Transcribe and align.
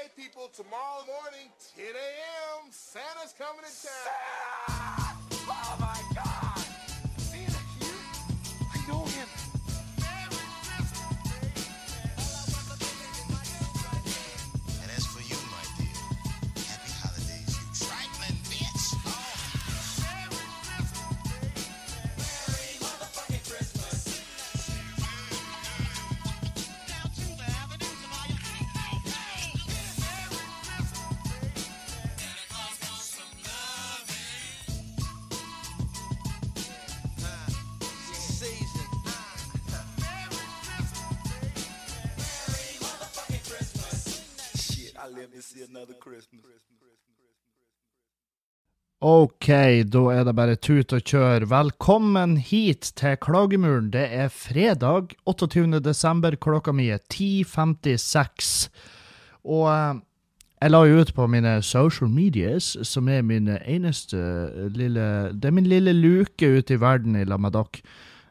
Okay, 0.00 0.08
people, 0.16 0.48
tomorrow 0.54 1.04
morning, 1.04 1.50
10 1.76 1.84
a.m., 1.84 2.70
Santa's 2.70 3.34
coming 3.36 3.60
to 3.60 3.86
town. 3.86 5.16
Oh 5.46 5.89
Ok, 49.00 49.46
da 49.88 50.00
er 50.12 50.26
det 50.28 50.34
bare 50.36 50.58
tut 50.60 50.92
og 50.92 51.06
kjør. 51.08 51.46
Velkommen 51.48 52.34
hit 52.36 52.90
til 53.00 53.14
Klagemuren. 53.16 53.86
Det 53.94 54.02
er 54.12 54.28
fredag 54.28 55.14
28. 55.24 55.80
desember, 55.80 56.36
klokka 56.36 56.74
mi 56.76 56.90
er 56.92 57.00
10.56. 57.08 58.68
Og 59.48 59.64
eh, 59.72 60.04
jeg 60.60 60.74
la 60.74 60.82
jo 60.84 61.00
ut 61.00 61.14
på 61.16 61.30
mine 61.32 61.54
social 61.64 62.12
medias, 62.12 62.74
som 62.84 63.08
er 63.08 63.24
min 63.24 63.48
eneste 63.48 64.20
lille 64.76 65.32
Det 65.32 65.48
er 65.48 65.56
min 65.56 65.72
lille 65.72 65.96
luke 65.96 66.44
ute 66.44 66.76
i 66.76 66.80
verden 66.84 67.16
i 67.16 67.24
lag 67.24 67.40
med 67.40 67.56
dere. 67.56 67.80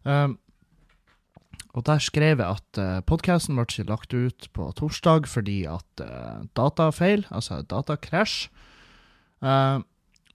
Um, 0.05 0.37
og 1.73 1.85
der 1.89 1.97
skrev 1.97 2.45
jeg 2.45 2.45
at 2.45 2.77
uh, 2.77 3.01
podkasten 3.01 3.57
ble 3.57 3.65
ikke 3.65 3.89
lagt 3.89 4.13
ut 4.13 4.51
på 4.53 4.69
torsdag 4.77 5.25
fordi 5.25 5.63
at 5.65 6.05
uh, 6.05 6.45
datafeil, 6.53 7.25
altså 7.33 7.63
datakrasj, 7.65 8.51
uh, 9.41 9.81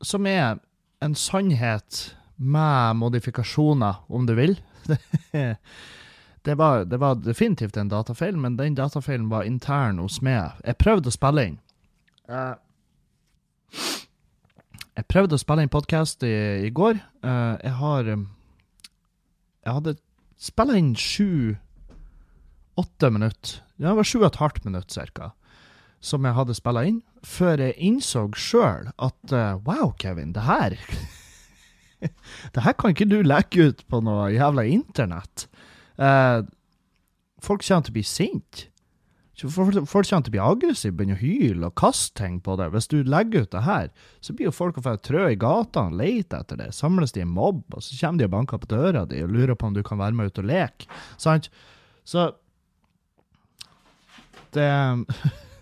som 0.02 0.26
er 0.26 0.58
en 1.04 1.14
sannhet 1.14 2.16
med 2.36 2.96
modifikasjoner, 2.96 3.94
om 4.08 4.26
du 4.26 4.34
vil. 4.34 4.56
det, 6.42 6.54
var, 6.54 6.84
det 6.84 6.96
var 6.96 7.14
definitivt 7.14 7.76
en 7.76 7.88
datafeil, 7.88 8.36
men 8.36 8.56
den 8.56 8.74
datafeilen 8.74 9.28
var 9.28 9.42
intern 9.48 9.98
hos 10.02 10.22
meg. 10.24 10.50
Jeg 10.64 10.80
prøvde 10.80 11.08
å 11.12 11.14
spille 11.14 11.46
inn. 11.50 11.58
Uh, 12.30 12.54
jeg 14.94 15.06
prøvde 15.10 15.34
å 15.36 15.42
spille 15.42 15.62
inn 15.64 15.72
podkast 15.72 16.22
i, 16.26 16.34
i 16.66 16.70
går. 16.74 16.94
Uh, 17.24 17.54
jeg 17.60 17.74
har 17.80 18.02
um, 18.14 18.28
Jeg 19.64 19.72
hadde 19.78 19.98
spilla 20.40 20.76
inn 20.78 20.94
sju-åtte 20.98 21.56
minutter. 23.10 23.60
Ja, 23.78 23.88
det 23.90 23.98
var 23.98 24.06
sju 24.08 24.18
og 24.20 24.28
et 24.28 24.42
halvt 24.42 24.64
minutt 24.68 24.90
cirka, 24.94 25.32
som 26.04 26.26
jeg 26.26 26.36
hadde 26.36 26.56
spilla 26.56 26.84
inn, 26.88 27.00
før 27.24 27.62
jeg 27.64 27.78
innså 27.80 28.26
sjøl 28.36 28.90
at 28.92 29.32
uh, 29.32 29.56
wow, 29.64 29.94
Kevin, 30.00 30.34
det 30.36 30.44
her 30.44 30.76
Det 32.52 32.60
her 32.60 32.74
kan 32.76 32.92
ikke 32.92 33.08
du 33.08 33.22
legge 33.24 33.70
ut 33.70 33.80
på 33.88 34.02
noe 34.04 34.26
jævla 34.34 34.66
internett. 34.68 35.46
Uh, 35.96 36.44
folk 37.40 37.64
kommer 37.64 37.86
til 37.86 37.94
å 37.94 37.96
bli 37.96 38.04
sinte. 38.04 38.66
Folk 39.34 39.72
kommer 39.88 40.22
til 40.22 40.30
å 40.30 40.34
bli 40.34 40.42
aggressive, 40.42 40.94
begynne 40.94 41.16
å 41.16 41.22
hyle 41.22 41.70
og 41.70 41.74
kaste 41.80 42.20
ting 42.20 42.36
på 42.44 42.54
det. 42.60 42.68
Hvis 42.70 42.86
du 42.92 43.00
legger 43.02 43.46
ut 43.46 43.54
det 43.56 43.64
her, 43.66 43.88
så 44.22 44.34
blir 44.36 44.50
jo 44.50 44.54
folk 44.54 44.76
å 44.78 44.84
få 44.84 44.94
trø 45.02 45.24
i 45.32 45.38
gatene 45.40 45.90
og 45.90 45.98
lete 45.98 46.38
etter 46.44 46.60
det. 46.60 46.68
Samles 46.76 47.16
de 47.16 47.24
i 47.24 47.26
mobb, 47.26 47.64
og 47.72 47.82
så 47.82 47.96
kommer 47.98 48.20
de 48.20 48.28
og 48.28 48.34
banker 48.36 48.60
på 48.62 48.70
døra 48.70 49.02
di 49.10 49.24
og 49.24 49.32
lurer 49.34 49.56
på 49.58 49.72
om 49.72 49.74
du 49.74 49.82
kan 49.86 49.98
være 49.98 50.14
med 50.20 50.30
ut 50.30 50.42
og 50.44 50.46
leke. 50.52 50.86
Sant? 51.16 51.50
Så 52.04 52.28
Det 54.54 54.68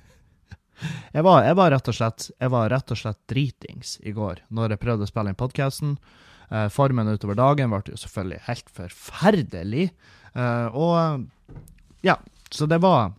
jeg 1.16 1.24
var, 1.26 1.44
jeg, 1.46 1.56
var 1.58 1.72
rett 1.74 1.88
og 1.88 1.96
slett, 1.96 2.28
jeg 2.38 2.52
var 2.52 2.70
rett 2.72 2.92
og 2.94 2.98
slett 2.98 3.20
dritings 3.30 3.96
i 4.02 4.14
går 4.16 4.44
når 4.48 4.74
jeg 4.74 4.82
prøvde 4.82 5.06
å 5.06 5.10
spille 5.10 5.32
inn 5.32 5.38
podkasten. 5.38 5.96
Eh, 6.50 6.68
formen 6.72 7.08
utover 7.08 7.38
dagen 7.38 7.72
ble 7.72 7.94
jo 7.94 8.00
selvfølgelig 8.00 8.44
helt 8.48 8.70
forferdelig. 8.76 9.88
Eh, 10.34 10.68
og 10.76 11.26
ja, 12.06 12.18
så 12.50 12.68
det 12.68 12.80
var 12.82 13.12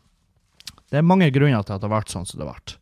Det 0.94 1.00
er 1.00 1.06
mange 1.10 1.32
grunner 1.34 1.64
til 1.66 1.74
at 1.74 1.82
det 1.82 1.90
ble 1.90 2.02
sånn 2.06 2.26
som 2.30 2.40
det 2.40 2.46
ble. 2.46 2.76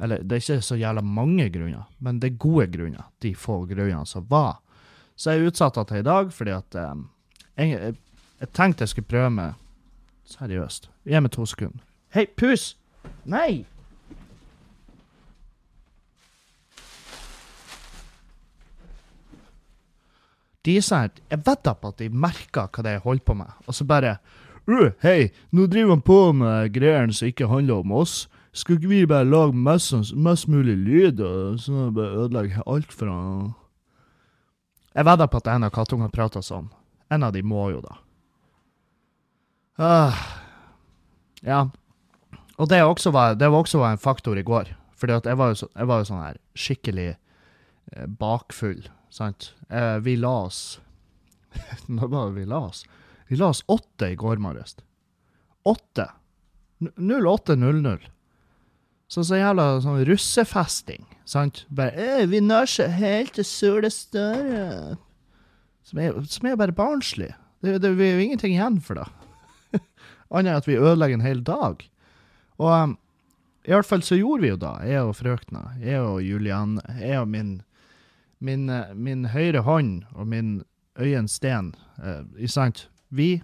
Eller 0.00 0.22
det 0.24 0.36
er 0.36 0.40
ikke 0.40 0.64
så 0.64 0.76
jævla 0.78 1.02
mange 1.04 1.50
grunner, 1.52 1.84
men 1.98 2.20
det 2.22 2.30
er 2.30 2.38
gode 2.40 2.68
grunner. 2.72 3.10
De 3.20 3.34
få 3.36 3.58
grunnene 3.68 4.06
som 4.08 4.24
var. 4.30 4.62
Så 5.18 5.34
jeg 5.34 5.50
utsatte 5.50 5.82
det 5.82 5.90
til 5.90 6.00
i 6.00 6.06
dag 6.06 6.30
fordi 6.32 6.54
at 6.54 6.78
eh, 6.78 6.94
jeg, 7.60 7.96
jeg 8.40 8.52
tenkte 8.56 8.86
jeg 8.86 8.94
skulle 8.94 9.10
prøve 9.10 9.32
med 9.36 9.64
Seriøst. 10.28 10.90
Gi 11.08 11.20
meg 11.24 11.32
to 11.32 11.46
sekunder. 11.48 11.80
Hei, 12.12 12.26
pus! 12.36 12.74
Nei! 13.24 13.64
De 20.66 20.76
er 20.76 20.84
sånn 20.84 21.06
jeg 21.06 21.22
Jeg 21.30 21.44
vedder 21.46 21.78
på 21.78 21.92
at 21.92 21.98
de 22.02 22.08
merker 22.10 22.68
hva 22.68 22.82
det 22.84 22.90
er 22.90 22.98
jeg 22.98 23.06
holder 23.06 23.24
på 23.24 23.34
med, 23.34 23.52
og 23.66 23.74
så 23.74 23.84
bare 23.84 24.18
«Øh, 24.68 24.92
Hei, 25.00 25.30
nå 25.50 25.64
driver 25.66 25.94
han 25.94 26.02
på 26.04 26.32
med 26.36 26.74
greiene 26.74 27.14
som 27.16 27.28
ikke 27.30 27.48
handler 27.48 27.80
om 27.80 27.92
oss. 28.02 28.26
Skal 28.52 28.76
ikke 28.76 28.90
vi 28.90 29.06
bare 29.08 29.24
lage 29.24 29.56
mest, 29.56 29.94
mest 30.12 30.48
mulig 30.48 30.74
lyd, 30.76 31.22
og 31.24 31.60
sånn 31.62 31.94
bare 31.96 32.24
ødelegge 32.24 32.64
alt 32.66 32.92
fra 32.92 33.14
Jeg 34.92 35.06
vedder 35.08 35.30
på 35.30 35.40
at 35.40 35.48
en 35.54 35.64
av 35.64 35.72
kattungene 35.72 36.12
prater 36.12 36.44
sånn. 36.44 36.68
En 37.08 37.24
av 37.24 37.32
de 37.32 37.42
må 37.42 37.70
jo, 37.72 37.80
da. 37.80 37.96
Uh, 39.78 40.20
ja. 41.46 41.62
Og 42.58 42.68
det 42.68 42.82
også 42.82 43.12
var, 43.14 43.38
det 43.38 43.48
var 43.48 43.62
også 43.62 43.84
en 43.86 44.00
faktor 44.02 44.36
i 44.36 44.44
går. 44.44 44.74
Fordi 44.98 45.14
at 45.14 45.26
jeg 45.30 45.38
jeg 45.38 45.86
var 45.86 45.98
jo 46.02 46.08
sånn 46.08 46.24
her 46.24 46.38
skikkelig 46.58 47.08
eh, 47.14 48.06
bakfull, 48.18 48.82
sant. 49.18 49.50
Eh, 49.68 49.96
vi 50.04 50.16
la 50.20 50.30
oss 50.46 50.78
Når 51.90 52.08
var 52.12 52.28
det 52.30 52.38
vi 52.40 52.46
la 52.48 52.60
oss? 52.68 52.84
Vi 53.28 53.36
la 53.40 53.50
oss 53.52 53.64
åtte 53.68 54.12
i 54.12 54.16
går 54.18 54.38
morges. 54.40 54.76
Åtte. 55.68 56.06
N- 56.80 56.92
08.00. 56.96 58.06
Så 59.08 59.24
så 59.24 59.38
jævla 59.40 59.66
sånn 59.80 60.02
russefesting, 60.04 61.04
sant. 61.28 61.62
Bare 61.72 61.92
eh, 61.96 62.26
'Vi 62.28 62.42
nasjer 62.44 62.92
helt 62.92 63.34
til 63.38 63.44
sola 63.48 63.88
større. 63.92 64.96
Som 65.82 66.00
er, 66.04 66.18
som 66.28 66.46
er 66.48 66.58
bare 66.60 66.76
barnslig. 66.76 67.30
Det, 67.64 67.78
det, 67.80 67.94
vi 67.96 68.04
er 68.10 68.18
jo 68.18 68.24
ingenting 68.26 68.52
igjen 68.52 68.76
for 68.84 69.00
det. 69.00 69.06
Annet 70.30 70.52
enn 70.52 70.60
at 70.60 70.68
vi 70.68 70.76
ødelegger 70.76 71.16
en 71.16 71.24
hel 71.24 71.40
dag. 71.44 71.80
Og 72.60 72.68
um, 72.68 72.92
i 73.64 73.72
hvert 73.72 73.88
fall 73.88 74.04
så 74.04 74.16
gjorde 74.20 74.44
vi 74.44 74.52
jo 74.52 74.60
da, 74.60 74.74
jeg 74.84 75.00
og 75.04 75.16
frøkna, 75.16 75.64
jeg 75.80 76.00
og 76.04 76.20
Julian, 76.24 76.76
jeg 77.00 77.16
og 77.20 77.28
min, 77.32 77.50
min, 78.40 78.68
eh, 78.70 78.94
min 78.94 79.24
høyre 79.32 79.62
hånd 79.66 80.04
og 80.14 80.26
min 80.26 80.62
øyen 80.98 81.28
sten, 81.28 81.74
eh, 82.02 82.24
ikke 82.38 82.52
sant? 82.52 82.88
Vi 83.10 83.42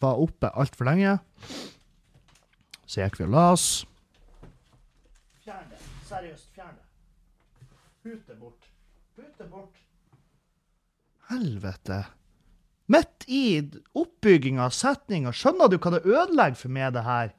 var 0.00 0.20
oppe 0.20 0.50
altfor 0.54 0.84
lenge. 0.84 1.18
Så 2.86 3.02
gikk 3.02 3.18
vi 3.20 3.26
og 3.26 3.30
la 3.34 3.46
oss. 3.52 3.86
Fjern 5.44 5.70
det. 5.70 5.80
Seriøst, 6.06 6.52
fjern 6.54 6.76
det. 6.76 6.84
Pute 8.02 8.36
bort. 8.38 8.68
Pute 9.16 9.48
bort. 9.50 9.82
Helvete. 11.30 12.04
Midt 12.86 13.24
i 13.26 13.58
oppbygginga 13.98 14.68
av 14.68 14.74
setninga, 14.74 15.32
skjønner 15.34 15.70
du 15.70 15.78
hva 15.78 15.96
det 15.96 16.04
ødelegger 16.06 16.60
for 16.60 16.74
meg, 16.76 16.92
det 16.94 17.02
her? 17.02 17.32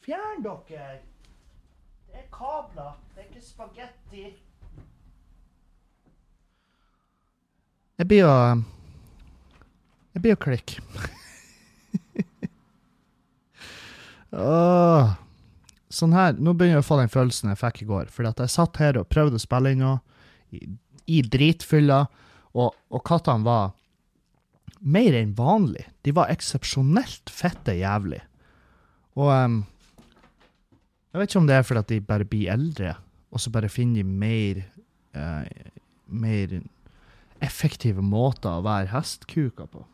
Fjern 0.00 0.40
dere! 0.46 1.00
Det 2.08 2.22
er 2.22 2.30
kabler, 2.32 2.94
det 3.14 3.20
er 3.20 3.28
ikke 3.28 3.44
spagetti. 3.44 4.24
Jeg 8.00 8.08
blir 8.08 8.24
å 8.24 8.34
Jeg 10.14 10.22
blir 10.24 10.32
jo 10.32 10.40
klikke. 10.40 10.80
Åh. 14.40 15.10
Sånn 15.90 16.14
her, 16.14 16.36
Nå 16.38 16.54
begynner 16.54 16.78
jeg 16.78 16.84
å 16.84 16.86
få 16.86 17.00
den 17.00 17.10
følelsen 17.12 17.50
jeg 17.52 17.60
fikk 17.60 17.82
i 17.84 17.88
går. 17.90 18.06
Fordi 18.14 18.30
at 18.30 18.40
jeg 18.40 18.54
satt 18.54 18.80
her 18.80 18.94
og 18.98 19.10
prøvde 19.12 19.36
å 19.36 19.42
spille 19.42 19.72
inn 19.74 19.82
noe 19.84 19.98
i, 20.54 20.56
i 21.12 21.20
dritfylla, 21.26 22.00
og, 22.56 22.68
og 22.90 23.00
kattene 23.06 23.46
var 23.46 23.64
mer 24.80 25.12
enn 25.20 25.36
vanlig. 25.36 25.84
De 26.06 26.10
var 26.16 26.32
eksepsjonelt 26.32 27.30
fette 27.30 27.72
jævlig. 27.78 28.22
Og 29.20 29.28
um, 29.28 29.60
jeg 31.12 31.18
vet 31.20 31.30
ikke 31.30 31.42
om 31.42 31.48
det 31.50 31.56
er 31.58 31.66
fordi 31.68 31.82
at 31.84 31.92
de 31.92 32.08
bare 32.08 32.30
blir 32.32 32.52
eldre, 32.54 32.90
og 33.30 33.38
så 33.42 33.48
bare 33.54 33.70
finner 33.70 34.00
de 34.00 34.06
mer 34.24 34.54
uh, 35.14 35.44
mer 36.10 36.46
effektive 37.42 38.02
måter 38.04 38.58
å 38.58 38.64
være 38.64 38.90
hestkuka 38.92 39.66
på. 39.70 39.84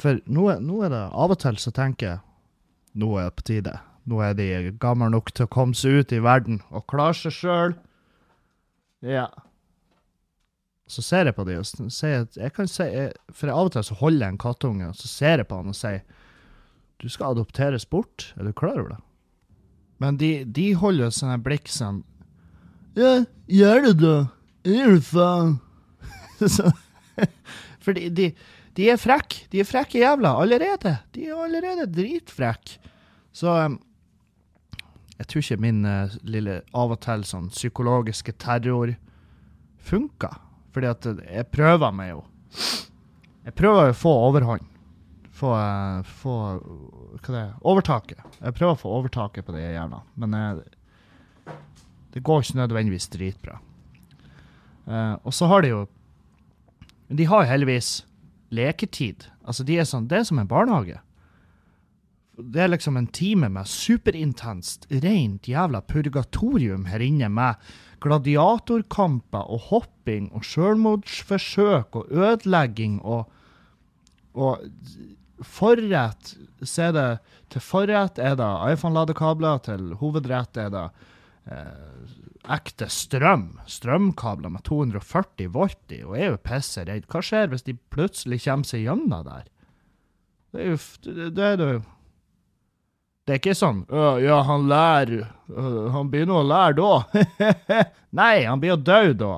For 0.00 0.20
nå, 0.26 0.46
er- 0.54 0.60
nå 0.64 0.82
er 0.84 0.88
det 0.92 1.02
av 1.12 1.30
og 1.34 1.38
til 1.42 1.56
så 1.60 1.72
tenker 1.76 2.06
jeg 2.06 2.20
nå 3.00 3.10
er 3.20 3.28
det 3.30 3.36
på 3.36 3.42
tide. 3.50 3.74
Nå 4.08 4.20
er 4.24 4.34
de 4.34 4.72
gamle 4.80 5.10
nok 5.12 5.30
til 5.36 5.46
å 5.46 5.50
komme 5.52 5.74
seg 5.76 6.00
ut 6.00 6.12
i 6.12 6.18
verden 6.24 6.62
og 6.72 6.86
klare 6.90 7.14
seg 7.14 7.32
sjøl. 7.36 7.74
Ja. 9.04 9.28
Så 10.90 11.02
ser 11.06 11.28
jeg 11.28 11.36
på 11.36 11.44
dem 11.46 11.60
og 11.60 11.92
sier 11.92 12.24
at 12.24 12.34
jeg 12.36 12.52
kan 12.56 12.66
si, 12.66 12.82
For 13.32 13.48
av 13.52 13.68
og 13.68 13.72
til 13.76 13.84
så 13.86 13.94
holder 14.00 14.26
jeg 14.26 14.32
en 14.34 14.38
kattunge, 14.42 14.88
og 14.88 14.96
så 14.98 15.06
ser 15.06 15.36
jeg 15.38 15.48
på 15.48 15.56
han 15.60 15.68
og 15.70 15.76
sier 15.78 16.02
Du 16.98 17.08
skal 17.08 17.30
adopteres 17.36 17.86
bort. 17.88 18.32
Er 18.36 18.44
du 18.44 18.52
klar 18.52 18.76
over 18.80 18.88
det? 18.96 19.00
Men 20.00 20.16
de, 20.16 20.44
de 20.44 20.72
holder 20.74 21.04
jo 21.06 21.10
sånne 21.14 21.38
blikk 21.44 21.68
sånn 21.68 22.02
Ja, 22.96 23.24
gjør 23.46 23.84
det, 23.86 23.94
da. 24.00 24.14
Det, 24.64 25.02
faen. 25.06 25.60
for 27.84 27.96
de, 27.96 28.08
de, 28.14 28.30
de 28.78 28.88
er 28.92 29.00
frekke. 29.00 29.46
De 29.52 29.60
er 29.62 29.68
frekke 29.68 30.00
jævla 30.00 30.34
allerede. 30.42 30.96
De 31.14 31.26
er 31.28 31.38
allerede 31.38 31.88
dritfrekke. 31.90 32.78
Så 33.32 33.52
um, 33.66 33.78
jeg 35.18 35.28
tror 35.28 35.44
ikke 35.44 35.62
min 35.62 35.84
uh, 35.84 36.16
lille 36.24 36.60
av 36.76 36.94
og 36.94 37.00
til 37.04 37.24
sånn 37.28 37.50
psykologiske 37.52 38.34
terror 38.40 38.94
funka. 39.84 40.32
Fordi 40.70 40.90
at 40.90 41.06
eh, 41.10 41.22
jeg 41.36 41.50
prøver 41.50 41.94
meg 41.94 42.12
jo. 42.12 42.20
Jeg 43.46 43.56
prøver 43.58 43.90
å 43.90 43.96
få 43.96 44.12
overhånd. 44.28 44.66
Få, 45.40 45.54
uh, 45.56 46.00
få 46.22 46.34
Hva 47.20 47.32
det 47.34 47.40
er? 47.40 47.54
Overtaket. 47.66 48.22
Jeg 48.38 48.56
prøver 48.56 48.76
å 48.76 48.80
få 48.80 48.92
overtaket 49.00 49.46
på 49.46 49.56
de 49.56 49.64
jævla. 49.64 50.02
Men 50.20 50.36
uh, 50.36 51.56
det 52.14 52.22
går 52.26 52.44
ikke 52.44 52.62
nødvendigvis 52.62 53.10
dritbra. 53.12 53.60
Og 55.22 55.30
så 55.36 55.46
har 55.46 55.62
de 55.62 55.68
jo 55.70 55.84
De 57.10 57.26
har 57.26 57.44
jo 57.44 57.50
heldigvis 57.50 57.90
leketid. 58.54 59.26
Altså, 59.46 59.66
de 59.66 59.78
er 59.78 59.88
sånn, 59.88 60.08
det 60.10 60.20
er 60.20 60.26
som 60.28 60.40
en 60.42 60.50
barnehage. 60.50 61.00
Det 62.40 62.62
er 62.62 62.70
liksom 62.70 62.96
en 62.96 63.08
time 63.12 63.50
med 63.52 63.68
superintenst, 63.68 64.86
rent 65.02 65.48
jævla 65.50 65.82
purgatorium 65.84 66.86
her 66.88 67.02
inne, 67.04 67.28
med 67.28 67.60
gladiatorkamper 68.00 69.50
og 69.52 69.66
hopping 69.68 70.30
og 70.32 70.46
selvmordsforsøk 70.48 71.98
og 72.00 72.14
ødelegging 72.14 73.00
og, 73.04 73.28
og 74.32 74.64
forrett 75.44 76.34
så 76.62 76.90
er 76.90 76.96
det 76.96 77.10
Til 77.50 77.62
forrett 77.64 78.18
er 78.22 78.36
det 78.38 78.48
iPhone-ladekabler, 78.70 79.58
til 79.66 79.94
hovedrett 79.98 80.56
er 80.56 80.68
det 80.70 80.84
ekte 82.50 82.88
strøm. 82.90 83.58
Strømkabler 83.68 84.52
med 84.54 84.62
240 84.66 85.48
volt 85.54 85.92
i, 85.94 86.02
og 86.06 86.16
er 86.18 86.26
jo 86.32 86.42
pisse 86.44 86.84
redd. 86.86 87.06
Hva 87.10 87.20
skjer 87.24 87.50
hvis 87.52 87.66
de 87.66 87.74
plutselig 87.92 88.38
kommer 88.46 88.66
seg 88.68 88.84
gjennom 88.86 89.24
der? 89.26 89.46
Det 90.50 90.60
er 90.64 90.68
jo 90.72 90.78
det, 91.30 91.44
er 91.46 91.56
det 91.60 91.66
jo 91.70 91.80
Det 93.22 93.32
er 93.36 93.38
ikke 93.38 93.54
sånn 93.54 93.84
«Å, 93.86 94.18
Ja, 94.18 94.40
han 94.48 94.64
lærer 94.66 95.28
Han 95.94 96.10
begynner 96.10 96.40
å 96.40 96.48
lære 96.48 96.74
da. 96.80 96.92
Nei, 98.18 98.42
han 98.48 98.58
blir 98.58 98.72
jo 98.74 98.80
død 98.88 99.14
da. 99.20 99.34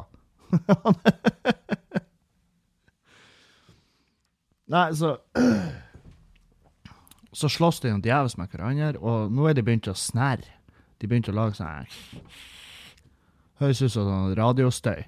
Nei, 4.72 4.88
så 4.96 5.18
Så 7.32 7.48
slåss 7.48 7.80
de 7.80 7.88
noen 7.92 8.02
djevelsk 8.04 8.36
med 8.36 8.48
hverandre, 8.52 8.98
og 9.00 9.32
nå 9.32 9.46
er 9.48 9.54
de 9.56 9.62
begynt 9.64 9.88
å 9.88 9.94
snerre. 9.96 10.61
De 11.02 11.08
begynte 11.10 11.32
å 11.34 11.36
lage 11.36 11.58
sånn 11.58 11.88
Høres 13.58 13.82
ut 13.82 13.92
som 13.92 14.06
sånn 14.06 14.36
radiostøy. 14.38 15.02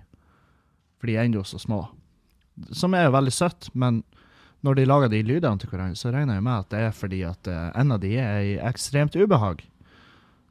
For 0.99 1.11
de 1.11 1.17
er 1.17 1.29
ennå 1.29 1.43
så 1.47 1.59
små. 1.63 1.85
Som 2.75 2.95
er 2.95 3.07
jo 3.07 3.15
veldig 3.15 3.33
søtt, 3.35 3.71
men 3.75 4.03
når 4.65 4.79
de 4.79 4.87
lager 4.89 5.11
de 5.13 5.23
lydene 5.27 5.61
til 5.61 5.71
hverandre, 5.71 5.99
så 5.99 6.13
regner 6.15 6.39
jeg 6.39 6.45
med 6.47 6.65
at 6.65 6.71
det 6.73 6.83
er 6.83 6.95
fordi 6.97 7.23
at 7.29 7.51
eh, 7.51 7.71
en 7.81 7.95
av 7.95 8.03
de 8.03 8.13
er 8.21 8.37
i 8.41 8.53
ekstremt 8.65 9.17
ubehag. 9.19 9.65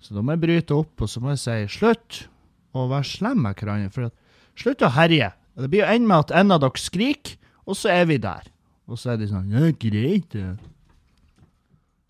Så 0.04 0.16
da 0.16 0.24
må 0.24 0.36
jeg 0.36 0.44
bryte 0.44 0.76
opp, 0.76 0.94
og 1.00 1.10
så 1.10 1.24
må 1.24 1.32
jeg 1.34 1.42
si 1.42 1.80
slutt 1.80 2.20
å 2.76 2.90
være 2.92 3.08
slem 3.08 3.46
med 3.46 3.56
hverandre. 3.58 3.94
For 3.94 4.12
slutt 4.60 4.84
å 4.84 4.92
herje. 4.98 5.32
Det 5.58 5.70
blir 5.72 5.84
jo 5.86 5.90
ende 5.96 6.12
med 6.12 6.26
at 6.26 6.36
en 6.44 6.54
av 6.56 6.62
dere 6.64 6.82
skriker, 6.82 7.40
og 7.64 7.80
så 7.80 7.94
er 7.94 8.06
vi 8.10 8.20
der. 8.22 8.50
Og 8.92 9.00
så 9.00 9.14
er 9.14 9.22
de 9.22 9.30
sånn 9.32 9.52
Ja, 9.54 9.70
greit, 9.80 10.36
det. 10.36 10.58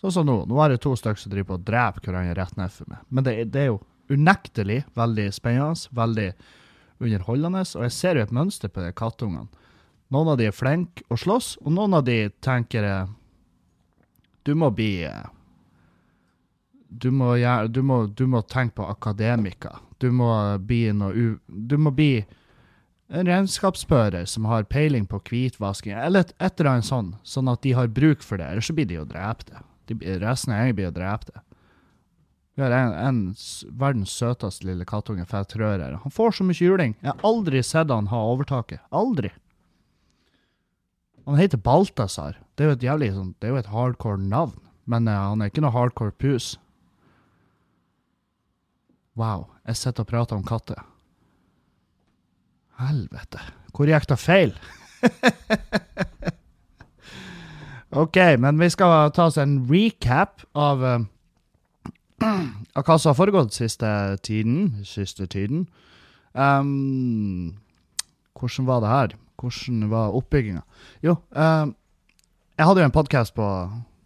Sånn 0.04 0.12
som 0.12 0.26
nå. 0.28 0.42
Nå 0.52 0.58
er 0.60 0.74
det 0.74 0.82
to 0.84 0.92
stykker 1.00 1.22
som 1.22 1.32
driver 1.32 1.54
på 1.54 1.58
og 1.62 1.68
dreper 1.70 2.04
hverandre 2.10 2.36
rett 2.36 2.58
ned 2.60 2.72
for 2.76 2.92
meg. 2.92 3.04
Men 3.08 3.24
det, 3.24 3.36
det 3.54 3.62
er 3.62 3.70
jo 3.70 3.78
unektelig 4.12 4.82
veldig 5.00 5.30
spennende, 5.32 5.94
veldig 5.96 6.26
underholdende, 7.04 7.62
og 7.64 7.86
jeg 7.88 7.96
ser 7.96 8.20
jo 8.20 8.26
et 8.26 8.34
mønster 8.36 8.72
på 8.72 8.84
de 8.84 8.92
kattungene. 9.00 9.48
Noen 10.12 10.34
av 10.34 10.42
de 10.42 10.50
er 10.50 10.56
flinke 10.56 11.08
å 11.08 11.18
slåss, 11.18 11.56
og 11.64 11.72
noen 11.72 11.96
av 11.96 12.04
de 12.06 12.18
tenker 12.44 12.84
eh, 12.86 13.14
Du 14.44 14.52
må 14.60 14.70
bli 14.76 15.06
eh, 15.08 15.24
du 16.94 17.10
må, 17.12 17.32
du, 17.72 17.82
må, 17.82 18.04
du 18.06 18.28
må 18.28 18.44
tenke 18.46 18.76
på 18.82 18.86
akademika. 18.92 19.80
Du 19.98 20.12
må 20.12 20.30
bli 20.60 20.92
noe. 20.94 21.38
Du 21.48 21.78
må 21.82 21.90
bli 21.96 22.26
en 23.08 23.26
regnskapsfører 23.26 24.28
som 24.30 24.46
har 24.52 24.68
peiling 24.70 25.08
på 25.10 25.18
hvitvasking, 25.26 25.96
eller 25.98 26.28
et, 26.28 26.36
et 26.38 26.60
eller 26.60 26.76
annet 26.76 26.90
sånn, 26.92 27.16
sånn 27.24 27.50
at 27.50 27.64
de 27.66 27.74
har 27.74 27.90
bruk 27.90 28.22
for 28.22 28.38
det. 28.38 28.52
Ellers 28.52 28.70
så 28.70 28.76
blir 28.78 28.86
de 28.90 29.00
jo 29.00 29.08
drepte. 29.10 29.64
De, 29.90 29.98
resten 30.22 30.54
av 30.54 30.62
gjengen 30.62 30.78
blir 30.78 30.90
jo 30.90 30.96
drepte. 30.96 31.44
Vi 32.56 32.62
har 32.62 32.72
en, 32.78 32.94
en 32.94 33.22
verdens 33.80 34.14
søteste 34.14 34.66
lille 34.68 34.86
kattunge, 34.86 35.26
fettrører. 35.26 35.98
Han 36.04 36.14
får 36.14 36.38
så 36.38 36.46
mye 36.46 36.60
juling. 36.60 36.94
Jeg 37.02 37.10
har 37.10 37.26
aldri 37.26 37.64
sett 37.66 37.90
han 37.90 38.12
ha 38.12 38.20
overtaket. 38.30 38.84
Aldri. 38.94 39.32
Han 41.26 41.40
heter 41.40 41.58
Balthazar. 41.58 42.38
Det 42.56 42.66
er 42.66 42.70
jo 42.70 42.78
et 42.78 42.86
jævlig 42.86 43.14
sånn, 43.16 43.34
det 43.40 43.50
er 43.50 43.56
jo 43.56 43.62
et 43.64 43.72
hardcore 43.74 44.22
navn, 44.22 44.60
men 44.86 45.08
uh, 45.10 45.32
han 45.32 45.42
er 45.42 45.50
ikke 45.50 45.64
noe 45.64 45.74
hardcore 45.74 46.14
pus. 46.20 46.54
Wow, 49.18 49.48
jeg 49.70 49.80
sitter 49.80 50.06
og 50.06 50.12
prater 50.12 50.38
om 50.38 50.46
katter. 50.46 50.82
Helvete. 52.82 53.42
Hvor 53.74 53.90
gikk 53.90 54.10
det 54.10 54.20
feil? 54.22 54.54
OK, 57.94 58.18
men 58.42 58.58
vi 58.58 58.70
skal 58.74 59.12
ta 59.14 59.28
oss 59.30 59.38
en 59.38 59.60
recap 59.70 60.42
av 60.58 60.86
eh, 60.86 61.04
av 62.78 62.86
hva 62.88 62.98
som 62.98 63.12
har 63.12 63.18
foregått 63.20 63.54
siste 63.54 63.90
tiden. 64.26 64.84
Siste 64.88 65.28
tiden. 65.30 65.68
Um, 66.34 67.54
hvordan 68.40 68.68
var 68.70 68.82
det 68.82 68.92
her? 68.94 69.16
Hvordan 69.38 69.88
var 69.92 70.18
oppbygginga? 70.18 70.64
Jo, 71.06 71.18
um, 71.38 71.76
jeg 72.58 72.70
hadde 72.70 72.82
jo 72.82 72.90
en 72.90 72.96
podkast 72.96 73.36
på, 73.38 73.48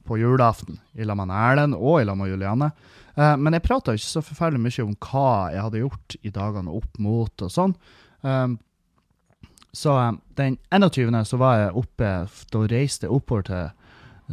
på 0.07 0.19
julaften 0.19 0.81
i 0.97 1.07
lag 1.07 1.19
med 1.19 1.31
Erlend 1.31 1.77
og 1.77 2.01
i 2.01 2.07
lag 2.07 2.19
med 2.19 2.31
Juliane. 2.33 2.71
Uh, 3.15 3.35
men 3.39 3.55
jeg 3.55 3.65
prata 3.65 3.95
ikke 3.95 4.09
så 4.09 4.25
forferdelig 4.25 4.65
mye 4.65 4.87
om 4.87 4.95
hva 5.07 5.31
jeg 5.53 5.63
hadde 5.63 5.83
gjort 5.85 6.19
i 6.21 6.33
dagene 6.33 6.75
opp 6.75 6.99
mot 6.99 7.47
og 7.47 7.53
sånn. 7.53 7.77
Um, 8.25 8.59
så 9.77 9.95
den 10.35 10.57
21. 10.73 11.21
så 11.27 11.37
var 11.37 11.57
jeg 11.59 11.73
oppe 11.77 12.07
Da 12.49 12.61
reiste 12.71 13.05
jeg 13.05 13.13
oppover 13.13 13.43
til, 13.45 13.67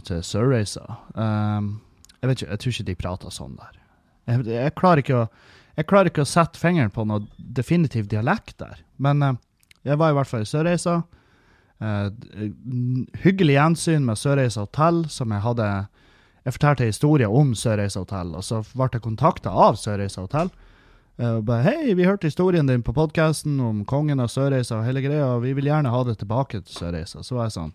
til 0.03 0.23
Sørreisa. 0.27 0.85
Um, 1.15 1.79
jeg 2.21 2.29
vet 2.29 2.41
ikke, 2.41 2.51
jeg 2.51 2.61
tror 2.61 2.75
ikke 2.75 2.87
de 2.89 2.97
prater 2.99 3.35
sånn 3.35 3.57
der. 3.61 3.81
Jeg, 4.25 4.47
jeg, 4.49 4.75
klarer 4.79 5.11
å, 5.15 5.25
jeg 5.77 5.89
klarer 5.91 6.11
ikke 6.11 6.25
å 6.25 6.29
sette 6.29 6.61
fingeren 6.61 6.93
på 6.95 7.05
noe 7.07 7.27
definitiv 7.37 8.09
dialekt 8.11 8.57
der. 8.63 8.81
Men 8.97 9.23
uh, 9.23 9.35
jeg 9.85 10.01
var 10.01 10.13
i 10.13 10.19
hvert 10.19 10.31
fall 10.31 10.47
i 10.47 10.49
Sørreisa. 10.49 11.03
Uh, 11.83 12.09
hyggelig 13.25 13.59
gjensyn 13.59 14.07
med 14.07 14.19
Sørreisa 14.19 14.65
hotell, 14.65 15.05
som 15.11 15.35
jeg 15.35 15.45
hadde 15.45 15.67
Jeg 16.45 16.53
fortalte 16.59 16.85
historier 16.85 17.33
om 17.33 17.55
Sørreisa 17.57 18.03
hotell, 18.03 18.35
og 18.37 18.45
så 18.45 18.59
ble 18.75 18.91
jeg 18.93 19.05
kontakta 19.05 19.49
av 19.49 19.79
Sørreisa 19.81 20.27
hotell. 20.27 20.51
Uh, 21.17 21.39
bare 21.41 21.63
'Hei, 21.63 21.95
vi 21.95 22.05
hørte 22.05 22.27
historien 22.27 22.67
din 22.67 22.83
på 22.83 22.93
podkasten 22.93 23.61
om 23.61 23.85
kongen 23.85 24.21
av 24.21 24.29
Sørreisa 24.29 24.81
og 24.81 24.85
hele 24.85 25.01
greia, 25.01 25.27
og 25.37 25.43
vi 25.43 25.53
vil 25.55 25.71
gjerne 25.71 25.93
ha 25.93 26.03
det 26.05 26.19
tilbake 26.19 26.61
til 26.61 26.75
Sørreisa.' 26.75 27.23
Så 27.23 27.37
var 27.37 27.49
jeg 27.49 27.57
sånn 27.57 27.73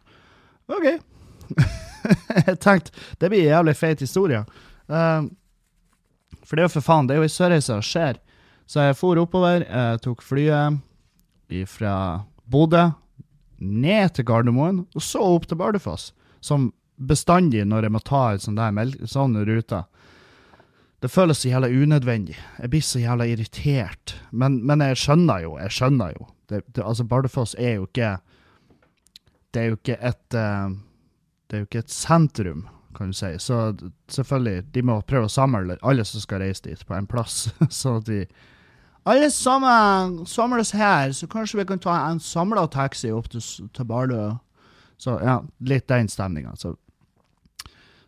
OK. 0.70 1.00
jeg 2.48 2.58
tenkte 2.64 2.94
det 3.20 3.30
blir 3.30 3.46
en 3.46 3.54
jævlig 3.54 3.76
feit 3.78 4.04
historie. 4.04 4.44
Eh, 4.90 5.28
for 6.44 6.56
det 6.56 6.64
er 6.64 6.68
jo 6.70 6.76
for 6.78 6.86
faen, 6.86 7.10
det 7.10 7.16
er 7.16 7.22
jo 7.24 7.30
i 7.30 7.34
Sørreisa 7.34 7.80
det 7.80 7.88
skjer. 7.90 8.22
Så 8.70 8.86
jeg 8.86 8.98
for 8.98 9.18
oppover, 9.22 9.66
jeg 9.66 10.02
tok 10.06 10.22
flyet 10.26 10.82
fra 11.70 11.94
Bodø 12.50 12.92
ned 13.60 14.14
til 14.16 14.26
Gardermoen, 14.30 14.84
og 14.96 15.04
så 15.04 15.22
opp 15.26 15.48
til 15.50 15.58
Bardufoss. 15.60 16.12
Som 16.42 16.72
bestandig 16.96 17.66
når 17.68 17.88
jeg 17.88 17.96
må 17.96 18.02
ta 18.06 18.24
ut 18.36 18.44
sånn 18.44 18.60
der 18.60 19.08
sånn 19.10 19.38
rute. 19.48 19.84
Det 21.00 21.12
føles 21.12 21.40
så 21.40 21.52
jævla 21.52 21.70
unødvendig. 21.72 22.36
Jeg 22.60 22.72
blir 22.74 22.84
så 22.84 23.00
jævla 23.00 23.28
irritert. 23.32 24.18
Men, 24.32 24.60
men 24.68 24.84
jeg 24.84 25.00
skjønner 25.00 25.46
jo, 25.46 25.56
jeg 25.62 25.76
skjønner 25.76 26.16
jo. 26.18 26.28
Det, 26.52 26.62
det, 26.74 26.84
altså, 26.84 27.06
Bardufoss 27.08 27.56
er 27.62 27.78
jo 27.78 27.86
ikke 27.86 28.18
Det 29.54 29.62
er 29.62 29.68
jo 29.70 29.78
ikke 29.78 29.98
et 30.06 30.36
eh, 30.38 30.72
Det 31.50 31.58
er 31.58 31.64
jo 31.64 31.66
ikke 31.66 31.82
et 31.82 31.94
sentrum, 31.94 32.68
kan 32.96 33.10
du 33.10 33.18
si. 33.18 33.32
Så 33.42 33.74
selvfølgelig, 34.12 34.68
de 34.76 34.84
må 34.86 35.00
prøve 35.02 35.26
å 35.26 35.34
samle 35.34 35.80
alle 35.82 36.06
som 36.06 36.22
skal 36.22 36.44
reise 36.44 36.68
dit, 36.68 36.86
på 36.86 36.94
en 36.94 37.10
plass. 37.10 37.48
at 37.90 38.06
de 38.06 38.26
Alle 39.10 39.32
sammen 39.32 40.26
samles 40.28 40.72
her, 40.72 41.12
så 41.12 41.28
kanskje 41.28 41.58
vi 41.58 41.66
kan 41.66 41.80
ta 41.80 41.96
en 42.12 42.20
samla 42.20 42.68
taxi 42.68 43.10
opp 43.12 43.30
til, 43.34 43.42
til 43.74 43.86
Bardø. 43.86 44.36
Så 45.00 45.16
ja, 45.24 45.40
litt 45.60 45.88
den 45.90 46.10
stemninga. 46.12 46.54
Så, 46.60 46.76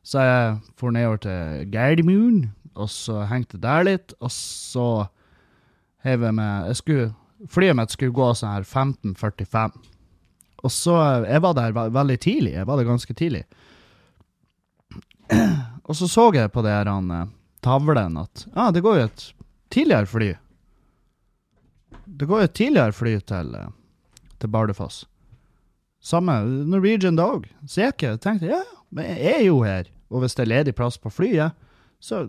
så 0.03 0.19
jeg 0.19 0.60
for 0.77 0.91
nedover 0.91 1.24
til 1.24 1.71
Gardermoen, 1.71 2.51
og 2.75 2.89
så 2.89 3.24
hengte 3.31 3.57
der 3.57 3.88
litt, 3.88 4.13
og 4.19 4.31
så 4.36 5.07
heiv 6.05 6.27
jeg 6.27 6.38
meg 6.38 6.75
Flyet 7.50 7.74
mitt 7.74 7.89
skulle 7.89 8.13
gå 8.13 8.27
sånn 8.38 8.51
her 8.53 8.65
15.45. 8.67 9.71
Og 10.61 10.71
så 10.71 10.95
Jeg 11.25 11.41
var 11.41 11.53
der 11.57 11.73
veldig 11.73 12.19
tidlig. 12.19 12.53
Jeg 12.53 12.67
var 12.67 12.77
der 12.77 12.89
ganske 12.89 13.13
tidlig. 13.13 13.43
Og 15.87 15.95
så 15.95 16.07
så 16.07 16.31
jeg 16.35 16.51
på 16.51 16.61
det 16.61 16.71
her 16.71 16.85
han, 16.85 17.11
eh, 17.11 17.29
tavlen 17.63 18.17
at 18.17 18.45
ja, 18.55 18.71
det 18.71 18.81
går 18.81 18.97
jo 18.97 19.05
et 19.09 19.23
tidligere 19.73 20.05
fly. 20.05 20.29
Det 22.05 22.27
går 22.27 22.43
jo 22.43 22.49
et 22.49 22.53
tidligere 22.53 22.95
fly 22.95 23.15
til, 23.19 23.55
eh, 23.55 23.71
til 24.39 24.49
Bardufoss. 24.49 25.05
Samme 26.01 26.37
Norwegian 26.65 27.15
Dog. 27.15 27.47
Så 27.67 27.81
jeg 27.81 27.95
ikke 27.95 28.17
tenkte 28.21 28.49
ja, 28.53 28.61
men 28.89 29.05
jeg 29.05 29.35
er 29.35 29.43
jo 29.45 29.61
her. 29.65 29.89
Og 30.09 30.23
hvis 30.23 30.35
det 30.35 30.45
er 30.45 30.51
ledig 30.53 30.75
plass 30.75 30.97
på 30.97 31.11
flyet, 31.13 31.57
så 32.01 32.25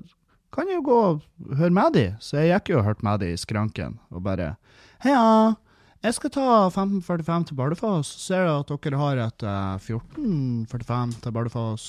kan 0.52 0.68
jeg 0.68 0.80
jo 0.80 0.86
gå 0.86 0.98
og 1.06 1.56
høre 1.56 1.72
med 1.72 1.94
de. 1.96 2.06
Så 2.20 2.38
jeg 2.38 2.52
gikk 2.52 2.74
jo 2.74 2.80
og 2.80 2.86
hørte 2.86 3.06
med 3.06 3.22
de 3.24 3.32
i 3.32 3.40
skranken 3.40 3.98
og 4.12 4.24
bare 4.26 4.54
Heia, 5.02 5.54
jeg 6.02 6.16
skal 6.16 6.32
ta 6.34 6.46
1545 6.66 7.44
til 7.48 7.58
Bardufoss. 7.58 8.08
Ser 8.24 8.46
jeg 8.46 8.64
at 8.64 8.72
dere 8.86 8.98
har 8.98 9.20
et 9.22 9.44
uh, 9.46 9.76
1445 9.78 11.18
til 11.22 11.34
Bardufoss. 11.36 11.86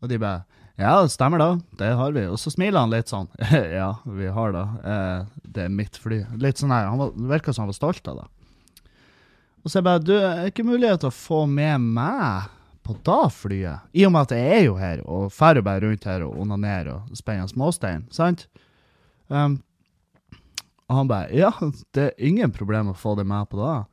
Og 0.00 0.10
de 0.10 0.18
bare 0.20 0.44
Ja, 0.80 0.94
det 1.02 1.12
stemmer 1.12 1.40
da. 1.40 1.48
Det 1.76 1.90
har 1.96 2.12
vi. 2.16 2.26
Og 2.28 2.38
så 2.40 2.52
smiler 2.52 2.80
han 2.80 2.92
litt 2.92 3.10
sånn. 3.12 3.28
ja, 3.80 3.90
vi 4.04 4.30
har 4.32 4.54
det. 4.54 4.62
Eh, 4.88 5.40
det 5.44 5.66
er 5.66 5.74
mitt 5.76 5.98
fly. 6.00 6.22
Litt 6.40 6.60
sånn 6.60 6.72
her. 6.72 6.86
Han 6.88 7.02
var, 7.02 7.10
virka 7.34 7.52
som 7.52 7.66
han 7.66 7.72
var 7.72 7.76
stolt 7.76 8.08
av 8.08 8.22
det. 8.22 8.28
Og 9.60 9.68
så 9.68 9.80
jeg 9.80 9.86
bare 9.90 10.00
Du, 10.00 10.14
er 10.16 10.40
det 10.40 10.54
ikke 10.54 10.64
mulighet 10.64 11.02
til 11.02 11.10
å 11.10 11.16
få 11.18 11.42
med 11.50 11.84
meg 11.84 12.48
på 12.86 12.96
da 13.04 13.18
flyet? 13.28 13.90
I 13.92 14.06
og 14.08 14.14
med 14.14 14.30
at 14.30 14.36
jeg 14.38 14.54
er 14.56 14.64
jo 14.70 14.78
her, 14.80 15.02
og 15.04 15.28
drar 15.36 15.60
bare 15.66 15.84
rundt 15.84 16.08
her 16.08 16.24
og 16.24 16.40
onanerer 16.40 16.94
og 16.96 17.18
spenner 17.18 17.50
småstein, 17.50 18.06
sant? 18.14 18.46
Um, 19.28 19.60
og 20.90 20.96
han 20.96 21.10
bare 21.10 21.30
Ja, 21.34 21.52
det 21.94 22.06
er 22.08 22.26
ingen 22.26 22.50
problem 22.50 22.90
å 22.90 22.98
få 22.98 23.14
det 23.18 23.26
med 23.28 23.48
på 23.50 23.60
da. 23.60 23.84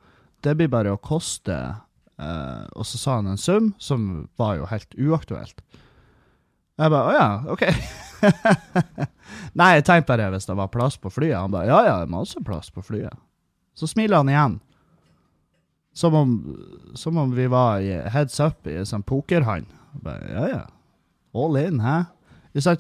Det 0.41 0.55
blir 0.57 0.69
bare 0.73 0.95
å 0.95 1.01
koste 1.01 1.53
uh, 1.53 2.63
Og 2.73 2.85
så 2.89 2.97
sa 2.97 3.19
han 3.19 3.29
en 3.29 3.41
sum 3.41 3.71
som 3.81 4.27
var 4.39 4.57
jo 4.57 4.69
helt 4.71 4.97
uaktuelt. 4.97 5.61
Jeg 6.77 6.93
bare 6.93 7.05
Å 7.05 7.13
ja, 7.13 7.29
OK. 7.53 7.65
Nei, 9.59 9.71
jeg 9.77 9.85
tenkte 9.85 10.09
bare 10.09 10.31
hvis 10.33 10.49
det 10.49 10.57
var 10.57 10.73
plass 10.73 10.97
på 11.01 11.13
flyet. 11.13 11.37
Han 11.37 11.53
bare 11.53 11.69
Ja, 11.69 11.83
ja, 11.85 11.95
det 12.01 12.09
er 12.09 12.15
masse 12.17 12.41
plass 12.45 12.73
på 12.73 12.85
flyet. 12.85 13.13
Så 13.77 13.89
smiler 13.89 14.23
han 14.23 14.33
igjen. 14.33 14.59
Som 15.97 16.17
om, 16.17 16.33
som 16.97 17.17
om 17.17 17.31
vi 17.33 17.45
var 17.49 17.81
i 17.81 17.93
heads 18.13 18.39
up 18.41 18.65
i 18.69 18.77
en 18.77 18.89
sånn 18.89 19.05
pokerhand. 19.05 19.69
Jeg 20.05 20.33
ja, 20.33 20.45
ja. 20.49 20.63
All 21.37 21.57
in, 21.61 21.81
hæ? 21.81 22.03
Ikke 22.57 22.77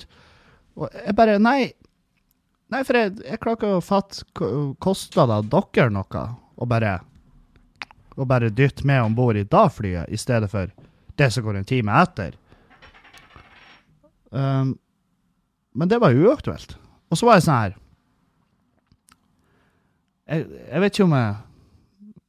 jeg 0.77 1.15
bare 1.17 1.37
Nei. 1.41 1.73
Nei, 2.67 2.81
for 2.83 2.99
jeg, 2.99 3.13
jeg 3.23 3.39
klarer 3.39 3.59
ikke 3.59 3.75
å 3.77 3.83
fatte 3.83 4.47
Kosta 4.83 5.23
da 5.29 5.39
dere 5.45 5.91
noe 5.93 6.23
å 6.57 6.67
bare 6.67 6.97
bare 8.17 8.49
dytte 8.49 8.85
med 8.87 9.03
om 9.03 9.15
bord 9.15 9.37
i 9.37 9.45
da 9.45 9.67
flyet, 9.69 10.09
i 10.09 10.17
stedet 10.17 10.49
for 10.49 10.71
det 11.21 11.29
som 11.31 11.45
går 11.45 11.59
en 11.59 11.67
time 11.69 11.93
etter? 12.01 12.33
Um, 14.33 14.73
men 15.77 15.89
det 15.89 15.99
var 16.01 16.17
uaktuelt. 16.17 16.73
Og 17.13 17.19
så 17.19 17.27
var 17.29 17.37
jeg 17.37 17.45
sånn 17.45 17.61
her 17.61 17.75
jeg, 20.27 20.43
jeg 20.43 20.81
vet 20.83 20.97
ikke 20.97 21.05
om 21.05 21.13
jeg 21.15 21.35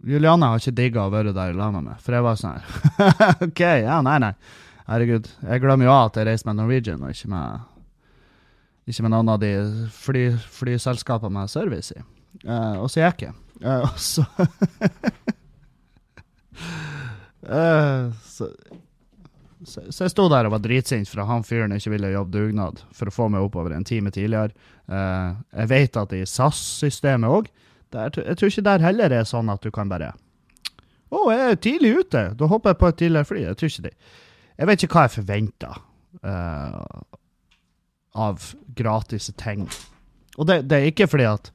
Juliane 0.08 0.52
har 0.52 0.60
ikke 0.60 0.76
digga 0.78 1.06
å 1.08 1.10
være 1.10 1.32
der 1.34 1.56
lag 1.58 1.72
med 1.74 1.88
meg, 1.88 1.98
for 2.04 2.14
jeg 2.14 2.22
var 2.22 2.36
sånn 2.38 2.60
her 2.60 3.42
OK, 3.48 3.62
ja, 3.82 3.98
nei, 4.04 4.20
nei. 4.22 4.34
Herregud. 4.88 5.26
Jeg 5.42 5.60
glemmer 5.64 5.88
jo 5.88 5.96
at 5.96 6.16
jeg 6.16 6.28
reiser 6.28 6.48
med 6.48 6.60
Norwegian, 6.60 7.02
og 7.02 7.12
ikke 7.12 7.32
med 7.32 7.64
ikke 8.88 9.04
med 9.04 9.12
noen 9.12 9.28
av 9.32 9.40
de 9.42 9.52
fly, 9.92 10.24
flyselskapene 10.58 11.34
med 11.34 11.52
service 11.52 11.92
i. 11.96 12.02
Uh, 12.44 12.84
og 12.84 12.90
så 12.92 13.02
gikk 13.02 13.26
jeg. 13.28 13.34
Uh, 13.64 13.82
og 13.82 13.96
så 14.00 14.24
uh, 17.48 18.12
så, 19.68 19.90
jeg 19.90 20.12
sto 20.12 20.28
der 20.30 20.46
og 20.46 20.54
var 20.54 20.62
dritsint 20.64 21.10
for 21.10 21.24
at 21.24 21.28
han 21.28 21.44
fyren 21.46 21.74
ikke 21.74 21.92
ville 21.96 22.12
jobbe 22.14 22.36
dugnad 22.36 22.80
for 22.94 23.10
å 23.10 23.14
få 23.14 23.26
meg 23.32 23.44
oppover 23.44 23.74
en 23.74 23.86
time 23.86 24.12
tidligere. 24.14 24.54
Jeg 24.88 25.68
vet 25.68 25.98
at 26.00 26.14
i 26.16 26.22
SAS-systemet 26.24 27.28
òg 27.28 27.50
Jeg 27.92 28.36
tror 28.38 28.48
ikke 28.48 28.64
der 28.64 28.80
heller 28.86 29.12
er 29.12 29.26
sånn 29.28 29.50
at 29.52 29.60
du 29.60 29.68
kan 29.74 29.90
bare 29.90 30.14
Å, 31.12 31.18
jeg 31.28 31.42
er 31.42 31.58
tidlig 31.60 31.90
ute! 31.98 32.22
Da 32.38 32.48
hopper 32.48 32.72
jeg 32.72 32.80
på 32.80 32.88
et 32.88 32.98
tidligere 33.02 33.28
fly. 33.28 33.42
Jeg 33.42 33.58
tror 33.58 33.72
ikke 33.74 33.84
det. 33.90 33.92
Jeg 34.58 34.70
vet 34.70 34.84
ikke 34.86 34.96
hva 34.96 35.04
jeg 35.04 35.14
forventa. 35.18 35.70
eh, 36.22 37.17
av 38.14 38.52
gratis 38.78 39.30
ting. 39.36 39.66
Og 40.38 40.46
det, 40.46 40.62
det 40.70 40.78
er 40.78 40.90
ikke 40.92 41.08
fordi 41.10 41.26
at 41.28 41.50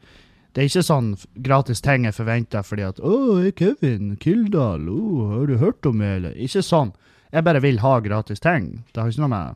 det 0.53 0.61
er 0.61 0.69
ikke 0.69 0.85
sånn 0.85 1.13
gratis 1.41 1.81
ting 1.81 2.05
jeg 2.05 2.13
forventer 2.13 2.65
fordi 2.65 2.83
at 2.85 2.99
'Å, 3.01 3.41
jeg 3.41 3.53
er 3.53 3.57
Kevin 3.57 4.15
Kildahl. 4.21 4.85
oh, 4.89 5.31
har 5.31 5.47
du 5.49 5.57
hørt 5.57 5.85
om 5.89 5.97
meg, 5.97 6.19
eller?' 6.19 6.37
Ikke 6.37 6.61
sånn. 6.61 6.93
Jeg 7.33 7.43
bare 7.43 7.61
vil 7.63 7.79
ha 7.81 7.99
gratis 7.99 8.39
ting. 8.39 8.85
Det 8.93 9.01
har 9.01 9.09
ikke 9.09 9.23
noe 9.25 9.33
med 9.33 9.55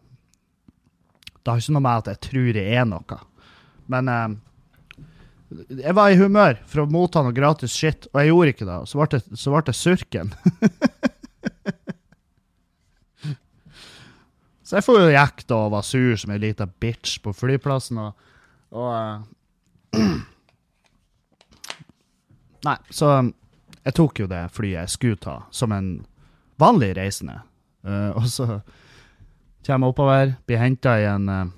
Det 1.43 1.53
har 1.53 1.61
ikke 1.61 1.75
noe 1.77 1.85
med 1.85 1.97
at 1.97 2.07
jeg 2.07 2.19
tror 2.31 2.53
det 2.53 2.65
er 2.75 2.85
noe. 2.89 3.19
Men 3.87 4.09
eh, 4.09 4.35
jeg 5.69 5.95
var 5.95 6.09
i 6.11 6.17
humør 6.19 6.57
for 6.67 6.83
å 6.83 6.89
motta 6.91 7.21
noe 7.23 7.35
gratis 7.35 7.71
shit, 7.71 8.09
og 8.11 8.19
jeg 8.19 8.33
gjorde 8.33 8.53
ikke 8.55 8.67
det. 8.67 8.79
Så 8.89 8.99
ble 8.99 9.07
det, 9.13 9.21
så 9.37 9.53
ble 9.53 9.61
det 9.69 9.75
surken. 9.77 10.33
så 14.67 14.75
jeg 14.75 14.83
får 14.83 14.97
jo 14.99 15.11
jekta 15.13 15.57
og 15.63 15.69
var 15.77 15.85
sur 15.87 16.17
som 16.19 16.33
ei 16.35 16.41
lita 16.43 16.65
bitch 16.67 17.21
på 17.23 17.31
flyplassen, 17.31 18.01
og, 18.03 18.31
og 18.75 18.89
uh, 18.91 19.21
Nei, 22.67 22.75
så 22.91 23.11
um, 23.21 23.29
jeg 23.85 23.95
tok 23.95 24.19
jo 24.19 24.27
det 24.27 24.41
flyet 24.51 24.81
jeg 24.81 24.91
skulle 24.91 25.21
ta, 25.23 25.37
som 25.55 25.71
en 25.71 25.87
vanlig 26.59 26.89
reisende. 26.97 27.37
Uh, 27.87 28.11
og 28.19 28.27
så 28.27 28.47
kommer 29.63 29.87
jeg 29.87 29.93
oppover, 29.93 30.33
blir 30.49 30.59
henta 30.59 30.97
i 30.99 31.05
en 31.07 31.31
uh, 31.31 31.53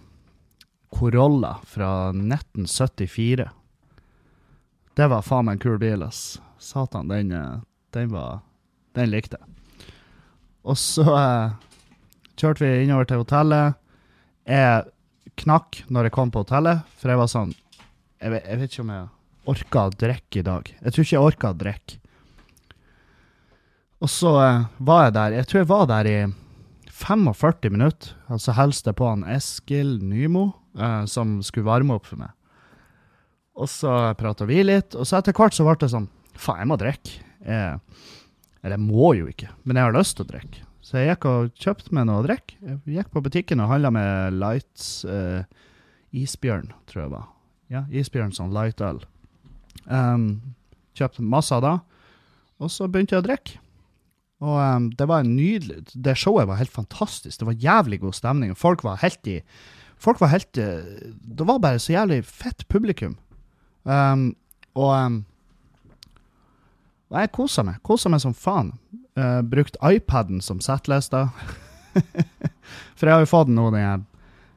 Corolla 0.93 1.55
fra 1.65 2.11
1974. 2.13 3.47
Det 4.99 5.07
var 5.09 5.25
faen 5.25 5.49
meg 5.49 5.57
en 5.57 5.63
kul 5.65 5.81
bil, 5.81 6.05
ass. 6.05 6.37
Satan, 6.61 7.09
den, 7.09 7.33
den 7.95 8.13
var 8.13 8.43
Den 8.93 9.09
likte 9.09 9.39
jeg. 9.39 9.49
Og 10.67 10.77
så 10.77 11.05
eh, 11.15 11.53
kjørte 12.39 12.63
vi 12.63 12.84
innover 12.86 13.08
til 13.10 13.22
hotellet. 13.22 13.77
Jeg 14.48 14.88
knakk 15.43 15.84
når 15.91 16.08
jeg 16.08 16.15
kom 16.15 16.31
på 16.34 16.43
hotellet, 16.43 16.86
for 17.00 17.12
jeg 17.12 17.19
var 17.19 17.31
sånn 17.31 17.55
Jeg 18.19 18.34
vet, 18.34 18.46
jeg 18.50 18.60
vet 18.60 18.74
ikke 18.74 18.84
om 18.84 18.93
jeg 18.93 19.08
orka 19.50 19.84
å 19.88 19.96
drikke 19.96 20.39
i 20.41 20.46
dag. 20.46 20.72
Jeg 20.84 20.93
tror 20.93 21.05
ikke 21.05 21.15
jeg 21.15 21.27
orka 21.29 21.51
å 21.51 21.58
drikke. 21.58 22.00
Og 24.00 24.12
så 24.12 24.34
eh, 24.43 24.65
var 24.84 25.05
jeg 25.05 25.15
der 25.15 25.36
Jeg 25.38 25.48
tror 25.50 25.60
jeg 25.60 25.69
var 25.69 25.88
der 25.91 26.10
i 26.10 26.17
45 27.00 27.72
minutter. 27.72 28.15
Altså 28.27 28.55
hilste 28.58 28.93
på 28.96 29.08
han 29.08 29.24
Eskil 29.27 29.98
Nymo, 30.03 30.50
eh, 30.79 31.03
som 31.12 31.39
skulle 31.43 31.69
varme 31.69 31.96
opp 31.96 32.08
for 32.12 32.19
meg. 32.19 32.36
Og 33.60 33.67
så 33.72 34.13
prata 34.19 34.48
vi 34.48 34.62
litt, 34.63 34.96
og 34.96 35.08
så 35.08 35.19
etter 35.19 35.36
hvert 35.36 35.55
så 35.55 35.65
ble 35.67 35.75
det 35.81 35.91
sånn 35.91 36.08
Faen, 36.39 36.62
jeg 36.62 36.69
må 36.72 36.77
drikke. 36.79 37.17
Eller 37.43 38.75
jeg 38.77 38.79
må 38.79 39.10
jo 39.17 39.25
ikke, 39.27 39.50
men 39.67 39.75
jeg 39.75 39.89
har 39.89 39.96
lyst 39.98 40.15
til 40.15 40.24
å 40.24 40.29
drikke. 40.29 40.68
Så 40.86 41.00
jeg 41.00 41.12
gikk 41.12 41.27
og 41.29 41.50
kjøpte 41.59 41.93
meg 41.95 42.07
noe 42.07 42.21
å 42.21 42.25
drikke. 42.25 42.55
Jeg 42.63 43.00
gikk 43.00 43.12
på 43.13 43.24
butikken 43.24 43.62
og 43.63 43.71
handla 43.71 43.91
med 43.93 44.38
Lights 44.39 45.03
uh, 45.05 45.43
Isbjørn, 46.15 46.71
tror 46.89 47.03
jeg 47.03 47.13
var. 47.13 47.25
Ja, 47.69 47.83
Isbjørn 47.91 48.31
sånn 48.33 48.53
light-øl. 48.55 49.03
Um, 49.86 50.29
kjøpte 50.98 51.25
masse 51.25 51.59
det, 51.63 51.75
og 52.59 52.71
så 52.74 52.88
begynte 52.89 53.17
jeg 53.17 53.24
å 53.24 53.27
drikke. 53.27 53.59
Og 54.39 54.55
um, 54.55 54.88
det 54.95 55.07
var 55.09 55.19
en 55.24 55.33
nydelig 55.36 55.81
Det 55.91 56.13
showet 56.15 56.48
var 56.48 56.62
helt 56.62 56.71
fantastisk. 56.71 57.41
Det 57.41 57.48
var 57.50 57.59
jævlig 57.59 58.00
god 58.05 58.15
stemning. 58.15 58.55
Folk 58.55 58.86
var 58.88 59.01
helt 59.03 59.27
i 59.27 59.41
Folk 60.00 60.21
var 60.24 60.31
helt 60.31 60.57
eh, 60.57 61.12
Det 61.12 61.48
var 61.48 61.59
bare 61.59 61.79
så 61.79 61.91
jævlig 61.91 62.21
fett 62.24 62.63
publikum. 62.71 63.17
Um, 63.83 64.31
og 64.79 64.93
um, 64.95 65.17
jeg 67.12 67.31
kosa 67.36 67.65
meg. 67.67 67.81
Kosa 67.83 68.12
meg 68.12 68.21
som 68.24 68.36
faen. 68.38 68.71
Uh, 69.19 69.41
brukt 69.41 69.75
iPaden 69.83 70.39
som 70.41 70.61
settliste. 70.63 71.25
For 72.97 73.07
jeg 73.09 73.15
har 73.15 73.23
jo 73.25 73.31
fått 73.31 73.51
nå 73.51 73.65
den 73.73 74.05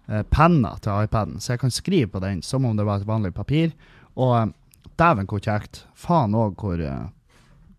uh, 0.06 0.22
penna 0.30 0.76
til 0.84 1.06
iPaden, 1.06 1.40
så 1.42 1.54
jeg 1.54 1.62
kan 1.64 1.74
skrive 1.74 2.12
på 2.12 2.22
den 2.22 2.42
som 2.46 2.66
om 2.68 2.76
det 2.78 2.86
var 2.86 3.00
et 3.00 3.08
vanlig 3.08 3.32
papir. 3.34 3.72
Og 4.14 4.34
uh, 4.36 4.52
dæven 5.00 5.28
hvor 5.30 5.42
kjekt. 5.42 5.84
Faen 5.98 6.36
òg 6.38 6.62
hvor, 6.62 6.78
uh, 6.78 7.08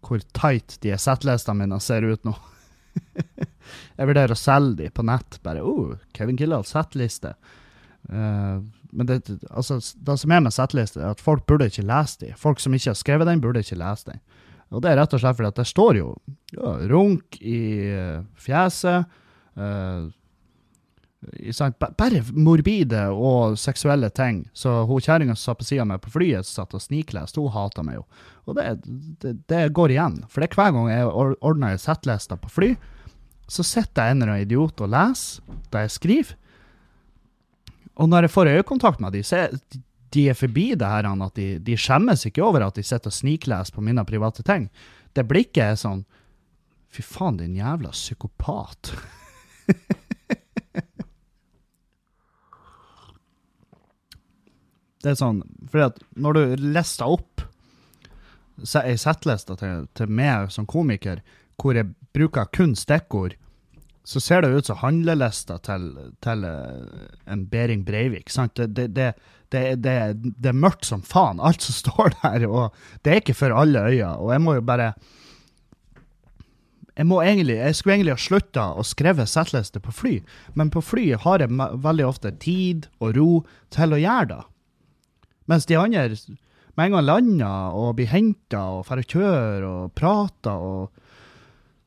hvor 0.03 0.23
tight 0.35 0.77
de 0.83 0.95
settlistene 0.99 1.63
mine 1.63 1.79
ser 1.83 2.07
ut 2.07 2.27
nå. 2.27 2.35
jeg 3.97 4.09
vurderer 4.09 4.35
å 4.35 4.39
selge 4.39 4.83
de 4.83 4.91
på 4.93 5.05
nett. 5.07 5.39
Bare 5.45 5.63
oh, 5.63 5.95
Kevin 6.17 6.39
Kildahl, 6.39 6.65
settliste. 6.67 7.35
Uh, 8.09 8.59
men 8.93 9.09
det, 9.09 9.21
altså, 9.49 9.79
det 10.05 10.19
som 10.21 10.33
er 10.33 10.43
med 10.45 10.53
settliste, 10.53 11.01
er 11.01 11.15
at 11.15 11.23
folk 11.23 11.47
burde 11.49 11.69
ikke 11.71 11.85
lese 11.87 12.25
de. 12.25 12.33
Folk 12.37 12.61
som 12.61 12.75
ikke 12.75 12.91
har 12.91 12.99
skrevet 12.99 13.29
den, 13.29 13.41
burde 13.41 13.63
ikke 13.63 13.79
lese 13.79 14.11
den. 14.11 14.21
Og 14.73 14.81
det 14.81 14.91
er 14.91 14.99
rett 15.01 15.13
og 15.13 15.21
slett 15.21 15.37
fordi 15.37 15.51
at 15.53 15.61
det 15.61 15.69
står 15.69 15.99
jo 15.99 16.09
ja, 16.55 16.73
runk 16.89 17.37
i 17.39 17.61
uh, 17.93 18.25
fjeset, 18.41 19.09
uh, 19.59 20.09
i 21.39 21.53
bare 21.79 22.19
morbide 22.35 23.05
og 23.13 23.57
seksuelle 23.59 24.09
ting. 24.11 24.41
Så 24.53 24.81
hun 24.89 25.03
kjerringa 25.03 25.37
som 25.37 25.53
satt 25.53 25.61
på 25.61 25.67
sida 25.69 25.85
av 25.85 25.91
meg 25.93 26.01
på 26.03 26.11
flyet, 26.17 26.49
satt 26.49 26.75
og 26.75 26.83
snikleste, 26.83 27.39
hun 27.39 27.53
hata 27.53 27.85
meg 27.85 28.01
jo. 28.01 28.03
Og 28.49 28.57
det, 28.57 28.65
det, 29.23 29.37
det 29.47 29.61
går 29.77 29.93
igjen. 29.95 30.17
For 30.27 30.43
det 30.43 30.49
er 30.49 30.59
hver 30.59 30.75
gang 30.75 30.89
jeg 30.91 31.13
ordner 31.13 31.77
ei 31.77 31.79
settliste 31.79 32.35
på 32.41 32.51
fly, 32.51 32.73
så 33.47 33.63
sitter 33.67 34.09
jeg 34.09 34.15
en 34.15 34.23
eller 34.23 34.33
annen 34.33 34.47
idiot 34.47 34.83
og 34.83 34.91
leser 34.91 35.59
det 35.71 35.85
jeg 35.85 35.95
skriver. 35.97 36.35
Og 38.01 38.09
når 38.09 38.25
jeg 38.25 38.33
får 38.33 38.49
øyekontakt 38.57 39.03
med 39.03 39.13
dem, 39.13 39.25
så 39.27 39.43
er 39.45 39.57
de 40.13 40.29
er 40.29 40.37
forbi 40.37 40.75
det 40.77 40.89
her 40.89 41.05
at 41.09 41.35
de, 41.39 41.59
de 41.59 41.77
skjemmes 41.79 42.25
ikke 42.29 42.43
over 42.45 42.61
at 42.65 42.75
de 42.77 42.83
sitter 42.85 43.09
og 43.09 43.15
snikleser 43.15 43.73
på 43.73 43.81
mine 43.81 44.05
private 44.05 44.43
ting. 44.45 44.69
Det 45.13 45.27
blikket 45.29 45.63
er 45.65 45.75
sånn 45.79 46.05
Fy 46.93 47.01
faen, 47.01 47.39
din 47.39 47.55
jævla 47.57 47.89
psykopat. 47.89 48.91
det 55.01 55.09
er 55.09 55.17
sånn 55.17 55.41
Fordi 55.71 55.87
at 55.87 55.97
når 56.13 56.31
du 56.37 56.43
lister 56.61 57.09
opp 57.09 57.41
ei 58.83 58.93
settliste 59.01 59.57
til, 59.57 59.87
til 59.97 60.07
meg 60.13 60.51
som 60.53 60.69
komiker, 60.69 61.25
hvor 61.57 61.73
jeg 61.73 61.89
bruker 62.13 62.45
kun 62.53 62.75
stikkord, 62.77 63.33
så 64.03 64.19
ser 64.19 64.43
det 64.43 64.51
ut 64.53 64.67
som 64.67 64.77
handlelista 64.81 65.57
til, 65.63 65.89
til 66.23 66.43
eh, 66.47 67.07
en 67.31 67.45
Behring 67.49 67.85
Breivik. 67.87 68.29
Sant? 68.29 68.55
Det, 68.55 68.67
det, 68.75 68.87
det, 68.93 69.13
det, 69.53 69.63
det, 69.85 69.97
det 70.19 70.51
er 70.51 70.57
mørkt 70.57 70.87
som 70.89 71.03
faen, 71.05 71.41
alt 71.41 71.65
som 71.65 71.77
står 71.83 72.15
der. 72.21 72.47
Og 72.49 73.03
det 73.03 73.11
er 73.11 73.21
ikke 73.23 73.37
for 73.37 73.55
alle 73.55 73.85
øyne. 73.89 74.15
Og 74.19 74.33
jeg 74.35 74.43
må 74.43 74.57
jo 74.59 74.65
bare 74.65 74.93
jeg, 76.93 77.07
må 77.09 77.21
egentlig, 77.23 77.57
jeg 77.57 77.75
skulle 77.75 77.95
egentlig 77.97 78.13
ha 78.13 78.21
slutta 78.21 78.65
å 78.77 78.85
skrive 78.85 79.25
settliste 79.29 79.81
på 79.81 79.93
fly, 79.95 80.15
men 80.53 80.69
på 80.73 80.83
fly 80.85 81.07
har 81.23 81.41
jeg 81.41 81.49
veldig 81.81 82.05
ofte 82.05 82.31
tid 82.37 82.85
og 83.01 83.15
ro 83.17 83.29
til 83.73 83.95
å 83.95 84.01
gjøre 84.01 84.29
det. 84.29 84.41
Mens 85.49 85.65
de 85.67 85.77
andre 85.79 86.05
med 86.73 86.85
en 86.85 86.95
gang 86.95 87.05
lander 87.05 87.77
og 87.77 87.95
blir 87.97 88.09
henta 88.09 88.61
og 88.77 88.85
drar 88.87 89.01
og 89.01 89.15
kjører 89.15 89.65
og 89.69 89.91
prater 89.97 90.67
og 90.69 91.02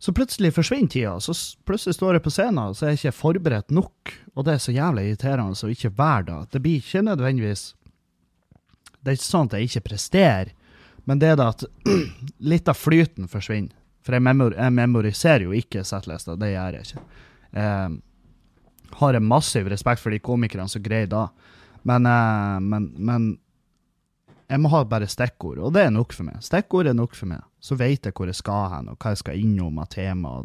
Så 0.07 0.13
plutselig 0.13 0.53
forsvinner 0.55 0.89
tida. 0.89 1.21
Så 1.21 1.35
plutselig 1.67 1.97
står 1.97 2.15
jeg 2.15 2.23
på 2.23 2.31
scenen, 2.31 2.75
så 2.79 2.85
er 2.87 2.93
jeg 2.93 3.01
ikke 3.01 3.19
forberedt 3.19 3.73
nok. 3.75 4.13
Og 4.39 4.45
det 4.47 4.53
er 4.53 4.61
så 4.63 4.75
jævlig 4.75 5.03
irriterende 5.09 5.67
å 5.67 5.71
ikke 5.73 5.91
være 5.99 6.27
da. 6.29 6.37
Det 6.53 6.61
blir 6.63 6.77
ikke 6.79 7.03
nødvendigvis 7.09 7.65
Det 9.01 9.11
er 9.11 9.17
ikke 9.19 9.27
sånn 9.27 9.51
at 9.51 9.57
jeg 9.57 9.67
ikke 9.67 9.83
presterer, 9.89 10.53
men 11.11 11.19
det 11.19 11.33
er 11.33 11.41
da 11.41 11.49
at 11.51 11.65
litt 12.53 12.71
av 12.71 12.79
flyten 12.79 13.27
forsvinner. 13.31 13.75
For 14.07 14.15
jeg, 14.15 14.23
memor 14.23 14.55
jeg 14.55 14.77
memoriserer 14.79 15.49
jo 15.49 15.59
ikke 15.59 15.83
settlista, 15.83 16.39
det 16.39 16.53
gjør 16.53 16.79
jeg 16.79 16.87
ikke. 16.87 17.05
Eh, 17.59 17.99
har 19.03 19.19
jeg 19.19 19.27
massiv 19.35 19.73
respekt 19.75 20.05
for 20.05 20.15
de 20.15 20.23
komikerne 20.23 20.71
som 20.71 20.87
greier 20.87 21.11
da. 21.11 21.25
Men, 21.83 22.07
eh, 22.07 22.63
men, 22.63 22.93
men 23.11 23.29
jeg 24.47 24.63
må 24.63 24.71
ha 24.71 24.83
bare 24.87 25.09
stikkord, 25.11 25.59
og 25.59 25.73
det 25.75 25.87
er 25.87 25.93
nok 25.95 26.15
for 26.15 26.29
meg. 26.29 26.39
Stikkord 26.45 26.87
er 26.87 26.95
nok 26.95 27.17
for 27.19 27.31
meg. 27.31 27.43
Så 27.59 27.75
vet 27.79 28.07
jeg 28.07 28.15
hvor 28.15 28.31
jeg 28.31 28.39
skal 28.39 28.69
hen, 28.71 28.91
og 28.93 28.99
hva 29.03 29.13
jeg 29.15 29.23
skal 29.25 29.41
innom 29.43 29.81
av 29.83 29.91
tema. 29.91 30.37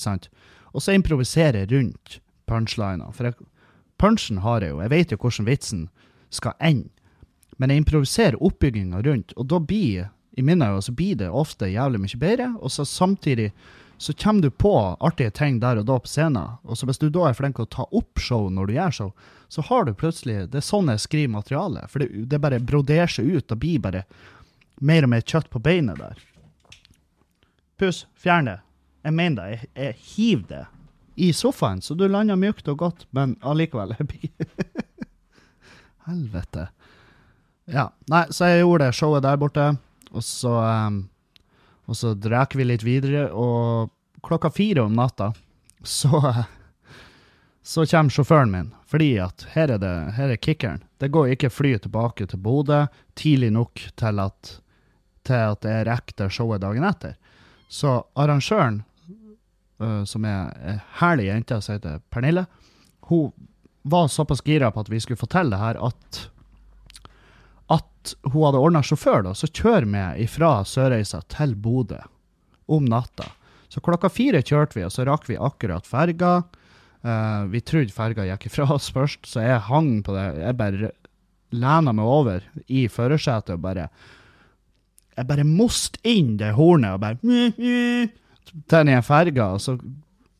sant? 0.00 0.30
Og 0.72 0.80
så 0.80 0.94
improviserer 0.96 1.62
jeg 1.62 1.72
rundt 1.74 2.20
punchlina. 2.48 3.10
For 3.12 3.28
jeg, 3.28 3.36
punchen 4.00 4.40
har 4.44 4.64
jeg 4.64 4.72
jo, 4.72 4.80
jeg 4.80 4.92
vet 4.94 5.12
jo 5.12 5.20
hvordan 5.20 5.48
vitsen 5.50 5.84
skal 6.32 6.56
ende. 6.60 6.88
Men 7.60 7.70
jeg 7.70 7.82
improviserer 7.82 8.40
oppbygginga 8.40 9.02
rundt, 9.04 9.36
og 9.36 9.46
da 9.52 9.60
blir, 9.60 10.08
i 10.32 10.42
mine 10.42 10.64
øyne, 10.64 10.82
så 10.82 10.94
blir 10.96 11.18
det 11.20 11.28
ofte 11.28 11.68
jævlig 11.68 12.00
mye 12.00 12.18
bedre. 12.18 12.48
Og 12.58 12.72
så 12.72 12.86
samtidig 12.88 13.52
så 14.02 14.12
kommer 14.12 14.42
du 14.42 14.50
på 14.50 14.96
artige 15.00 15.30
ting 15.30 15.60
der 15.62 15.78
og 15.78 15.86
da 15.86 15.98
på 16.02 16.10
scenen. 16.10 16.56
Og 16.62 16.78
så 16.78 16.88
hvis 16.88 16.98
du 16.98 17.06
da 17.12 17.28
er 17.28 17.36
flink 17.38 17.54
til 17.54 17.68
å 17.68 17.70
ta 17.70 17.84
opp 17.94 18.18
show 18.18 18.48
når 18.50 18.66
du 18.66 18.74
gjør 18.74 18.96
show, 18.96 19.12
så 19.48 19.62
har 19.68 19.84
du 19.86 19.92
plutselig 19.94 20.48
Det 20.50 20.58
er 20.58 20.66
sånn 20.66 20.90
jeg 20.90 21.04
skriver 21.04 21.30
materiale. 21.36 21.84
For 21.86 22.02
det, 22.02 22.08
det 22.26 22.40
bare 22.42 22.58
broderer 22.58 23.06
seg 23.06 23.30
ut 23.30 23.54
og 23.54 23.60
blir 23.62 23.78
bare 23.84 24.02
mer 24.82 25.06
og 25.06 25.12
mer 25.12 25.22
kjøtt 25.22 25.46
på 25.52 25.62
beinet 25.62 26.02
der. 26.02 26.18
Puss, 27.78 28.06
fjern 28.18 28.50
det. 28.50 28.58
Jeg 29.06 29.14
mener 29.20 29.38
det. 29.38 29.50
Jeg, 29.52 29.70
jeg 29.76 29.98
hiver 30.16 30.48
det 30.50 30.64
i 31.14 31.32
sofaen, 31.32 31.82
så 31.82 31.94
du 31.94 32.08
lander 32.08 32.40
mykt 32.40 32.68
og 32.72 32.78
godt, 32.82 33.06
men 33.10 33.36
allikevel 33.46 33.94
Helvete. 36.08 36.66
Ja. 37.70 37.90
Nei, 38.10 38.24
så 38.34 38.50
jeg 38.50 38.64
gjorde 38.64 38.88
det 38.88 38.98
showet 38.98 39.22
der 39.22 39.38
borte, 39.38 39.66
og 40.10 40.26
så 40.26 40.58
um, 40.58 41.04
Og 41.92 41.98
så 41.98 42.14
drakk 42.16 42.56
vi 42.56 42.64
litt 42.64 42.86
videre, 42.86 43.26
og 43.36 43.92
klokka 44.24 44.48
fire 44.54 44.86
om 44.86 44.94
natta 44.96 45.34
så 45.84 46.22
så 47.62 47.84
kommer 47.86 48.10
sjåføren 48.10 48.50
min, 48.50 48.70
fordi 48.90 49.18
at 49.22 49.44
her 49.54 49.70
er 49.70 49.78
det 49.78 49.92
her 50.16 50.32
er 50.34 50.40
kickeren. 50.40 50.82
Det 50.98 51.12
går 51.14 51.34
ikke 51.34 51.50
fly 51.50 51.76
tilbake 51.78 52.26
til 52.26 52.40
Bodø 52.42 52.86
tidlig 53.14 53.52
nok 53.54 53.84
til 53.98 54.18
at, 54.18 54.54
til 55.22 55.44
at 55.52 55.68
jeg 55.68 55.86
rekker 55.86 56.32
showet 56.32 56.64
dagen 56.64 56.82
etter. 56.88 57.14
Så 57.70 58.00
arrangøren, 58.18 58.82
uh, 59.78 60.02
som 60.08 60.26
er 60.26 60.50
ei 60.58 60.76
herlig 60.98 61.28
jente 61.28 61.60
som 61.62 61.76
heter 61.76 62.02
Pernille, 62.10 62.48
hun 63.06 63.30
var 63.82 64.10
såpass 64.10 64.42
gira 64.42 64.72
på 64.74 64.82
at 64.82 64.90
vi 64.90 65.00
skulle 65.00 65.20
fortelle 65.20 65.54
det 65.54 65.62
her, 65.62 65.78
at 65.78 66.24
at 67.70 68.14
hun 68.32 68.46
hadde 68.46 68.62
ordna 68.62 68.82
sjåfør 68.84 69.22
da, 69.28 69.34
så 69.36 69.46
kjører 69.46 69.86
vi 70.18 70.26
fra 70.30 70.54
Sørreisa 70.66 71.22
til 71.30 71.54
Bodø 71.54 72.00
om 72.72 72.88
natta. 72.88 73.28
Så 73.72 73.80
klokka 73.84 74.10
fire 74.12 74.42
kjørte 74.42 74.76
vi, 74.78 74.84
og 74.86 74.92
så 74.92 75.06
rakk 75.08 75.28
vi 75.30 75.38
akkurat 75.40 75.86
ferga. 75.88 76.42
Uh, 77.02 77.48
vi 77.50 77.62
trodde 77.64 77.94
ferga 77.94 78.26
gikk 78.28 78.50
ifra 78.50 78.66
oss 78.74 78.90
først, 78.94 79.24
så 79.26 79.42
jeg 79.44 79.66
hang 79.68 79.94
på 80.04 80.14
det. 80.16 80.26
Jeg 80.42 80.58
bare 80.58 80.90
lena 81.52 81.94
meg 81.94 82.08
over 82.08 82.44
i 82.68 82.86
førersetet 82.88 83.58
og 83.58 83.64
bare 83.64 83.88
Jeg 85.12 85.28
bare 85.28 85.44
most 85.44 85.98
inn 86.08 86.38
det 86.40 86.54
hornet 86.56 86.94
og 86.94 87.02
bare 87.02 87.18
til 87.20 88.86
den 88.88 89.02
ferga, 89.04 89.50
og 89.52 89.60
så 89.60 89.76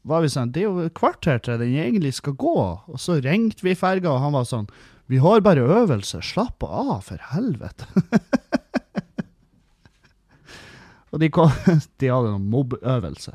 var 0.09 0.23
vi 0.25 0.31
sånn 0.33 0.53
Det 0.55 0.63
er 0.63 0.71
jo 0.71 0.87
et 0.87 0.95
kvarter 0.97 1.43
til 1.43 1.61
den 1.61 1.77
egentlig 1.77 2.15
skal 2.17 2.35
gå. 2.41 2.57
Og 2.89 2.99
så 3.01 3.19
ringte 3.23 3.65
vi 3.65 3.77
ferga, 3.79 4.15
og 4.15 4.23
han 4.25 4.35
var 4.35 4.49
sånn 4.49 4.71
Vi 5.13 5.19
har 5.21 5.43
bare 5.45 5.61
øvelse, 5.61 6.23
slapp 6.25 6.65
av, 6.65 7.03
for 7.05 7.21
helvete. 7.35 7.85
og 11.13 11.21
de, 11.21 11.29
kom, 11.29 11.53
de 12.01 12.09
hadde 12.09 12.31
noen 12.31 12.47
mobbøvelse. 12.55 13.35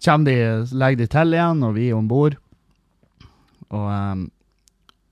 Kjem 0.00 0.24
de, 0.24 0.36
legger 0.72 1.02
de 1.02 1.08
til 1.12 1.36
igjen, 1.36 1.60
og 1.66 1.76
vi 1.76 1.90
er 1.90 1.98
om 1.98 2.08
bord. 2.08 2.38
Og 3.68 3.84
um, 3.84 4.22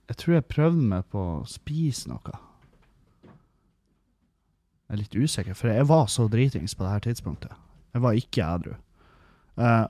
jeg 0.09 0.17
tror 0.23 0.39
jeg 0.39 0.49
prøvde 0.49 0.89
meg 0.95 1.05
på 1.13 1.21
å 1.35 1.45
spise 1.51 2.09
noe. 2.09 2.33
Jeg 4.89 4.97
er 4.97 5.03
litt 5.03 5.21
usikker, 5.21 5.53
for 5.53 5.69
jeg 5.69 5.85
var 5.93 6.09
så 6.09 6.25
dritings 6.33 6.73
på 6.73 6.81
det 6.87 6.95
her 6.95 7.05
tidspunktet. 7.05 7.53
Jeg 7.93 8.01
var 8.07 8.17
ikke 8.17 8.49
edru. 8.49 8.81
Uh, 9.61 9.85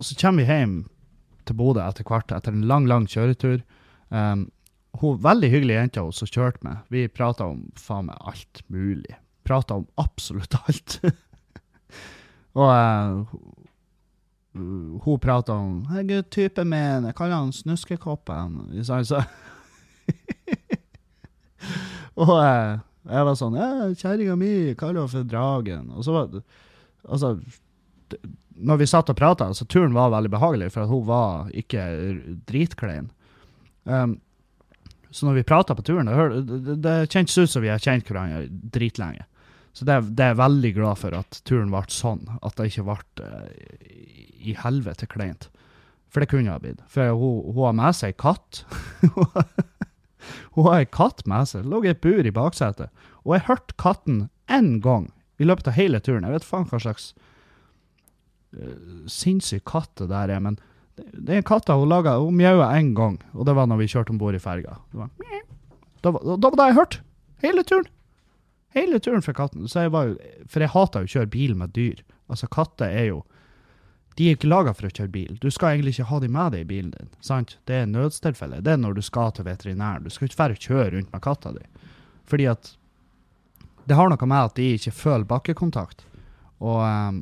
og 0.00 0.08
så 0.08 0.16
kommer 0.24 0.40
vi 0.40 0.56
hjem 0.56 0.88
til 1.44 1.60
Bodø 1.60 1.84
etter 1.84 2.08
hvert, 2.08 2.32
etter 2.32 2.56
en 2.56 2.64
lang, 2.64 2.88
lang 2.88 3.04
kjøretur. 3.04 3.60
Um, 4.08 4.48
hun 5.00 5.18
veldig 5.22 5.50
hyggelig 5.50 5.74
jente 5.76 6.02
hun 6.04 6.14
som 6.14 6.28
kjørte 6.30 6.64
meg. 6.66 6.76
Vi 6.92 7.08
prata 7.10 7.48
om 7.50 7.64
faen 7.78 8.06
meg 8.10 8.18
alt 8.20 8.62
mulig. 8.72 9.14
Prata 9.44 9.74
om 9.80 9.86
absolutt 10.00 10.54
alt. 10.60 10.98
og 12.60 12.70
uh, 12.70 13.12
hun- 14.54 15.20
prata 15.20 15.56
om 15.58 15.80
Herregud, 15.90 16.30
typen 16.30 16.70
min, 16.70 17.04
jeg 17.08 17.16
kaller 17.18 17.42
han 17.42 17.52
Snuskekoppen. 17.52 18.60
Så. 18.86 19.18
og 22.20 22.30
uh, 22.38 22.78
jeg 23.04 23.26
var 23.28 23.36
sånn 23.36 23.56
kjerringa 23.98 24.34
mi 24.40 24.52
kaller 24.78 25.02
henne 25.02 25.12
for 25.12 25.28
Dragen. 25.28 25.90
Og 25.92 26.06
så 26.06 26.14
var 26.14 26.30
det 26.32 26.44
Altså, 27.04 27.34
når 28.56 28.78
vi 28.80 28.86
satt 28.88 29.10
og 29.12 29.16
prata, 29.18 29.50
så 29.52 29.66
turen 29.68 29.92
var 29.92 30.08
veldig 30.14 30.30
behagelig, 30.32 30.70
for 30.72 30.86
at 30.86 30.88
hun 30.88 31.02
var 31.04 31.50
ikke 31.52 31.82
dritklein. 32.48 33.10
Um, 33.84 34.14
så 35.14 35.28
når 35.28 35.36
vi 35.38 35.46
prata 35.46 35.76
på 35.78 35.84
turen, 35.86 36.10
det, 36.10 36.80
det, 36.82 36.94
kjentes 37.06 37.36
ut 37.38 37.50
som 37.52 37.62
vi 37.62 37.70
har 37.70 37.82
kjent 37.82 38.08
hverandre 38.08 38.48
dritlenge. 38.50 39.22
Så 39.74 39.86
det, 39.86 40.00
det 40.18 40.24
er 40.24 40.32
jeg 40.32 40.40
veldig 40.40 40.72
glad 40.74 40.98
for 40.98 41.14
at 41.14 41.38
turen 41.46 41.70
ble 41.70 41.82
sånn, 41.90 42.24
at 42.42 42.56
det 42.58 42.66
ikke 42.72 42.86
ble 42.88 42.96
eh, 43.22 43.92
i 44.50 44.56
helvete 44.58 45.06
kleint. 45.10 45.46
For 46.10 46.22
det 46.22 46.30
kunne 46.32 46.50
ha 46.50 46.58
blitt. 46.62 46.82
For 46.90 47.14
hun, 47.14 47.44
hun 47.46 47.62
har 47.68 47.76
med 47.78 47.98
seg 47.98 48.18
katt. 48.18 48.64
hun 50.54 50.68
har 50.68 50.82
en 50.82 50.92
katt 50.98 51.22
med 51.30 51.50
seg. 51.50 51.62
Det 51.62 51.70
lå 51.70 51.82
i 51.84 51.92
et 51.94 52.02
bur 52.02 52.26
i 52.26 52.34
baksetet. 52.34 53.06
Og 53.22 53.36
jeg 53.36 53.46
hørte 53.46 53.78
katten 53.82 54.20
én 54.50 54.76
gang 54.82 55.08
i 55.38 55.46
løpet 55.46 55.70
av 55.70 55.78
hele 55.78 56.02
turen. 56.02 56.26
Jeg 56.26 56.40
vet 56.40 56.46
faen 56.46 56.66
hva 56.70 56.82
slags 56.82 57.12
uh, 58.58 59.06
sinnssyk 59.10 59.62
katt 59.70 59.94
det 59.98 60.10
der 60.10 60.34
er, 60.34 60.42
men 60.42 60.58
det, 60.96 61.36
er 61.38 61.42
katta 61.42 61.74
hun 61.78 61.88
laga 61.90 62.16
Hun 62.22 62.36
mjaua 62.38 62.68
én 62.78 62.92
gang, 62.94 63.18
og 63.34 63.46
det 63.48 63.54
var 63.56 63.66
når 63.66 63.80
vi 63.82 63.88
kjørte 63.90 64.14
om 64.14 64.18
bord 64.20 64.36
i 64.36 64.42
ferga. 64.42 64.76
Da 64.94 66.10
var, 66.14 66.20
det 66.22 66.40
da, 66.40 66.50
var- 66.50 66.68
jeg 66.70 66.76
hørte! 66.78 67.00
Hele 67.42 67.64
turen! 67.66 67.88
Hele 68.74 68.98
turen 69.00 69.22
for 69.22 69.32
katten. 69.36 69.68
Så 69.70 69.84
jeg 69.86 69.92
var 69.94 70.14
for 70.50 70.60
jeg 70.62 70.70
hater 70.74 71.04
jo 71.04 71.10
å 71.10 71.12
kjøre 71.14 71.30
bil 71.30 71.54
med 71.58 71.72
dyr. 71.76 72.02
Altså, 72.30 72.48
katter 72.50 72.90
er 72.90 73.08
jo 73.12 73.22
de 74.14 74.28
er 74.30 74.36
ikke 74.36 74.46
laga 74.46 74.70
for 74.74 74.86
å 74.86 74.92
kjøre 74.94 75.10
bil. 75.10 75.38
Du 75.42 75.48
skal 75.50 75.74
egentlig 75.74 75.96
ikke 75.96 76.06
ha 76.06 76.18
dem 76.22 76.34
med 76.36 76.52
deg 76.54 76.60
i 76.62 76.68
bilen 76.70 76.92
din. 76.94 77.08
sant? 77.20 77.56
Det 77.66 77.74
er 77.80 77.86
nødstilfelle. 77.90 78.60
Det 78.62 78.72
er 78.76 78.78
når 78.78 78.94
du 78.94 79.02
skal 79.02 79.32
til 79.34 79.44
veterinæren. 79.48 80.04
Du 80.06 80.10
skal 80.14 80.28
ikke 80.28 80.38
bare 80.38 80.54
kjøre 80.54 80.90
rundt 80.94 81.10
med 81.12 81.22
katta 81.24 81.50
di. 81.56 81.64
Fordi 82.30 82.46
at 82.46 82.76
det 83.90 83.96
har 83.98 84.08
noe 84.08 84.26
med 84.30 84.38
at 84.38 84.54
de 84.54 84.68
ikke 84.76 84.94
føler 84.94 85.26
bakkekontakt. 85.26 86.04
Og, 86.62 86.78
eh, 86.86 87.18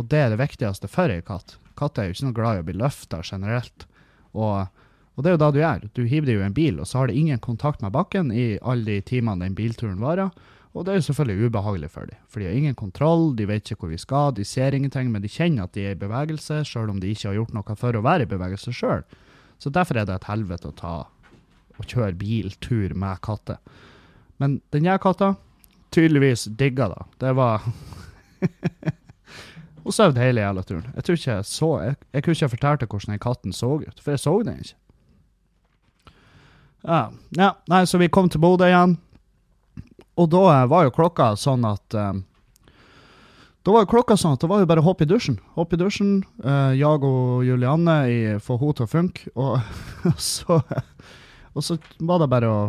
og 0.00 0.08
det 0.08 0.18
er 0.24 0.32
det 0.32 0.40
viktigste 0.40 0.88
for 0.88 1.12
ei 1.12 1.20
katt. 1.20 1.58
Katter 1.80 2.04
er 2.04 2.10
jo 2.10 2.18
ikke 2.18 2.28
noe 2.28 2.36
glad 2.36 2.58
i 2.58 2.62
å 2.62 2.68
bli 2.68 2.76
løfta 2.78 3.22
generelt. 3.24 3.88
Og, 4.36 4.68
og 5.16 5.24
det 5.24 5.32
er 5.32 5.36
jo 5.36 5.42
da 5.42 5.50
du 5.50 5.60
gjør. 5.62 5.88
Du 5.96 6.02
hiver 6.04 6.28
deg 6.28 6.38
jo 6.38 6.44
i 6.44 6.48
en 6.50 6.56
bil, 6.56 6.80
og 6.82 6.88
så 6.88 7.00
har 7.00 7.10
det 7.10 7.18
ingen 7.18 7.42
kontakt 7.42 7.84
med 7.84 7.94
bakken 7.96 8.32
i 8.32 8.46
alle 8.60 8.86
de 8.86 9.04
timene 9.10 9.46
den 9.46 9.56
bilturen 9.58 10.00
varer. 10.02 10.32
Og 10.70 10.84
det 10.86 10.92
er 10.92 11.00
jo 11.00 11.06
selvfølgelig 11.08 11.50
ubehagelig 11.50 11.90
for 11.90 12.06
dem. 12.06 12.18
For 12.30 12.38
de 12.38 12.46
har 12.46 12.54
ingen 12.54 12.76
kontroll, 12.78 13.32
de 13.34 13.48
vet 13.50 13.66
ikke 13.66 13.86
hvor 13.86 13.90
vi 13.90 13.98
skal, 13.98 14.34
de 14.36 14.46
ser 14.46 14.76
ingenting, 14.76 15.10
men 15.10 15.24
de 15.24 15.30
kjenner 15.32 15.66
at 15.66 15.74
de 15.74 15.88
er 15.88 15.96
i 15.96 15.98
bevegelse, 15.98 16.60
sjøl 16.68 16.92
om 16.92 17.00
de 17.02 17.10
ikke 17.10 17.32
har 17.32 17.40
gjort 17.40 17.56
noe 17.56 17.76
for 17.80 17.98
å 17.98 18.04
være 18.06 18.28
i 18.28 18.30
bevegelse 18.30 18.74
sjøl. 18.76 19.02
Så 19.60 19.72
derfor 19.74 19.98
er 19.98 20.06
det 20.06 20.20
et 20.20 20.30
helvete 20.30 20.70
å 20.70 20.76
ta 20.78 20.94
og 21.80 21.88
kjøre 21.88 22.14
biltur 22.20 22.94
med 22.94 23.18
katter. 23.24 23.58
Men 24.40 24.60
den 24.72 24.86
jeg 24.86 25.02
katta 25.02 25.34
tydeligvis 25.90 26.46
digga 26.60 26.90
det. 26.92 27.02
Det 27.24 27.32
var 27.36 27.64
Hun 29.84 29.94
sov 29.96 30.18
hele 30.20 30.42
jævla 30.42 30.62
turen. 30.66 30.88
Jeg 30.94 31.04
tror 31.04 31.18
ikke 31.18 31.34
jeg 31.34 31.44
så 31.48 31.70
Jeg, 31.80 31.96
jeg 32.12 32.22
kunne 32.22 32.36
ikke 32.36 32.54
fortalt 32.54 32.86
hvordan 32.86 33.14
den 33.14 33.22
katten 33.22 33.52
så 33.56 33.74
ut, 33.80 34.00
for 34.00 34.12
jeg 34.14 34.22
så 34.22 34.34
den 34.44 34.58
ikke. 34.60 34.76
Ja, 36.80 37.10
ja, 37.36 37.52
nei, 37.68 37.84
så 37.84 38.00
vi 38.00 38.08
kom 38.08 38.28
til 38.32 38.40
Bodø 38.40 38.68
igjen. 38.68 38.96
Og 40.20 40.28
da 40.32 40.42
eh, 40.54 40.66
var 40.68 40.86
jo 40.86 40.94
klokka 40.96 41.32
sånn 41.38 41.64
at 41.68 41.96
um, 41.96 42.22
Da 43.64 43.74
var 43.74 43.84
jo 43.84 43.90
klokka 43.92 44.16
sånn 44.16 44.36
at 44.36 44.42
det 44.42 44.48
var 44.48 44.62
jo 44.62 44.68
bare 44.68 44.82
å 44.82 44.86
hoppe 44.88 45.04
i 45.04 45.08
dusjen. 45.10 45.38
Hoppe 45.56 45.76
i 45.76 45.80
dusjen, 45.80 46.22
uh, 46.44 46.72
jeg 46.76 47.04
og 47.04 47.44
Julianne 47.44 47.96
i, 48.08 48.20
få 48.40 48.56
henne 48.60 48.78
til 48.78 48.88
å 48.88 48.90
funke, 48.90 49.32
og, 49.36 49.60
så 50.16 50.60
Og 51.52 51.66
så 51.66 51.76
var 51.98 52.22
det 52.22 52.30
bare 52.30 52.48
å, 52.48 52.60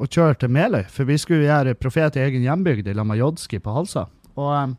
å 0.00 0.08
kjøre 0.08 0.38
til 0.40 0.50
Meløy, 0.50 0.86
for 0.90 1.08
vi 1.08 1.18
skulle 1.20 1.46
gjøre 1.46 1.76
Profet 1.78 2.16
i 2.16 2.24
egen 2.24 2.46
hjembygd 2.46 2.88
i 2.88 2.94
lag 2.96 3.12
Jodski 3.18 3.60
på 3.62 3.74
Halsa. 3.74 4.06
Og 4.36 4.52
eh, 4.56 4.74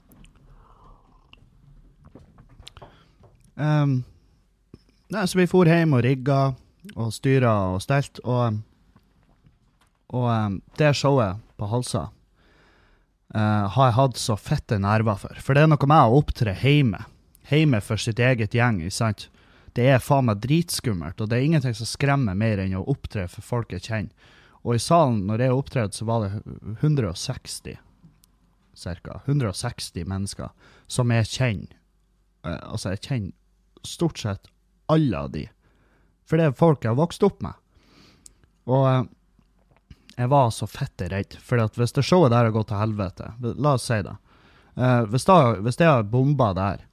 em, 3.57 3.99
Nei, 5.07 5.23
så 5.23 5.39
vi 5.39 5.45
for 5.47 5.69
hjem 5.69 5.93
og 5.95 6.01
rigga 6.03 6.39
og 6.95 7.13
styra 7.15 7.53
og 7.71 7.83
stelt, 7.83 8.19
og 8.27 8.57
og 10.15 10.27
um, 10.31 10.61
det 10.79 10.93
showet 10.95 11.41
på 11.59 11.67
Halsa 11.67 12.05
uh, 13.35 13.65
har 13.73 13.89
jeg 13.89 13.97
hatt 13.97 14.19
så 14.21 14.37
fette 14.39 14.77
nerver 14.79 15.19
for. 15.19 15.41
For 15.43 15.57
det 15.57 15.65
er 15.65 15.71
noe 15.71 15.89
med 15.89 16.11
å 16.11 16.21
opptre 16.21 16.53
hjemme. 16.61 17.01
Hjemme 17.49 17.81
for 17.83 17.99
sitt 17.99 18.19
eget 18.23 18.55
gjeng, 18.55 18.79
ikke 18.83 18.95
sant. 18.95 19.27
Det 19.75 19.89
er 19.91 20.03
faen 20.03 20.29
meg 20.29 20.39
dritskummelt, 20.43 21.19
og 21.21 21.29
det 21.29 21.37
er 21.37 21.47
ingenting 21.47 21.75
som 21.77 21.89
skremmer 21.89 22.37
mer 22.39 22.63
enn 22.63 22.77
å 22.79 22.85
opptre 22.89 23.27
for 23.31 23.45
folk 23.45 23.75
jeg 23.75 23.83
kjenner. 23.89 24.31
Og 24.63 24.75
i 24.75 24.81
salen, 24.81 25.21
når 25.27 25.43
jeg 25.43 25.57
opptredde, 25.57 25.95
så 25.95 26.07
var 26.07 26.23
det 26.23 26.55
160, 26.81 27.77
ca. 28.79 29.19
160 29.27 30.07
mennesker 30.07 30.71
som 30.91 31.11
jeg 31.13 31.29
kjenner. 31.35 31.75
Uh, 32.47 32.57
altså, 32.71 32.95
jeg 32.95 33.03
kjenner 33.03 33.35
stort 33.85 34.19
sett 34.21 34.47
alle 34.87 35.19
av 35.19 35.31
de. 35.33 35.45
For 36.27 36.39
det 36.39 36.49
er 36.49 36.57
folk 36.57 36.83
jeg 36.83 36.93
har 36.93 36.99
vokst 36.99 37.23
opp 37.27 37.41
med. 37.43 37.55
Og 38.67 38.87
eh, 38.89 39.03
jeg 40.17 40.31
var 40.31 40.51
så 40.51 40.67
fette 40.69 41.09
redd. 41.11 41.37
For 41.43 41.61
hvis 41.77 41.95
det 41.95 42.05
showet 42.05 42.33
der 42.33 42.47
har 42.47 42.55
gått 42.55 42.71
til 42.71 42.81
helvete, 42.81 43.31
la 43.43 43.75
oss 43.77 43.87
si 43.87 43.99
det 44.01 44.15
eh, 44.75 45.03
Hvis, 45.11 45.27
da, 45.29 45.37
hvis 45.63 45.79
jeg 45.79 45.91
har 45.91 46.07
bomba 46.09 46.51
der, 46.57 46.83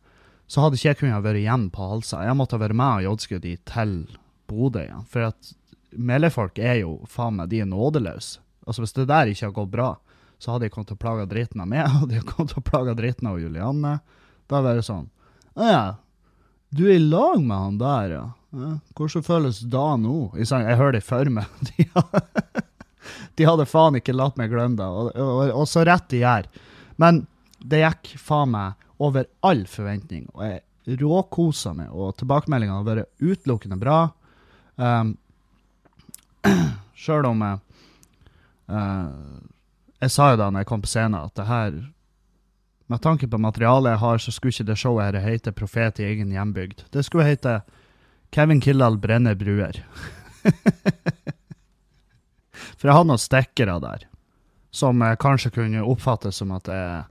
så 0.47 0.65
hadde 0.65 0.79
ikke 0.79 0.91
jeg 0.91 1.01
kunnet 1.01 1.25
være 1.25 1.41
igjen 1.41 1.71
på 1.73 1.89
Halsa. 1.89 2.23
Jeg 2.27 2.37
måtte 2.37 2.59
ha 2.59 2.63
vært 2.67 2.79
med 2.79 3.01
og 3.01 3.09
jodske 3.09 3.41
de 3.41 3.57
til 3.71 3.95
Bodø 4.51 4.85
igjen. 4.85 5.07
For 5.11 5.31
at 5.31 5.55
Meløy-folk 5.95 6.59
er 6.59 6.83
jo 6.83 6.99
faen 7.11 7.39
meg, 7.39 7.49
de 7.53 7.63
er 7.65 7.71
nådeløse. 7.71 8.43
Altså 8.67 8.85
Hvis 8.85 8.95
det 8.97 9.09
der 9.11 9.31
ikke 9.31 9.49
har 9.49 9.57
gått 9.57 9.73
bra, 9.73 9.89
så 10.41 10.55
hadde 10.55 10.67
jeg 10.67 10.75
kommet 10.75 10.91
til 10.93 10.99
å 10.99 11.05
plage 11.05 11.27
dritten 11.31 11.63
av 11.65 11.69
meg, 11.71 11.89
jeg 12.13 12.27
kommet 12.29 12.53
til 12.53 12.61
å 12.61 12.69
plage 12.69 12.97
dritten 12.99 13.31
av 13.31 13.41
Julianne. 13.41 13.99
Da 14.45 14.59
hadde 14.59 14.69
det 14.69 14.77
vært 14.77 14.89
sånn 14.91 15.07
Å 15.57 15.69
ja, 15.69 15.85
du 16.75 16.87
er 16.89 16.97
i 16.97 17.03
lag 17.03 17.39
med 17.43 17.57
han 17.57 17.79
der, 17.81 18.15
ja. 18.15 18.25
Hvordan 18.95 19.25
føles 19.27 19.61
da 19.71 19.95
nå? 19.99 20.31
Jeg, 20.39 20.49
sa, 20.51 20.61
jeg 20.63 20.79
hører 20.79 20.97
det 20.99 21.05
for 21.07 21.31
meg. 21.33 21.47
De 23.39 23.47
hadde 23.47 23.67
faen 23.67 23.99
ikke 23.99 24.15
latt 24.15 24.39
meg 24.39 24.53
glemme 24.53 24.79
det, 24.79 24.87
og, 24.87 25.11
og, 25.19 25.41
og 25.51 25.67
så 25.69 25.83
rett 25.87 26.07
de 26.13 26.23
gjør. 26.23 26.47
Men 27.03 27.25
det 27.59 27.83
gikk 27.83 28.15
faen 28.23 28.53
meg 28.55 28.87
over 29.03 29.27
all 29.45 29.65
forventning, 29.69 30.29
og 30.37 30.45
jeg 30.47 30.99
råkosa 31.01 31.73
meg, 31.77 31.91
og 31.91 32.15
tilbakemeldingene 32.21 32.79
har 32.79 32.87
vært 32.87 33.11
utelukkende 33.23 33.81
bra. 33.81 33.99
Um, 34.75 35.13
Sjøl 36.99 37.27
om 37.29 37.43
eh, 37.47 37.59
jeg 40.03 40.13
sa 40.13 40.33
jo 40.33 40.41
da 40.41 40.49
når 40.51 40.65
jeg 40.65 40.69
kom 40.71 40.83
på 40.83 40.91
scenen, 40.91 41.21
at 41.21 41.37
det 41.39 41.47
her 41.47 41.77
Med 42.87 43.01
tanke 43.01 43.29
på 43.29 43.39
materialet 43.41 43.95
jeg 43.95 44.03
har, 44.03 44.19
så 44.21 44.33
skulle 44.33 44.53
ikke 44.53 44.69
det 44.69 44.79
showet 44.79 45.15
her 45.15 45.21
hete 45.25 45.53
'Profet 45.53 46.01
i 46.01 46.05
egen 46.05 46.33
hjembygd'. 46.33 46.85
Det 46.93 47.05
skulle 47.05 47.25
hete 47.25 47.63
'Kevin 48.33 48.61
Kildahl 48.61 48.99
brenner 48.99 49.35
bruer'. 49.35 49.81
For 52.79 52.89
jeg 52.89 52.95
hadde 52.95 53.09
noen 53.09 53.19
stikkere 53.19 53.81
der 53.81 54.05
som 54.75 55.01
kanskje 55.21 55.51
kunne 55.55 55.85
oppfattes 55.87 56.37
som 56.43 56.53
at 56.53 56.69
jeg 56.69 57.05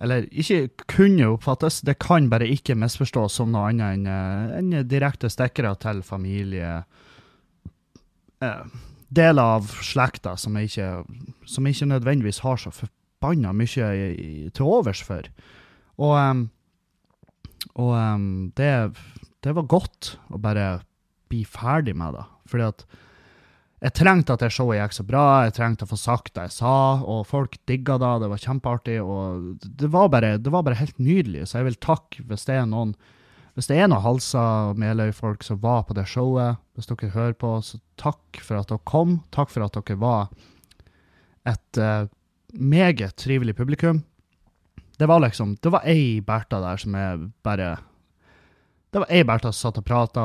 Eller 0.00 0.24
ikke 0.32 0.68
kunne 0.88 1.26
oppfattes, 1.28 1.80
det 1.80 1.98
kan 1.98 2.30
bare 2.30 2.46
ikke 2.48 2.74
misforstås 2.74 3.34
som 3.36 3.50
noe 3.52 3.68
annet 3.68 3.98
enn 3.98 4.06
eh, 4.06 4.58
enn 4.58 4.88
direkte 4.88 5.28
stikkere 5.28 5.74
til 5.76 6.00
familie. 6.02 6.84
Eh, 8.40 8.62
deler 9.10 9.42
av 9.58 9.68
slekta 9.84 10.36
som 10.40 10.56
jeg 10.56 10.70
ikke, 10.70 11.04
som 11.44 11.66
jeg 11.66 11.76
ikke 11.76 11.90
nødvendigvis 11.90 12.40
har 12.46 12.56
så 12.56 12.70
forbanna 13.20 13.52
mye 13.52 14.50
til 14.50 14.64
overs 14.64 15.02
for. 15.04 15.28
Og, 16.00 16.48
og 17.76 18.24
det, 18.56 18.72
det 19.44 19.54
var 19.56 19.68
godt 19.68 20.16
å 20.30 20.40
bare 20.40 20.80
bli 21.30 21.44
ferdig 21.44 21.94
med 21.96 22.16
det. 22.16 22.24
Fordi 22.48 22.66
at 22.66 22.84
jeg 23.80 23.96
trengte 23.96 24.34
at 24.34 24.42
det 24.42 24.50
showet 24.52 24.76
gikk 24.76 24.92
så 24.92 25.04
bra, 25.08 25.24
jeg 25.46 25.54
trengte 25.56 25.86
å 25.86 25.88
få 25.88 25.96
sagt 25.96 26.34
det 26.36 26.50
jeg 26.50 26.58
sa, 26.58 27.00
og 27.00 27.24
folk 27.28 27.56
digga 27.68 27.96
det, 28.00 28.10
det 28.20 28.28
var 28.28 28.42
kjempeartig, 28.42 28.98
og 29.00 29.62
det 29.64 29.88
var 29.88 30.10
bare, 30.12 30.34
det 30.36 30.52
var 30.52 30.66
bare 30.66 30.76
helt 30.76 30.98
nydelig. 31.00 31.46
Så 31.48 31.60
jeg 31.60 31.70
vil 31.70 31.80
takke 31.80 32.26
hvis 32.28 32.44
det 32.48 32.60
er 32.60 32.68
noen 32.68 32.94
hvis 33.56 33.66
det 33.66 33.80
er 33.80 33.88
noen 33.90 34.04
Halsa 34.04 34.42
og 34.70 34.78
Meløy-folk 34.78 35.42
som 35.44 35.58
var 35.60 35.82
på 35.88 35.96
det 35.96 36.04
showet, 36.08 36.60
hvis 36.78 36.86
dere 36.86 37.10
hører 37.12 37.34
på, 37.36 37.50
så 37.66 37.80
takk 37.98 38.38
for 38.44 38.60
at 38.60 38.70
dere 38.70 38.84
kom. 38.88 39.18
Takk 39.34 39.50
for 39.50 39.66
at 39.66 39.74
dere 39.74 39.98
var 40.00 40.30
et 41.48 41.80
eh, 41.80 42.06
meget 42.52 43.16
trivelig 43.16 43.56
publikum. 43.56 44.02
Det 44.98 45.06
var 45.06 45.20
liksom 45.20 45.56
Det 45.62 45.70
var 45.72 45.86
ei 45.88 46.20
Bertha 46.20 46.60
der 46.60 46.76
som 46.76 46.94
er 46.94 47.30
bare 47.42 47.78
Det 48.92 48.98
var 48.98 49.06
ei 49.10 49.24
Bertha 49.24 49.52
som 49.52 49.70
satt 49.70 49.78
og 49.78 49.86
prata 49.86 50.24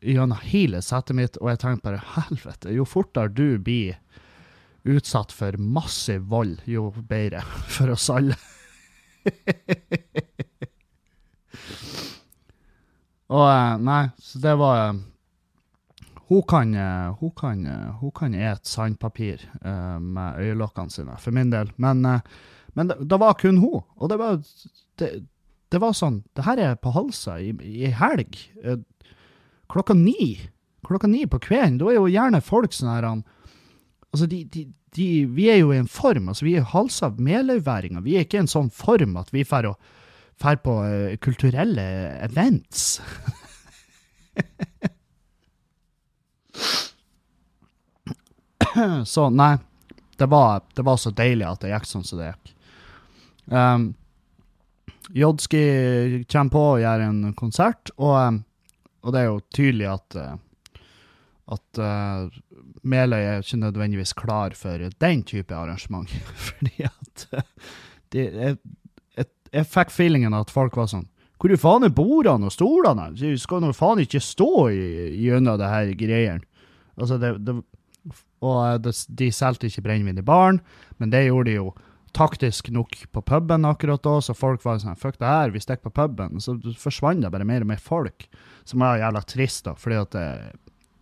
gjennom 0.00 0.38
hele 0.42 0.82
settet 0.82 1.16
mitt, 1.16 1.36
og 1.40 1.50
jeg 1.50 1.58
tenkte 1.58 1.90
bare 1.90 2.02
helvete, 2.14 2.70
jo 2.70 2.84
fortere 2.84 3.28
du 3.28 3.58
blir 3.58 3.98
utsatt 4.84 5.32
for 5.32 5.56
massiv 5.58 6.28
vold, 6.28 6.60
jo 6.66 6.92
bedre 7.08 7.40
for 7.76 7.90
oss 7.90 8.10
alle. 8.12 8.36
Og 13.34 13.46
eh, 13.48 13.76
nei, 13.80 14.02
så 14.20 14.40
det 14.42 14.54
var 14.60 14.80
eh, 14.82 14.98
Hun 16.28 16.42
kan, 16.48 16.74
eh, 16.74 17.14
hun 17.20 17.30
kan, 17.30 17.66
eh, 17.66 17.90
hun 18.00 18.10
kan 18.10 18.34
et 18.34 18.66
sandpapir 18.66 19.40
uh, 19.64 20.00
med 20.00 20.40
øyelokkene 20.40 20.90
sine, 20.90 21.18
for 21.20 21.36
min 21.36 21.50
del. 21.52 21.70
Men, 21.76 22.04
uh, 22.06 22.20
men 22.74 22.88
det, 22.88 22.96
det 23.08 23.18
var 23.20 23.34
kun 23.34 23.58
hun. 23.60 23.82
Og 23.96 24.08
det 24.08 24.18
var, 24.18 24.40
det, 24.98 25.10
det 25.70 25.80
var 25.80 25.92
sånn 25.92 26.22
Det 26.36 26.46
her 26.46 26.58
er 26.58 26.80
på 26.80 26.94
Halsa 26.94 27.36
i, 27.40 27.52
i 27.60 27.92
helg. 27.92 28.38
Uh, 28.64 28.80
klokka 29.68 29.94
ni. 29.94 30.38
Klokka 30.86 31.10
ni 31.12 31.26
på 31.28 31.42
kvelden. 31.44 31.78
Da 31.82 31.92
er 31.92 32.00
jo 32.00 32.08
gjerne 32.08 32.40
folk 32.44 32.72
sånn 32.72 32.94
her 32.94 33.10
Altså, 34.14 34.28
de, 34.30 34.44
de, 34.46 34.68
de, 34.94 35.06
vi 35.26 35.48
er 35.50 35.58
jo 35.58 35.72
i 35.74 35.80
en 35.82 35.90
form. 35.90 36.28
altså 36.30 36.46
Vi 36.46 36.54
er 36.56 36.68
halsa 36.70 37.10
meløyværinger. 37.18 38.00
Vi 38.00 38.14
er 38.14 38.24
ikke 38.24 38.38
i 38.38 38.44
en 38.44 38.50
sånn 38.50 38.70
form 38.70 39.16
at 39.18 39.32
vi 39.34 39.42
drar 39.42 39.74
på 40.62 40.74
kulturelle 41.20 41.82
events. 42.22 43.00
så 49.14 49.28
nei, 49.30 49.56
det 50.18 50.30
var, 50.30 50.62
det 50.74 50.86
var 50.86 50.98
så 51.00 51.12
deilig 51.14 51.46
at 51.48 51.62
det 51.64 51.74
gikk 51.74 51.90
sånn 51.90 52.06
som 52.06 52.20
det 52.20 52.32
gikk. 52.32 52.54
Um, 53.52 53.92
Jodski 55.14 55.64
kommer 56.32 56.54
på 56.54 56.64
og 56.74 56.80
gjør 56.80 57.04
en 57.04 57.20
konsert, 57.36 57.92
og, 57.98 58.16
um, 58.16 58.40
og 59.04 59.14
det 59.14 59.20
er 59.20 59.28
jo 59.28 59.40
tydelig 59.54 59.90
at 59.92 60.18
uh, 60.20 60.34
at 61.52 61.80
uh, 61.80 62.32
Meløy 62.84 63.20
er 63.20 63.42
ikke 63.42 63.60
nødvendigvis 63.60 64.14
klar 64.16 64.54
for 64.56 64.80
den 65.00 65.22
type 65.28 65.54
arrangement. 65.54 66.08
Fordi 66.48 66.86
at 66.88 67.26
uh, 67.32 67.42
de, 68.12 68.24
jeg, 68.24 68.56
jeg, 69.16 69.26
jeg 69.52 69.68
fikk 69.68 69.92
feelingen 69.92 70.36
at 70.36 70.52
folk 70.52 70.76
var 70.76 70.88
sånn 70.90 71.06
Hvor 71.40 71.52
i 71.52 71.60
faen 71.60 71.84
er 71.84 71.92
bordene 71.92 72.48
og 72.48 72.54
stolene? 72.54 73.10
Du 73.12 73.26
skal 73.40 73.60
nå 73.60 73.74
faen 73.76 74.00
ikke 74.00 74.22
stå 74.22 74.70
gjennom 74.72 75.58
det 75.60 75.68
her 75.68 75.92
greiene. 76.00 76.46
Altså, 76.96 77.18
det, 77.20 77.34
det 77.44 77.58
Og 78.44 78.60
eh, 78.68 79.04
de 79.20 79.30
solgte 79.34 79.70
ikke 79.70 79.86
brennevin 79.86 80.20
i 80.20 80.26
baren, 80.26 80.60
men 81.00 81.12
det 81.14 81.26
gjorde 81.26 81.50
de 81.50 81.58
jo 81.58 81.72
taktisk 82.14 82.68
nok 82.70 82.92
på 83.10 83.22
puben 83.26 83.66
akkurat 83.66 84.02
da, 84.04 84.18
så 84.22 84.36
folk 84.38 84.62
var 84.62 84.78
sånn 84.78 84.98
Fuck 85.00 85.16
det 85.18 85.26
her, 85.26 85.50
vi 85.50 85.62
stikker 85.62 85.88
på 85.88 85.96
puben. 86.02 86.38
Så 86.42 86.54
forsvant 86.78 87.24
det 87.24 87.32
bare 87.34 87.48
mer 87.48 87.64
og 87.64 87.72
mer 87.72 87.82
folk, 87.82 88.28
som 88.68 88.84
var 88.84 89.00
jævla 89.00 89.24
trist, 89.26 89.64
da, 89.66 89.74
fordi 89.78 89.98
at 90.02 90.14
det, 90.14 90.28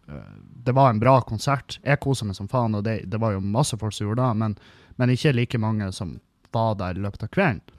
eh, 0.08 0.30
det 0.68 0.76
var 0.78 0.92
en 0.92 1.02
bra 1.02 1.18
konsert. 1.28 1.76
Jeg 1.84 2.00
kosa 2.00 2.28
meg 2.28 2.38
som 2.38 2.48
faen, 2.48 2.78
og 2.78 2.86
det, 2.88 3.02
det 3.12 3.20
var 3.20 3.36
jo 3.36 3.44
masse 3.44 3.76
folk 3.76 3.92
som 3.96 4.08
gjorde 4.08 4.24
det, 4.24 4.40
men, 4.40 4.56
men 4.96 5.12
ikke 5.12 5.34
like 5.36 5.60
mange 5.60 5.90
som 5.92 6.16
var 6.52 6.78
der 6.80 6.96
i 6.96 7.04
løpet 7.04 7.26
av 7.28 7.34
kvelden. 7.34 7.78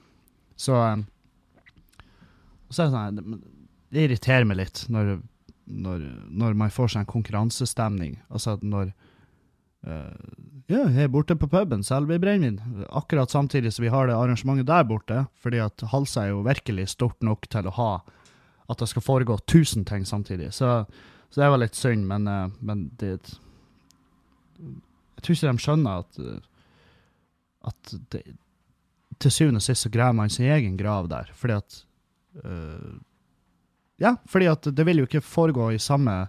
Så 0.54 0.78
eh, 0.78 1.02
så 2.74 2.84
er 2.84 2.90
det 2.90 2.94
sånn, 2.94 3.40
det, 3.94 4.04
irriterer 4.04 4.46
meg 4.48 4.58
litt 4.58 4.84
når, 4.92 5.18
når, 5.64 6.06
når 6.34 6.56
man 6.58 6.72
får 6.74 6.94
seg 6.94 7.04
en 7.04 7.12
konkurransestemning. 7.12 8.16
Altså 8.34 8.56
når 8.62 8.90
eh, 8.90 9.10
Ja, 9.84 10.86
jeg 10.88 11.04
er 11.04 11.10
borte 11.12 11.36
på 11.36 11.48
puben, 11.52 11.82
selger 11.84 12.14
vi 12.14 12.20
brennevin. 12.22 12.84
Akkurat 12.88 13.30
samtidig 13.30 13.74
som 13.74 13.84
vi 13.84 13.92
har 13.92 14.08
det 14.08 14.14
arrangementet 14.16 14.70
der 14.70 14.86
borte, 14.88 15.18
fordi 15.44 15.60
at 15.60 15.84
Halsa 15.92 16.22
er 16.24 16.32
jo 16.32 16.44
virkelig 16.46 16.86
stort 16.94 17.20
nok 17.24 17.44
til 17.52 17.68
å 17.68 17.74
ha 17.76 17.90
at 18.72 18.80
det 18.80 18.88
skal 18.88 19.04
foregå 19.04 19.36
tusen 19.44 19.84
ting 19.84 20.06
samtidig. 20.08 20.54
Så, 20.56 20.70
så 21.28 21.42
det 21.42 21.50
var 21.52 21.60
litt 21.60 21.76
synd, 21.76 22.06
men, 22.08 22.28
eh, 22.30 22.48
men 22.64 22.86
det 23.00 23.18
Jeg 24.56 25.26
tror 25.26 25.36
ikke 25.36 25.52
de 25.52 25.64
skjønner 25.64 26.04
at 26.04 26.18
eh, 26.20 26.40
at 27.64 27.94
det, 28.12 28.22
til 29.22 29.32
syvende 29.32 29.62
og 29.62 29.64
sist 29.64 29.86
så 29.86 29.92
graver 29.92 30.16
man 30.18 30.32
sin 30.32 30.50
egen 30.52 30.76
grav 30.76 31.08
der, 31.08 31.30
fordi 31.34 31.58
at 31.60 31.84
øh, 32.44 32.94
Ja, 34.02 34.16
fordi 34.26 34.48
at 34.50 34.66
det 34.74 34.86
vil 34.86 34.98
jo 34.98 35.06
ikke 35.06 35.22
foregå 35.22 35.70
i 35.70 35.78
samme, 35.78 36.26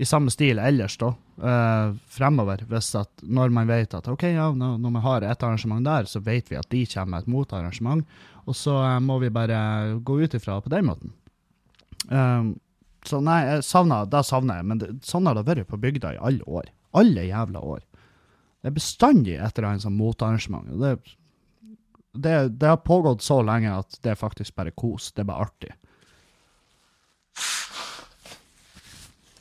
i 0.00 0.06
samme 0.08 0.32
stil 0.32 0.58
ellers, 0.58 0.96
da, 1.00 1.10
øh, 1.44 1.92
fremover. 2.08 2.64
Hvis 2.70 2.94
at 2.96 3.22
når 3.22 3.52
man 3.52 3.68
vet 3.68 3.94
at 3.98 4.08
OK, 4.08 4.24
ja, 4.30 4.48
når, 4.56 4.78
når 4.80 4.94
vi 4.96 5.02
har 5.04 5.26
et 5.28 5.44
arrangement 5.44 5.84
der, 5.84 6.08
så 6.08 6.22
vet 6.24 6.48
vi 6.50 6.56
at 6.56 6.70
de 6.72 6.86
kommer 6.88 7.16
med 7.16 7.26
et 7.26 7.32
motarrangement, 7.34 8.06
og 8.46 8.56
så 8.56 8.78
øh, 8.80 8.96
må 9.04 9.18
vi 9.20 9.30
bare 9.30 10.00
gå 10.00 10.20
ut 10.22 10.34
ifra 10.34 10.60
på 10.60 10.72
den 10.72 10.88
måten. 10.88 11.12
Um, 12.08 12.54
så 13.04 13.20
nei, 13.24 13.42
jeg 13.44 13.64
savner, 13.64 14.08
det 14.08 14.24
savner 14.28 14.60
jeg, 14.60 14.68
men 14.70 14.80
det, 14.80 14.90
sånn 15.04 15.28
har 15.28 15.36
det 15.36 15.46
vært 15.48 15.68
på 15.68 15.80
bygda 15.80 16.14
i 16.16 16.22
alle 16.30 16.48
år. 16.48 16.72
Alle 16.96 17.28
jævla 17.28 17.60
år. 17.60 17.84
Det 18.60 18.70
er 18.70 18.76
bestandig 18.76 19.36
et 19.36 19.56
eller 19.58 19.70
annet 19.70 19.84
sånn 19.84 19.96
motarrangement. 19.96 20.68
Det, 20.80 20.96
det, 22.16 22.34
det 22.60 22.72
har 22.72 22.80
pågått 22.84 23.24
så 23.24 23.40
lenge 23.44 23.72
at 23.72 24.00
det 24.04 24.14
er 24.14 24.20
faktisk 24.20 24.56
bare 24.56 24.72
kos. 24.72 25.12
Det 25.12 25.24
er 25.24 25.30
bare 25.30 25.48
artig. 25.48 25.72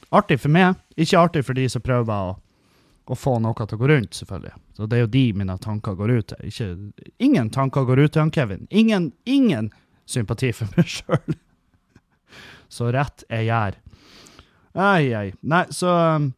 Artig 0.10 0.40
for 0.42 0.50
meg, 0.54 0.80
ikke 0.98 1.20
artig 1.22 1.44
for 1.46 1.58
de 1.58 1.68
som 1.70 1.84
prøver 1.86 2.32
å, 2.32 2.32
å 3.10 3.18
få 3.18 3.36
noe 3.44 3.54
til 3.58 3.78
å 3.78 3.82
gå 3.82 3.90
rundt, 3.92 4.16
selvfølgelig. 4.18 4.56
Så 4.78 4.88
det 4.90 4.98
er 4.98 5.04
jo 5.04 5.12
de 5.14 5.26
mine 5.38 5.58
tanker 5.62 5.98
går 6.00 6.16
ut 6.16 6.32
til. 6.32 6.48
Ikke, 6.50 6.70
ingen 7.22 7.52
tanker 7.54 7.86
går 7.86 8.06
ut 8.06 8.16
til 8.16 8.24
han 8.24 8.34
Kevin. 8.34 8.66
Ingen, 8.72 9.12
ingen 9.30 9.70
sympati 10.10 10.50
for 10.56 10.72
meg 10.78 10.90
sjøl. 10.96 11.38
Så 12.70 12.90
rett 12.94 13.26
jeg 13.30 13.50
gjør. 13.50 13.78
Ai, 14.80 15.14
ai. 15.18 15.30
Nei, 15.42 15.64
så 15.74 15.94
um, 16.18 16.30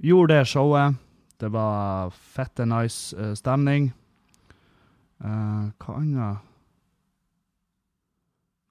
gjorde 0.00 0.38
det 0.38 0.48
showet. 0.52 1.00
Det 1.40 1.50
var 1.52 2.12
fette 2.12 2.64
nice 2.68 3.16
uh, 3.16 3.32
stemning. 3.36 3.92
Uh, 5.24 5.72
hva 5.80 6.00
annet 6.00 6.50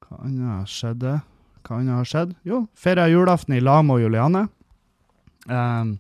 Hva 0.04 0.26
annet 0.28 0.70
skjedde? 0.70 1.20
Hva 1.64 1.78
annet 1.80 1.96
har 1.96 2.08
skjedd? 2.10 2.34
Jo, 2.48 2.66
feira 2.76 3.06
julaften 3.12 3.56
i 3.56 3.62
lag 3.64 3.84
med 3.88 4.02
Juliane. 4.04 4.48
Um, 5.48 5.98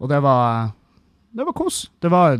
og 0.00 0.08
det 0.12 0.18
var 0.24 0.70
Det 1.36 1.44
var 1.44 1.52
kos. 1.56 1.90
Det 2.00 2.10
var 2.10 2.38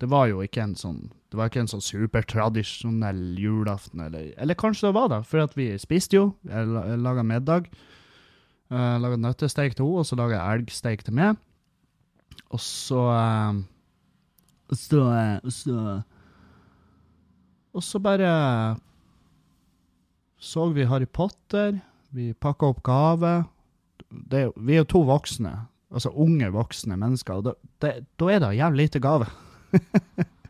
Det 0.00 0.08
var 0.12 0.26
jo 0.28 0.42
ikke 0.44 0.62
en 0.62 0.74
sånn 0.76 0.98
Det 1.32 1.36
var 1.40 1.48
ikke 1.50 1.62
en 1.64 1.70
sånn 1.70 1.82
supertradisjonell 1.84 3.36
julaften, 3.40 4.00
eller, 4.06 4.30
eller 4.38 4.54
kanskje 4.56 4.88
det 4.88 4.94
var 4.96 5.08
det, 5.10 5.18
for 5.26 5.48
vi 5.56 5.70
spiste 5.80 6.16
jo. 6.16 6.26
Jeg 6.46 6.68
la- 6.70 6.96
laga 6.96 7.22
middag. 7.26 7.66
Uh, 8.70 8.96
laga 9.02 9.16
nøttesteik 9.20 9.74
til 9.76 9.84
henne, 9.86 9.98
og 10.00 10.06
så 10.06 10.16
laga 10.16 10.36
jeg 10.38 10.60
elgsteik 10.60 11.02
til 11.04 11.14
meg. 11.18 11.36
Og 12.54 12.60
så 12.62 13.02
uh, 13.10 13.58
Og 14.70 14.76
så 14.78 15.02
uh, 15.02 15.40
Og 15.44 16.04
Og 17.76 17.82
så 17.84 17.98
bare 18.00 18.76
så 20.46 20.68
vi 20.70 20.86
Harry 20.86 21.06
Potter. 21.06 21.80
Vi 22.14 22.30
pakka 22.34 22.70
opp 22.70 22.82
gave. 22.86 23.44
Det, 24.08 24.46
vi 24.56 24.76
er 24.76 24.84
jo 24.84 24.90
to 24.92 25.02
voksne, 25.08 25.52
altså 25.90 26.12
unge 26.14 26.48
voksne 26.54 26.96
mennesker, 27.00 27.40
og 27.40 27.48
da, 27.82 27.90
er 27.90 28.40
det 28.44 28.52
jævlig 28.54 28.86
lite 28.86 29.02
gave. 29.02 29.26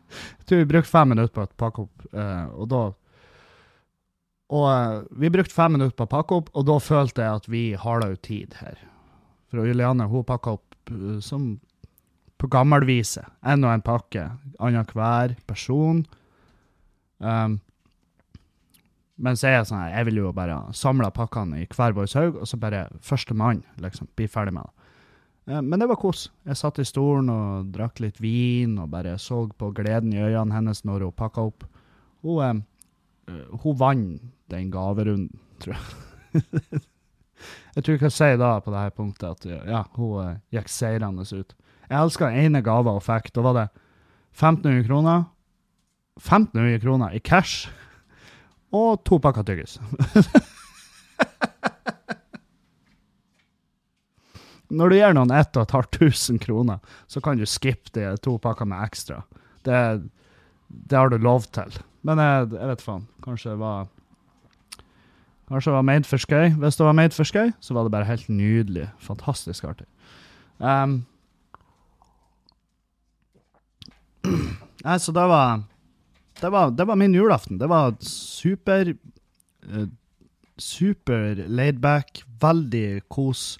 Jeg 0.07 0.45
tror 0.47 0.61
vi 0.61 0.69
brukte 0.69 0.91
fem 0.91 1.09
minutter 1.11 1.33
på 1.33 1.43
å 1.43 1.49
pakke 1.59 1.83
opp, 1.83 2.05
eh, 2.13 2.45
og 2.55 2.69
da 2.71 2.83
Og 4.55 4.65
eh, 4.71 4.99
vi 5.19 5.31
brukte 5.33 5.51
fem 5.51 5.73
minutter 5.75 5.97
på 5.97 6.05
å 6.05 6.13
pakke 6.13 6.37
opp, 6.37 6.51
og 6.53 6.67
da 6.69 6.77
følte 6.79 7.25
jeg 7.25 7.41
at 7.41 7.49
vi 7.51 7.63
har 7.75 7.99
da 7.99 8.13
jo 8.13 8.19
tid 8.23 8.53
her. 8.61 8.77
For 9.51 9.67
Juliane 9.67 10.07
hun 10.07 10.23
pakka 10.23 10.53
opp 10.55 10.93
eh, 10.93 11.17
som 11.19 11.57
på 12.37 12.47
gammelvise. 12.53 13.25
En 13.43 13.65
og 13.65 13.73
en 13.73 13.83
pakke, 13.83 14.29
annenhver 14.63 15.33
person. 15.49 16.05
Um, 17.17 17.57
mens 19.17 19.41
så 19.41 19.49
er 19.49 19.55
jeg 19.57 19.69
sånn 19.69 19.81
her, 19.81 19.93
jeg 19.97 20.07
vil 20.09 20.19
jo 20.21 20.31
bare 20.35 20.57
samle 20.77 21.09
pakkene 21.13 21.63
i 21.63 21.67
hver 21.71 21.95
vår 21.97 22.09
haug, 22.19 22.41
og 22.41 22.49
så 22.49 22.59
bare 22.61 22.85
førstemann, 23.05 23.63
liksom, 23.81 24.09
bli 24.17 24.27
ferdig 24.29 24.53
med 24.57 24.67
det. 24.67 24.87
Eh, 25.47 25.61
Men 25.61 25.79
det 25.79 25.87
var 25.89 25.99
kos. 25.99 26.27
Jeg 26.45 26.59
satt 26.59 26.79
i 26.79 26.85
stolen 26.85 27.31
og 27.33 27.71
drakk 27.73 28.01
litt 28.03 28.21
vin, 28.21 28.77
og 28.77 28.91
bare 28.93 29.17
så 29.17 29.45
på 29.47 29.71
gleden 29.75 30.13
i 30.13 30.21
øynene 30.21 30.53
hennes 30.53 30.83
når 30.85 31.07
hun 31.07 31.17
pakka 31.17 31.47
opp. 31.49 31.65
Hun, 32.21 32.43
eh, 32.43 33.33
eh, 33.33 33.45
hun 33.63 33.79
vant 33.79 34.21
den 34.51 34.69
gaverunden, 34.71 35.39
tror 35.59 35.75
jeg. 35.75 35.83
jeg 37.75 37.83
tror 37.83 37.93
jeg 37.93 38.03
kan 38.03 38.13
si 38.13 38.29
da 38.37 38.51
på 38.61 38.71
det 38.73 38.83
her 38.83 38.93
punktet 38.95 39.31
at 39.31 39.67
ja, 39.67 39.83
hun 39.95 40.37
gikk 40.53 40.69
seirende 40.69 41.25
ut. 41.25 41.55
Jeg 41.87 41.97
elska 42.03 42.29
den 42.29 42.45
ene 42.45 42.61
gava 42.61 42.93
hun 42.93 43.03
fikk. 43.03 43.31
Da 43.33 43.41
var 43.41 43.57
det 43.57 43.67
1500 44.37 44.85
kroner. 44.87 45.25
1500 46.17 46.79
kroner 46.81 47.13
i 47.13 47.19
cash 47.19 47.69
og 48.75 49.03
to 49.07 49.19
pakker 49.23 49.43
tyggis. 49.47 49.79
Når 54.67 54.89
du 54.89 54.95
gir 54.97 55.13
noen 55.15 55.31
ett 55.31 55.55
og 55.55 55.63
et 55.63 55.71
halvt 55.77 55.91
tusen 56.01 56.39
kroner, 56.43 56.79
så 57.07 57.21
kan 57.23 57.39
du 57.39 57.45
skippe 57.47 57.89
de 57.95 58.17
to 58.23 58.37
pakker 58.43 58.67
med 58.67 58.83
ekstra. 58.83 59.21
Det, 59.63 59.77
det 60.67 60.97
har 60.97 61.09
du 61.09 61.17
lov 61.17 61.47
til. 61.55 61.71
Men 62.03 62.19
jeg, 62.19 62.49
jeg 62.57 62.67
vet 62.73 62.83
faen. 62.83 63.07
Kanskje 63.23 63.53
det 63.53 63.59
var 63.63 63.87
Kanskje 65.47 65.71
det 65.71 65.77
var 65.77 65.85
made 65.87 66.03
for 66.03 66.19
skøy. 66.19 66.49
Hvis 66.59 66.75
det 66.75 66.83
var 66.83 66.95
made 66.97 67.15
for 67.15 67.23
skøy, 67.23 67.53
så 67.63 67.73
var 67.73 67.83
det 67.87 67.91
bare 67.93 68.03
helt 68.09 68.27
nydelig. 68.27 68.89
Fantastisk 68.99 69.63
artig. 69.63 69.87
Um, 70.59 71.05
Nei, 74.83 74.97
så 74.99 75.11
det 75.15 75.23
var 75.31 75.63
det 76.41 76.49
var, 76.53 76.71
det 76.71 76.85
var 76.85 76.95
min 76.99 77.13
julaften. 77.13 77.57
Det 77.57 77.67
var 77.67 77.95
super 78.03 78.93
eh, 78.93 79.87
Super 80.57 81.35
laidback, 81.47 82.23
veldig 82.41 83.03
kos. 83.13 83.59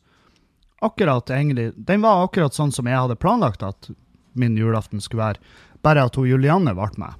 Akkurat 0.81 1.29
egentlig 1.29 1.73
Den 1.75 2.01
var 2.01 2.23
akkurat 2.25 2.57
sånn 2.57 2.71
som 2.73 2.89
jeg 2.89 2.97
hadde 2.97 3.19
planlagt 3.21 3.61
at 3.61 3.89
min 4.37 4.57
julaften 4.57 5.01
skulle 5.01 5.27
være, 5.27 5.43
bare 5.85 6.07
at 6.09 6.17
hun 6.17 6.25
Julianne 6.25 6.73
ble 6.77 6.89
med. 6.97 7.13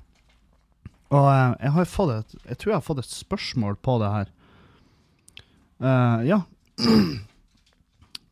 Og 1.14 1.30
eh, 1.30 1.54
jeg 1.62 1.74
har 1.78 1.90
fått 1.90 2.14
et 2.16 2.36
Jeg 2.42 2.58
tror 2.58 2.72
jeg 2.72 2.78
har 2.80 2.88
fått 2.90 3.04
et 3.04 3.14
spørsmål 3.14 3.78
på 3.86 3.98
det 4.02 4.12
her. 4.16 4.34
Uh, 5.78 6.26
ja. 6.26 6.42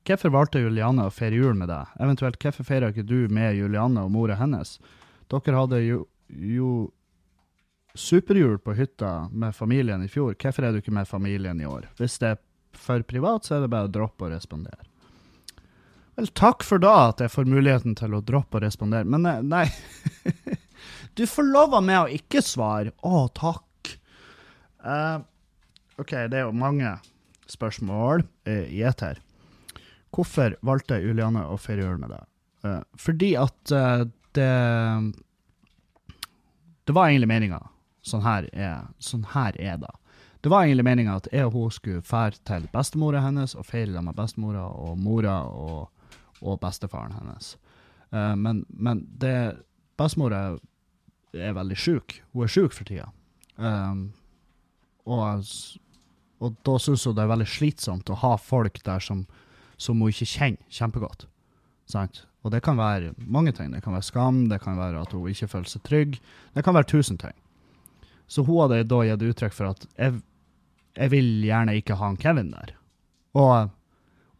Hvorfor 0.05 0.33
valgte 0.33 0.61
Julianne 0.61 1.07
å 1.07 1.13
feire 1.13 1.37
jul 1.37 1.55
med 1.57 1.69
deg? 1.71 1.93
Eventuelt, 2.01 2.37
hvorfor 2.41 2.65
feirer 2.65 2.93
ikke 2.93 3.05
du 3.09 3.25
med 3.33 3.55
Julianne 3.57 4.03
og 4.05 4.11
mora 4.13 4.35
hennes? 4.37 4.75
Dere 5.33 5.57
hadde 5.57 5.79
jo, 5.81 6.03
jo 6.29 6.69
superjul 7.95 8.59
på 8.59 8.73
hytta 8.75 9.29
med 9.31 9.55
familien 9.55 10.03
i 10.03 10.09
fjor. 10.11 10.35
Hvorfor 10.35 10.67
er 10.67 10.75
du 10.75 10.81
ikke 10.81 10.93
med 10.95 11.07
familien 11.07 11.61
i 11.61 11.67
år? 11.69 11.87
Hvis 11.99 12.19
det 12.21 12.35
er 12.35 12.41
for 12.75 13.01
privat, 13.07 13.47
så 13.47 13.57
er 13.57 13.65
det 13.65 13.71
bare 13.71 13.87
å 13.87 13.91
droppe 13.91 14.27
å 14.27 14.31
respondere. 14.33 14.83
Vel, 16.15 16.29
takk 16.37 16.63
for 16.63 16.79
da 16.79 16.93
at 17.09 17.23
jeg 17.23 17.31
får 17.33 17.47
muligheten 17.51 17.95
til 17.99 18.15
å 18.15 18.23
droppe 18.23 18.59
å 18.59 18.63
respondere, 18.63 19.07
men 19.07 19.27
eh, 19.27 19.41
nei 19.43 19.65
Du 21.15 21.23
får 21.27 21.47
lov 21.47 21.75
av 21.75 21.83
meg 21.87 22.01
å 22.01 22.11
ikke 22.11 22.41
svare. 22.43 22.91
Å, 23.07 23.25
takk. 23.35 23.91
Uh, 24.83 25.23
OK, 25.99 26.11
det 26.27 26.41
er 26.41 26.43
jo 26.43 26.55
mange 26.55 26.91
spørsmål 27.47 28.25
eh, 28.47 28.67
i 28.75 28.81
ett 28.83 29.03
her. 29.03 29.21
Hvorfor 30.15 30.57
valgte 30.67 30.99
Juliane 30.99 31.45
å 31.47 31.55
feire 31.59 31.87
jul 31.87 32.01
med 32.01 32.11
deg? 32.11 32.27
Uh, 32.67 32.81
fordi 32.99 33.31
at 33.39 33.75
det 34.35 34.51
Det 36.85 36.93
var 36.93 37.07
egentlig 37.07 37.31
meninga. 37.31 37.61
Sånn 38.05 38.25
her 38.25 38.49
er, 38.53 38.89
sånn 39.01 39.25
her 39.33 39.57
er 39.61 39.79
det. 39.81 39.93
Det 40.45 40.51
var 40.53 40.67
egentlig 40.67 40.85
meninga 40.85 41.17
at 41.17 41.27
jeg 41.33 41.47
og 41.47 41.55
hun 41.55 41.71
skulle 41.73 42.05
fære 42.05 42.37
til 42.45 42.67
bestemora 42.73 43.23
hennes 43.25 43.55
og 43.57 43.65
feire 43.65 44.01
med 44.05 44.13
bestemora 44.17 44.67
og 44.69 44.99
mora 45.01 45.39
og, 45.49 45.87
og 46.41 46.59
bestefaren 46.61 47.15
hennes. 47.17 47.55
Uh, 48.13 48.35
men, 48.37 48.61
men 48.69 49.01
det 49.17 49.57
bestemora 49.97 50.59
er 51.33 51.55
veldig 51.57 51.77
sjuk. 51.81 52.19
Hun 52.33 52.45
er 52.45 52.53
sjuk 52.53 52.75
for 52.77 52.87
tida. 52.87 53.09
Um, 53.57 54.11
og, 55.09 55.49
og 56.43 56.59
da 56.67 56.77
syns 56.81 57.07
hun 57.07 57.15
det 57.17 57.25
er 57.25 57.33
veldig 57.33 57.49
slitsomt 57.49 58.11
å 58.13 58.19
ha 58.21 58.35
folk 58.37 58.77
der 58.85 59.01
som, 59.03 59.25
som 59.81 60.01
hun 60.01 60.13
ikke 60.13 60.29
kjenner 60.29 60.77
kjempegodt. 60.77 61.25
Sant? 61.89 62.23
Og 62.45 62.53
det 62.53 62.61
kan 62.65 62.77
være 62.77 63.15
mange 63.17 63.55
ting. 63.57 63.73
Det 63.73 63.81
kan 63.81 63.97
være 63.97 64.05
skam, 64.05 64.43
det 64.49 64.61
kan 64.61 64.77
være 64.77 65.01
at 65.01 65.17
hun 65.17 65.25
ikke 65.31 65.49
føler 65.49 65.69
seg 65.69 65.83
trygg. 65.89 66.19
Det 66.53 66.63
kan 66.65 66.77
være 66.77 66.91
tusen 66.93 67.17
ting. 67.17 67.33
Så 68.27 68.43
hun 68.43 68.63
hadde 68.63 68.83
da 68.89 69.01
gitt 69.05 69.25
uttrykk 69.25 69.53
for 69.53 69.73
at 69.73 69.85
jeg, 69.99 70.19
jeg 70.97 71.11
vil 71.13 71.29
gjerne 71.45 71.75
ikke 71.77 71.97
ha 71.99 72.09
en 72.11 72.19
Kevin 72.19 72.53
der. 72.53 72.73
Og, 73.35 73.73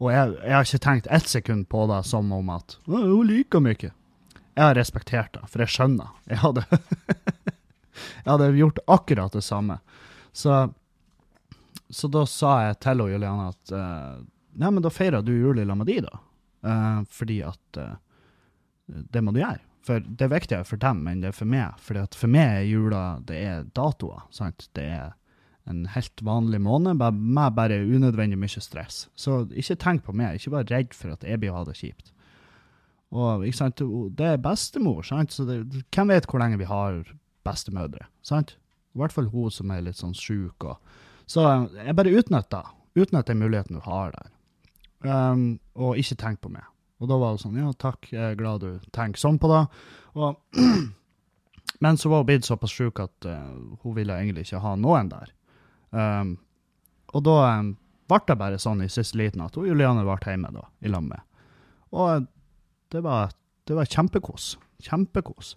og 0.00 0.10
jeg, 0.12 0.34
jeg 0.40 0.56
har 0.56 0.66
ikke 0.66 0.82
tenkt 0.86 1.10
ett 1.12 1.30
sekund 1.30 1.68
på 1.72 1.84
det 1.90 2.00
som 2.08 2.32
om 2.34 2.50
at 2.54 2.78
hun 2.88 3.26
liker 3.28 3.62
meg 3.62 3.78
ikke. 3.78 3.92
Jeg 4.56 4.64
har 4.64 4.78
respektert 4.78 5.34
det, 5.36 5.44
for 5.52 5.62
jeg 5.62 5.74
skjønner. 5.74 6.14
Jeg 6.32 6.40
hadde, 6.40 6.64
jeg 8.24 8.30
hadde 8.30 8.54
gjort 8.56 8.80
akkurat 8.86 9.36
det 9.36 9.44
samme. 9.44 9.78
Så, 10.32 10.62
så 11.92 12.08
da 12.12 12.24
sa 12.30 12.54
jeg 12.64 12.80
til 12.84 13.04
hun, 13.04 13.12
Juliane 13.12 13.50
at 13.52 13.76
eh, 13.76 14.16
Nei, 14.56 14.70
men 14.72 14.80
da 14.80 14.88
feirer 14.88 15.20
du 15.20 15.34
jul 15.36 15.58
i 15.60 15.66
lag 15.68 15.76
med 15.76 15.84
de, 15.90 15.98
da. 16.00 16.18
Uh, 16.64 17.02
fordi 17.12 17.42
at 17.44 17.76
uh, 17.76 17.90
det 18.86 19.20
må 19.20 19.34
du 19.36 19.42
gjøre. 19.42 19.60
For 19.86 20.02
det 20.02 20.26
er 20.26 20.32
viktigere 20.32 20.66
for 20.66 20.80
dem 20.82 21.04
enn 21.06 21.20
det 21.22 21.30
er 21.30 21.36
for 21.36 21.46
meg. 21.50 21.76
Fordi 21.82 22.02
at 22.02 22.16
for 22.18 22.32
meg 22.32 22.60
er 22.60 22.66
jula 22.66 23.04
det 23.26 23.38
er 23.46 23.64
datoer. 23.76 24.24
sant? 24.34 24.68
Det 24.74 24.82
er 24.96 25.14
en 25.66 25.84
helt 25.94 26.22
vanlig 26.22 26.60
måned 26.62 26.98
bare- 26.98 27.12
med 27.12 27.54
bare 27.54 27.78
unødvendig 27.86 28.38
mye 28.38 28.60
stress. 28.62 29.08
Så 29.16 29.46
ikke 29.50 29.76
tenk 29.78 30.04
på 30.04 30.14
meg. 30.14 30.36
Ikke 30.40 30.50
vær 30.54 30.68
redd 30.70 30.94
for 30.94 31.10
at 31.10 31.22
jeg 31.22 31.40
blir 31.40 31.50
å 31.50 31.58
ha 31.58 31.64
det 31.64 31.74
kjipt. 31.78 32.12
Og 33.12 33.46
ikke 33.46 33.56
sant? 33.56 33.76
Det 34.16 34.26
er 34.26 34.36
bestemor, 34.42 35.02
sant? 35.06 35.30
så 35.30 35.46
det, 35.46 35.84
hvem 35.94 36.08
vet 36.08 36.26
hvor 36.26 36.40
lenge 36.42 36.58
vi 36.58 36.64
har 36.64 37.04
bestemødre? 37.44 38.06
sant? 38.22 38.56
I 38.94 38.98
hvert 38.98 39.12
fall 39.12 39.28
hun 39.30 39.50
som 39.50 39.70
er 39.70 39.82
litt 39.82 39.96
sånn 39.96 40.14
sjuk. 40.14 40.64
Så 41.26 41.68
jeg 41.76 41.94
bare 41.94 42.14
utnytter 42.16 42.72
utnytter 42.96 43.36
muligheten 43.36 43.76
du 43.76 43.80
har 43.84 44.12
der. 44.14 44.30
Um, 45.06 45.58
og 45.76 45.98
ikke 46.00 46.16
tenk 46.16 46.40
på 46.40 46.50
meg. 46.50 46.64
Og 47.02 47.10
da 47.10 47.18
var 47.20 47.34
hun 47.34 47.40
sånn, 47.42 47.58
ja 47.60 47.70
takk, 47.76 48.08
jeg 48.12 48.32
er 48.32 48.38
glad 48.38 48.62
du 48.64 48.84
tenker 48.94 49.20
sånn 49.20 49.38
på 49.40 49.50
det. 49.52 49.62
Og, 50.16 50.60
men 51.84 51.98
så 52.00 52.12
var 52.12 52.22
hun 52.22 52.28
blitt 52.30 52.48
såpass 52.48 52.72
sjuk 52.72 53.02
at 53.04 53.28
uh, 53.28 53.56
hun 53.82 53.96
ville 53.98 54.16
egentlig 54.16 54.46
ikke 54.46 54.62
ha 54.64 54.76
noen 54.80 55.10
der. 55.12 55.32
Um, 55.92 56.36
og 57.12 57.24
da 57.26 57.36
um, 57.60 57.74
ble 58.08 58.20
det 58.28 58.38
bare 58.40 58.60
sånn 58.62 58.84
i 58.84 58.90
siste 58.92 59.18
liten 59.20 59.44
at 59.44 59.56
hun, 59.58 59.68
Juliane 59.68 60.06
ble 60.06 60.16
hjemme 60.24 60.52
da, 60.54 60.64
i 60.80 60.92
lag 60.92 61.04
med. 61.04 61.20
Og 61.96 62.06
eh, 62.12 62.24
det 62.92 63.02
var, 63.04 63.34
det 63.68 63.76
var 63.76 63.88
kjempekos. 63.90 64.54
Kjempekos. 64.86 65.54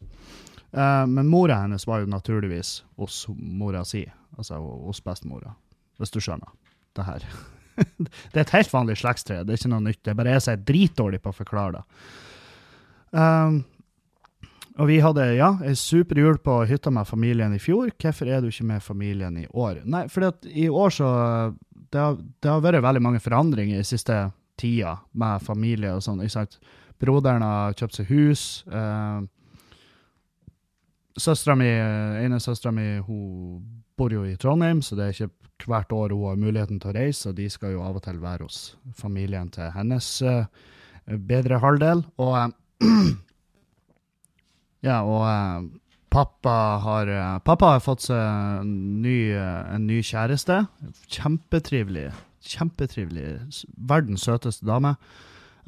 Uh, 0.76 1.06
men 1.10 1.30
mora 1.30 1.62
hennes 1.64 1.88
var 1.90 2.04
jo 2.04 2.12
naturligvis 2.12 2.82
hos 3.00 3.24
mora 3.38 3.86
si, 3.88 4.04
altså 4.38 4.60
hos 4.60 5.02
bestemora, 5.06 5.56
hvis 5.98 6.14
du 6.14 6.20
skjønner 6.22 6.52
det 6.98 7.08
her. 7.08 7.26
det 8.32 8.38
er 8.38 8.46
et 8.46 8.56
helt 8.58 8.74
vanlig 8.74 9.00
slektstre, 9.02 9.44
det 9.44 9.56
er 9.56 9.62
ikke 9.62 9.74
noe 9.74 9.86
nytt. 9.88 10.02
Det 10.04 10.14
er 10.14 10.20
bare 10.20 10.36
jeg 10.36 10.46
som 10.46 10.56
er 10.56 10.64
dritdårlig 10.70 11.22
på 11.24 11.34
å 11.34 11.38
forklare 11.40 11.80
det. 11.80 11.84
Um, 13.10 13.62
og 14.80 14.88
vi 14.88 15.00
hadde 15.04 15.26
ja, 15.36 15.50
ei 15.68 15.74
super 15.76 16.20
jul 16.22 16.38
på 16.40 16.62
hytta 16.70 16.92
med 16.94 17.08
familien 17.08 17.56
i 17.56 17.60
fjor. 17.60 17.90
Hvorfor 18.00 18.30
er 18.32 18.44
du 18.44 18.48
ikke 18.48 18.68
med 18.70 18.84
familien 18.84 19.42
i 19.42 19.48
år? 19.52 19.82
Nei, 19.84 20.06
at 20.08 20.48
i 20.48 20.70
år 20.70 20.94
så 20.94 21.10
Det 21.90 21.98
har, 22.00 22.16
det 22.16 22.50
har 22.50 22.62
vært 22.62 22.84
veldig 22.86 23.02
mange 23.02 23.20
forandringer 23.20 23.80
i 23.82 23.88
siste 23.88 24.14
tida 24.62 25.00
med 25.18 25.42
familie 25.42 25.96
og 25.96 26.04
sånn. 26.06 26.22
ikke 26.22 26.36
sant? 26.36 26.60
Broderen 27.02 27.42
har 27.42 27.74
kjøpt 27.74 27.98
seg 27.98 28.12
hus. 28.12 28.44
Eh, 28.70 29.22
Søstera 31.20 31.56
mi, 31.58 31.68
ene 31.68 32.38
søstera 32.40 32.72
mi, 32.72 33.00
hun 33.04 33.64
bor 33.98 34.14
jo 34.14 34.22
i 34.24 34.38
Trondheim, 34.40 34.84
så 34.86 34.96
det 34.96 35.08
er 35.08 35.16
ikke 35.16 35.49
hvert 35.68 35.92
år 35.96 36.14
hun 36.16 36.28
har 36.30 36.40
muligheten 36.40 36.80
til 36.80 36.92
å 36.92 36.96
reise, 36.96 37.30
og 37.30 37.38
de 37.40 37.50
skal 37.52 37.74
jo 37.76 37.84
av 37.84 38.00
og 38.00 38.06
til 38.06 38.22
være 38.22 38.48
hos 38.48 38.60
familien 38.98 39.50
til 39.54 39.72
hennes 39.76 40.08
uh, 40.24 40.46
bedre 41.06 41.60
halvdel. 41.64 42.06
Og 42.22 42.36
uh, 42.38 42.86
ja, 44.88 45.02
og 45.04 45.26
uh, 45.26 45.68
pappa 46.10 46.56
har 46.86 47.12
Pappa 47.46 47.74
har 47.76 47.84
fått 47.86 48.08
seg 48.08 48.18
en 48.64 49.02
ny, 49.04 49.34
en 49.36 49.86
ny 49.86 50.00
kjæreste. 50.06 50.64
Kjempetrivelig. 51.18 52.08
Kjempetrivelig. 52.50 53.36
Verdens 53.76 54.26
søteste 54.26 54.66
dame. 54.66 54.96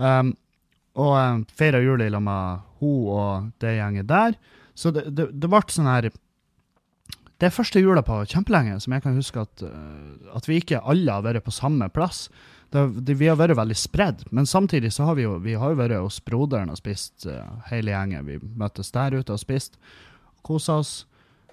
Um, 0.02 0.34
og 1.00 1.14
um, 1.16 1.44
feira 1.56 1.80
jul 1.84 2.02
i 2.04 2.10
lag 2.12 2.24
med 2.26 2.66
hun 2.82 3.12
og 3.14 3.52
det 3.64 3.78
gjenget 3.78 4.10
der. 4.10 4.36
Så 4.76 4.92
det, 4.96 5.06
det, 5.16 5.30
det 5.38 5.50
ble 5.52 5.62
sånn 5.70 5.90
her 5.92 6.10
Det 7.42 7.48
er 7.48 7.56
første 7.56 7.82
jula 7.82 8.04
på 8.06 8.20
kjempelenge 8.30 8.76
som 8.84 8.94
jeg 8.94 9.02
kan 9.02 9.16
huske 9.18 9.42
at, 9.42 9.64
eh, 9.66 10.34
at 10.38 10.46
vi 10.46 10.60
ikke 10.62 10.84
alle 10.86 11.10
har 11.10 11.24
vært 11.26 11.48
på 11.48 11.54
samme 11.56 11.88
plass. 11.90 12.28
Det, 12.70 12.84
det, 13.02 13.16
vi 13.18 13.32
har 13.32 13.40
vært 13.40 13.58
veldig 13.58 13.78
spredd, 13.82 14.22
men 14.30 14.46
samtidig 14.46 14.92
så 14.94 15.08
har 15.10 15.18
vi 15.18 15.26
jo, 15.26 15.40
vi 15.42 15.56
har 15.58 15.74
jo 15.74 15.80
vært 15.80 15.98
hos 15.98 16.20
broderen 16.24 16.70
og 16.72 16.78
spist 16.78 17.26
uh, 17.26 17.66
hele 17.72 17.92
gjengen. 17.92 18.30
Vi 18.30 18.38
møttes 18.62 18.94
der 18.94 19.18
ute 19.18 19.34
og 19.34 19.42
spist, 19.42 19.76
kosa 20.46 20.78
oss. 20.84 20.94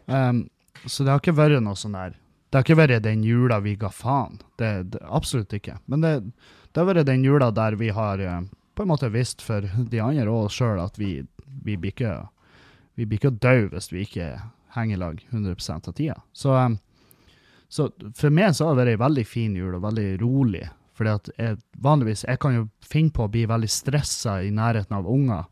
Um, 0.05 0.45
så 0.85 1.03
det 1.03 1.11
har 1.15 1.23
ikke 1.25 1.35
vært 1.41 1.65
noe 1.65 1.77
sånn 1.77 1.97
der 1.97 2.15
Det 2.49 2.61
har 2.61 2.65
ikke 2.65 2.79
vært 2.79 3.03
den 3.09 3.25
jula 3.27 3.59
vi 3.65 3.75
ga 3.81 3.91
faen. 3.91 4.39
Det, 4.61 4.93
det, 4.93 5.01
absolutt 5.03 5.57
ikke. 5.57 5.81
Men 5.91 6.05
det, 6.05 6.13
det 6.71 6.83
har 6.83 6.87
vært 6.93 7.09
den 7.09 7.25
jula 7.25 7.49
der 7.51 7.81
vi 7.81 7.89
har 7.97 8.21
uh, 8.21 8.45
på 8.77 8.85
en 8.85 8.93
måte 8.93 9.11
visst 9.11 9.41
for 9.43 9.65
de 9.65 10.05
andre 10.05 10.29
og 10.29 10.53
oss 10.53 10.61
sjøl 10.61 10.85
at 10.85 11.01
vi, 11.01 11.25
vi 11.65 11.81
blir 11.81 11.97
ikke 11.97 12.15
vi 12.99 13.07
ikke 13.15 13.31
døde 13.31 13.73
hvis 13.73 13.93
vi 13.93 14.05
ikke 14.05 14.29
henger 14.75 14.97
i 14.97 15.01
lag 15.01 15.27
100 15.31 15.57
av 15.89 15.93
tida. 15.93 16.21
Så, 16.33 16.55
um, 16.55 16.79
så 17.69 17.89
for 18.17 18.35
meg 18.35 18.55
så 18.57 18.69
har 18.69 18.77
det 18.77 18.85
vært 18.85 18.95
ei 18.95 19.05
veldig 19.05 19.25
fin 19.29 19.57
jul 19.57 19.77
og 19.79 19.85
veldig 19.85 20.09
rolig. 20.23 20.67
Fordi 20.99 21.15
at 21.15 21.61
vanligvis 21.79 22.25
jeg 22.27 22.41
kan 22.43 22.57
jo 22.57 22.69
finne 22.83 23.15
på 23.15 23.27
å 23.27 23.31
bli 23.31 23.45
veldig 23.47 23.71
stressa 23.71 24.41
i 24.43 24.51
nærheten 24.55 24.97
av 24.99 25.07
unger, 25.07 25.47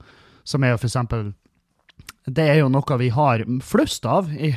som 0.46 0.64
er 0.64 0.74
jo 0.74 0.80
for 0.80 0.88
eksempel 0.88 1.34
Det 2.26 2.42
er 2.42 2.56
jo 2.58 2.70
noe 2.70 2.98
vi 2.98 3.08
har 3.14 3.44
flust 3.62 4.06
av 4.06 4.32
i, 4.34 4.50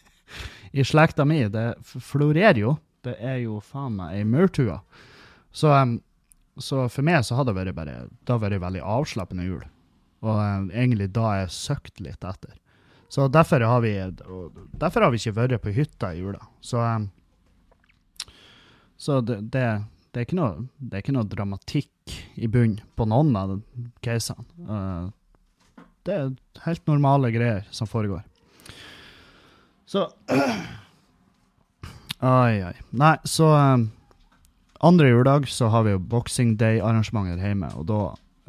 i 0.78 0.84
slekta 0.84 1.24
mi. 1.24 1.44
Det 1.48 1.76
florerer 1.84 2.58
jo. 2.58 2.74
Det 3.06 3.14
er 3.22 3.38
jo 3.44 3.60
faen 3.62 3.94
meg 4.00 4.16
ei 4.18 4.24
maurtue. 4.26 4.80
Så, 5.54 5.70
um, 5.70 6.00
så 6.58 6.88
for 6.90 7.06
meg 7.06 7.22
så 7.24 7.38
har 7.38 7.46
det 7.46 7.54
vært 7.54 7.76
bare 7.78 8.08
Det 8.10 8.34
har 8.34 8.42
vært 8.42 8.64
veldig 8.64 8.82
avslappende 8.82 9.46
jul. 9.46 9.62
Og 10.26 10.40
eh, 10.42 10.80
egentlig 10.82 11.12
da 11.14 11.34
jeg 11.40 11.54
søkte 11.54 12.04
litt 12.06 12.24
etter. 12.26 12.56
Så 13.08 13.28
derfor 13.32 13.60
har 13.64 13.80
vi 13.80 13.94
derfor 14.72 15.00
har 15.06 15.12
vi 15.12 15.20
ikke 15.20 15.36
vært 15.36 15.62
på 15.64 15.72
hytta 15.72 16.12
i 16.14 16.20
jula. 16.20 16.42
Så, 16.60 16.82
eh, 16.84 18.32
så 18.96 19.20
det, 19.24 19.40
det, 19.54 19.66
det, 20.12 20.24
er 20.26 20.36
noe, 20.36 20.66
det 20.76 20.98
er 20.98 21.04
ikke 21.04 21.16
noe 21.16 21.28
dramatikk 21.28 22.16
i 22.36 22.50
bunnen 22.50 22.82
på 22.96 23.06
noen 23.08 23.32
av 23.38 23.54
casene. 24.04 24.44
Eh, 24.68 25.06
det 26.08 26.16
er 26.16 26.34
helt 26.64 26.84
normale 26.88 27.32
greier 27.34 27.64
som 27.74 27.88
foregår. 27.88 28.24
Så 29.88 30.08
Ai, 32.18 32.58
ai. 32.66 32.74
Nei, 32.98 33.14
så 33.28 33.52
eh, 33.54 33.86
Andre 34.82 35.08
juledag 35.10 35.48
så 35.50 35.68
har 35.72 35.84
vi 35.86 35.94
jo 35.94 36.00
Boxing 36.02 36.56
Day-arrangementer 36.58 37.40
hjemme, 37.42 37.70
og 37.78 37.86
da 37.88 38.00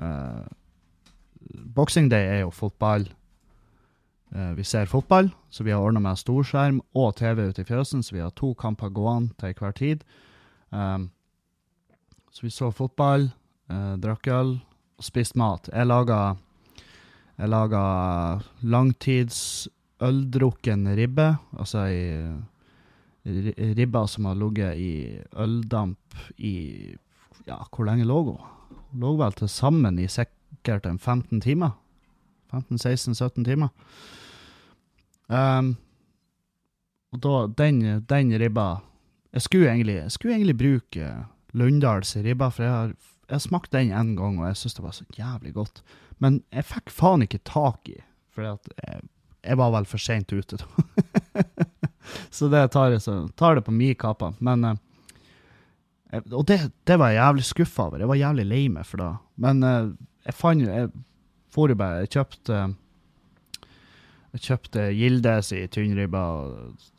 eh, 0.02 0.44
Boxing 1.78 2.10
Day 2.12 2.28
er 2.36 2.44
jo 2.44 2.52
fotball. 2.54 3.08
Eh, 4.36 4.52
vi 4.58 4.64
ser 4.64 4.86
fotball, 4.86 5.30
så 5.50 5.64
vi 5.64 5.72
har 5.74 5.82
ordna 5.82 6.00
med 6.04 6.20
storskjerm 6.20 6.82
og 6.98 7.16
TV 7.18 7.48
ute 7.50 7.64
i 7.64 7.70
fjøsen, 7.70 8.04
så 8.06 8.14
vi 8.16 8.22
har 8.22 8.34
to 8.38 8.54
kamper 8.54 8.92
gående 8.94 9.34
til 9.42 9.56
hver 9.58 9.74
tid. 9.78 10.04
Um, 10.70 11.10
så 12.32 12.46
vi 12.46 12.52
så 12.54 12.70
fotball, 12.72 13.32
uh, 13.74 13.96
drakk 13.98 14.28
øl 14.30 14.52
og 15.00 15.06
spiste 15.08 15.40
mat. 15.40 15.72
Jeg 15.74 15.90
laga 15.90 16.20
jeg 17.40 17.50
laga 17.50 17.82
langtids 18.62 19.70
øldrukken 20.04 20.86
ribbe, 20.96 21.32
altså 21.58 21.86
i, 21.88 22.04
ri- 23.26 23.74
ribba 23.80 24.06
som 24.12 24.28
har 24.28 24.36
ligget 24.36 24.78
i 24.78 24.94
øldamp 25.40 26.20
i 26.38 26.96
Ja, 27.48 27.64
hvor 27.72 27.88
lenge 27.88 28.06
lå 28.06 28.22
hun? 28.28 28.38
Hun 28.92 29.00
Lå 29.02 29.16
vel 29.18 29.32
til 29.34 29.50
sammen 29.50 29.98
i 30.00 30.06
sikkert 30.08 30.86
en 30.86 31.00
15 31.00 31.42
timer. 31.42 31.72
15-16-17 32.52 33.46
timer. 33.46 33.70
Um, 35.30 35.76
og 37.14 37.22
da, 37.22 37.34
den, 37.58 37.84
den 38.10 38.32
ribba 38.42 38.80
Jeg 39.34 39.44
skulle 39.46 39.70
egentlig, 39.70 39.96
jeg 40.00 40.12
skulle 40.12 40.36
egentlig 40.36 40.58
bruke 40.58 41.10
Lundals 41.54 42.16
ribba, 42.18 42.50
for 42.50 42.66
jeg 42.66 42.74
har, 42.74 42.94
jeg 43.30 43.36
har 43.36 43.44
smakt 43.46 43.72
den 43.74 43.92
en 43.94 44.16
gang, 44.18 44.40
og 44.40 44.48
jeg 44.48 44.58
syntes 44.58 44.78
det 44.78 44.86
var 44.86 44.98
så 44.98 45.06
jævlig 45.18 45.54
godt. 45.54 45.84
Men 46.18 46.42
jeg 46.54 46.66
fikk 46.66 46.94
faen 46.94 47.26
ikke 47.26 47.42
tak 47.46 47.90
i, 47.94 48.00
for 48.34 48.46
jeg 48.46 49.02
jeg 49.42 49.60
var 49.60 49.72
vel 49.74 49.88
for 49.88 50.02
seint 50.02 50.32
ute, 50.34 50.60
da. 50.60 51.44
så 52.36 52.50
det 52.52 52.66
tar, 52.74 52.94
jeg, 52.94 53.04
så 53.04 53.22
tar 53.40 53.58
det 53.58 53.66
på 53.68 53.76
mi 53.76 53.94
kappe. 53.98 54.32
Men 54.44 54.66
uh, 54.66 54.76
Og 56.36 56.46
det, 56.50 56.60
det 56.90 57.00
var 57.00 57.14
jeg 57.14 57.22
jævlig 57.22 57.46
skuffa 57.48 57.88
over. 57.88 58.04
Jeg 58.04 58.12
var 58.12 58.20
jævlig 58.20 58.48
lei 58.50 58.64
meg 58.74 58.88
for 58.90 59.04
det. 59.04 59.10
Men 59.40 59.64
uh, 59.64 59.94
jeg 60.26 60.36
fant 60.36 60.66
Jeg 60.68 60.92
for 61.50 61.72
jo 61.72 61.78
bare 61.80 62.04
Jeg 62.04 62.12
kjøpte 62.18 62.58
Jeg 64.36 64.46
kjøpte 64.46 64.88
Gildes 64.94 65.52
i 65.56 65.64
tynnribba, 65.74 66.24
og, 66.44 66.90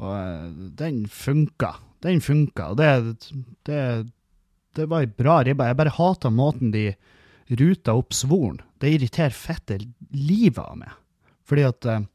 og 0.00 0.12
eh, 0.16 0.46
den 0.78 1.02
funka. 1.10 1.74
Den 2.04 2.22
funka. 2.24 2.70
Og 2.72 2.80
det, 2.80 3.32
det, 3.68 3.80
det 4.76 4.88
var 4.90 5.04
ei 5.04 5.10
bra 5.10 5.42
ribbe. 5.44 5.68
Jeg 5.68 5.78
bare 5.78 5.96
hata 5.98 6.32
måten 6.32 6.72
de 6.74 6.90
ruta 7.60 7.94
opp 7.98 8.16
svoren. 8.16 8.62
Det 8.80 8.94
irriterer 8.96 9.36
fette 9.36 9.78
livet 10.16 10.62
av 10.64 10.78
meg. 10.80 10.96
Fordi 11.48 11.66
at 11.68 11.88
eh, 11.90 12.06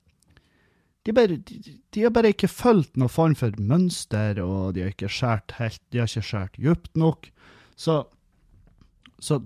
de, 1.05 1.13
bare, 1.15 1.37
de, 1.37 1.77
de 1.93 2.03
har 2.07 2.15
bare 2.15 2.33
ikke 2.33 2.49
fulgt 2.51 2.97
noen 2.97 3.13
form 3.13 3.35
for 3.37 3.53
mønster, 3.61 4.41
og 4.43 4.73
de 4.75 4.83
har 4.83 4.95
ikke 4.95 5.11
skåret 5.11 5.53
helt 5.61 5.83
De 5.93 6.01
har 6.01 6.09
ikke 6.09 6.25
skåret 6.25 6.57
dypt 6.57 6.97
nok. 6.99 7.29
Så, 7.77 8.01
så 9.21 9.39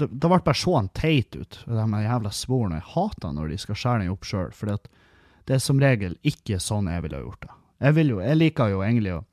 det, 0.00 0.28
ble 0.28 0.38
bare 0.44 0.58
sånn 0.58 0.90
teit 0.96 1.36
ut, 1.36 1.60
de 1.66 2.02
jævla 2.04 2.32
sporene. 2.34 2.80
Jeg 2.80 2.90
hater 2.94 3.34
når 3.34 3.52
de 3.52 3.58
skal 3.62 3.78
skjære 3.78 4.02
den 4.04 4.12
opp 4.12 4.28
sjøl, 4.28 4.52
for 4.54 4.72
det 4.72 5.56
er 5.56 5.62
som 5.64 5.80
regel 5.80 6.16
ikke 6.26 6.60
sånn 6.62 6.90
jeg 6.92 7.04
ville 7.04 7.20
ha 7.20 7.24
gjort 7.24 7.46
det. 7.46 7.54
Jeg, 7.78 8.06
jo, 8.08 8.20
jeg 8.24 8.38
liker 8.38 8.72
jo 8.72 8.84
egentlig 8.84 9.16
å 9.18 9.24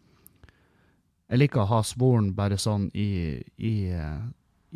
Jeg 1.26 1.40
liker 1.42 1.64
å 1.64 1.70
ha 1.72 1.80
sporen 1.82 2.28
bare 2.38 2.58
sånn 2.62 2.84
i, 2.94 3.42
i, 3.58 3.76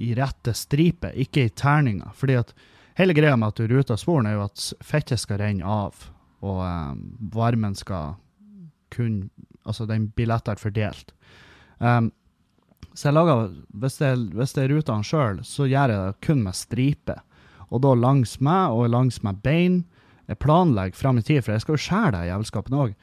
i 0.01 0.07
rette 0.17 0.55
stripe, 0.57 1.11
ikke 1.13 1.43
i 1.45 1.51
terninger. 1.53 2.09
Fordi 2.17 2.39
at 2.39 2.55
hele 2.97 3.13
greia 3.13 3.35
med 3.37 3.51
at 3.51 3.59
du 3.61 3.67
ruter 3.69 3.99
sporen, 4.01 4.25
er 4.25 4.39
jo 4.39 4.47
at 4.47 4.63
fettet 4.81 5.21
skal 5.21 5.37
renne 5.43 5.61
av, 5.61 6.07
og 6.41 6.63
um, 6.65 7.03
varmen 7.35 7.77
skal 7.77 8.17
kun 8.89 9.27
Altså, 9.69 9.85
den 9.85 10.07
blir 10.15 10.25
lettere 10.25 10.57
fordelt. 10.57 11.11
Um, 11.77 12.07
så 12.99 13.07
jeg 13.07 13.15
lager, 13.15 13.53
hvis 13.79 13.95
det, 14.01 14.09
hvis 14.35 14.53
det 14.57 14.63
er 14.65 14.73
rutene 14.73 15.07
sjøl, 15.07 15.37
så 15.47 15.69
gjør 15.69 15.93
jeg 15.93 15.99
det 16.01 16.25
kun 16.25 16.41
med 16.43 16.57
stripe. 16.57 17.15
Og 17.71 17.79
da 17.85 17.93
langs 17.95 18.33
meg 18.43 18.75
og 18.75 18.89
langs 18.91 19.21
med 19.23 19.39
bein. 19.45 19.77
Jeg 20.27 20.41
planlegger 20.43 20.99
fram 20.99 21.21
i 21.21 21.23
tid, 21.23 21.39
for 21.45 21.55
jeg 21.55 21.63
skal 21.63 21.77
jo 21.77 21.83
skjære 21.85 22.11
det 22.17 22.25
jævelskapen 22.27 22.75
òg. 22.75 22.97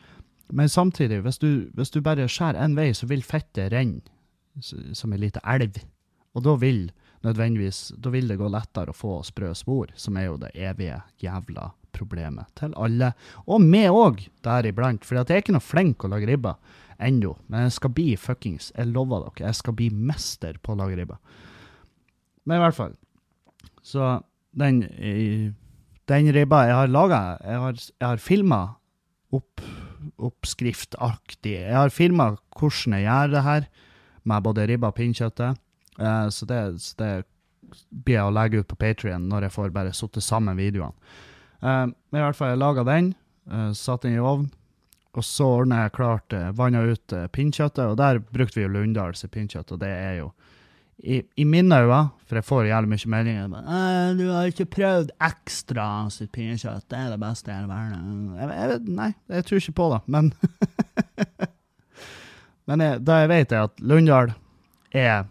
Men 0.53 0.69
samtidig, 0.69 1.23
hvis 1.25 1.41
du, 1.41 1.49
hvis 1.75 1.95
du 1.95 2.03
bare 2.05 2.29
skjærer 2.29 2.61
én 2.67 2.77
vei, 2.77 2.91
så 2.93 3.09
vil 3.09 3.25
fettet 3.25 3.73
renne 3.73 4.05
som 4.61 5.17
ei 5.17 5.23
lita 5.25 5.41
elv. 5.49 5.81
Og 6.37 6.45
da 6.45 6.59
vil 6.61 6.91
nødvendigvis 7.25 7.97
da 7.97 8.13
vil 8.13 8.29
det 8.29 8.37
gå 8.37 8.53
lettere 8.53 8.93
å 8.93 8.97
få 8.97 9.19
sprø 9.25 9.55
spor, 9.57 9.91
som 9.97 10.21
er 10.21 10.29
jo 10.29 10.39
det 10.45 10.53
evige 10.55 11.01
jævla 11.25 11.71
problemet 11.97 12.53
til 12.61 12.77
alle. 12.77 13.15
Og 13.49 13.65
meg 13.65 13.89
òg, 13.97 14.21
deriblant. 14.45 15.09
For 15.09 15.17
jeg 15.17 15.31
er 15.31 15.41
ikke 15.41 15.57
noe 15.57 15.65
flink 15.65 16.05
å 16.05 16.13
lage 16.13 16.29
ribber 16.29 16.61
ennå. 17.03 17.35
Men 17.51 17.67
jeg 17.67 17.77
skal 17.77 17.93
bli 17.97 18.07
fuckings 18.21 18.71
Jeg 18.77 18.91
lover 18.93 19.27
dere, 19.27 19.51
jeg 19.51 19.59
skal 19.61 19.77
bli 19.77 19.91
mester 19.91 20.59
på 20.63 20.75
å 20.75 20.81
lage 20.81 20.99
ribbe. 20.99 21.19
Men 22.47 22.61
i 22.61 22.65
hvert 22.65 22.79
fall. 22.79 22.97
Så 23.87 24.17
den, 24.57 24.83
den 26.09 26.33
ribba 26.35 26.63
jeg 26.67 26.79
har 26.79 26.91
laga 26.91 27.21
Jeg 27.45 27.63
har, 27.63 27.81
jeg 28.01 28.07
har 28.07 28.23
filma 28.23 28.61
opp, 29.35 29.63
oppskriftaktig. 30.17 31.59
Jeg 31.67 31.77
har 31.77 31.95
filma 31.95 32.33
hvordan 32.57 32.97
jeg 32.97 33.07
gjør 33.07 33.33
det 33.35 33.47
her, 33.47 33.71
med 34.27 34.43
både 34.43 34.67
ribba 34.71 34.91
og 34.91 34.99
pinnkjøttet. 34.99 35.59
Eh, 35.99 36.29
så, 36.35 36.47
det, 36.49 36.61
så 36.83 36.99
det 37.03 37.11
blir 37.91 38.17
jeg 38.17 38.29
å 38.29 38.35
legge 38.35 38.63
ut 38.63 38.71
på 38.71 38.79
Patrion 38.81 39.29
når 39.31 39.47
jeg 39.47 39.57
får 39.57 39.75
bare 39.75 39.95
satt 39.97 40.19
sammen 40.25 40.59
videoene. 40.59 40.95
Eh, 41.61 41.85
men 41.87 42.21
i 42.21 42.25
hvert 42.25 42.39
fall, 42.39 42.55
jeg 42.55 42.63
laga 42.63 42.87
den, 42.87 43.13
satt 43.79 44.03
den 44.03 44.17
i 44.17 44.23
ovn, 44.23 44.49
og 45.17 45.25
så 45.25 45.47
ordna 45.63 45.85
jeg 45.85 45.97
klart 45.97 46.37
uh, 46.37 46.51
vanna 46.57 46.85
ut 46.87 47.15
uh, 47.17 47.27
pinnkjøttet, 47.33 47.85
og 47.87 47.97
der 48.01 48.21
brukte 48.21 48.61
vi 48.61 48.67
jo 48.67 48.73
Lunndals 48.75 49.25
pinnkjøtt, 49.33 49.73
og 49.73 49.81
det 49.81 49.91
er 49.93 50.21
jo 50.21 50.31
i, 50.97 51.21
i 51.37 51.45
mine 51.45 51.77
øyne, 51.77 52.03
for 52.25 52.39
jeg 52.39 52.47
får 52.49 52.69
jævlig 52.71 52.89
mye 52.89 53.11
meldinger 53.13 53.57
«Eh, 53.61 54.15
'Du 54.17 54.31
har 54.33 54.49
ikke 54.49 54.65
prøvd 54.79 55.11
ekstra 55.21 55.89
sitt 56.11 56.33
pinnekjøtt, 56.33 56.87
det 56.89 56.99
er 56.99 57.11
det 57.13 57.21
beste 57.21 57.53
i 57.53 57.55
hele 57.55 57.69
verden.' 57.69 58.39
Jeg, 58.39 58.49
jeg, 58.49 58.81
nei, 58.97 59.11
jeg 59.29 59.45
tror 59.45 59.61
ikke 59.61 59.77
på 59.83 59.91
det, 59.93 60.01
men 60.07 60.33
Men 62.67 62.83
jeg, 62.83 63.03
det 63.07 63.17
jeg 63.23 63.31
vet, 63.31 63.53
er 63.55 63.69
at 63.69 63.81
Lunndal 63.81 64.33
er 64.91 65.27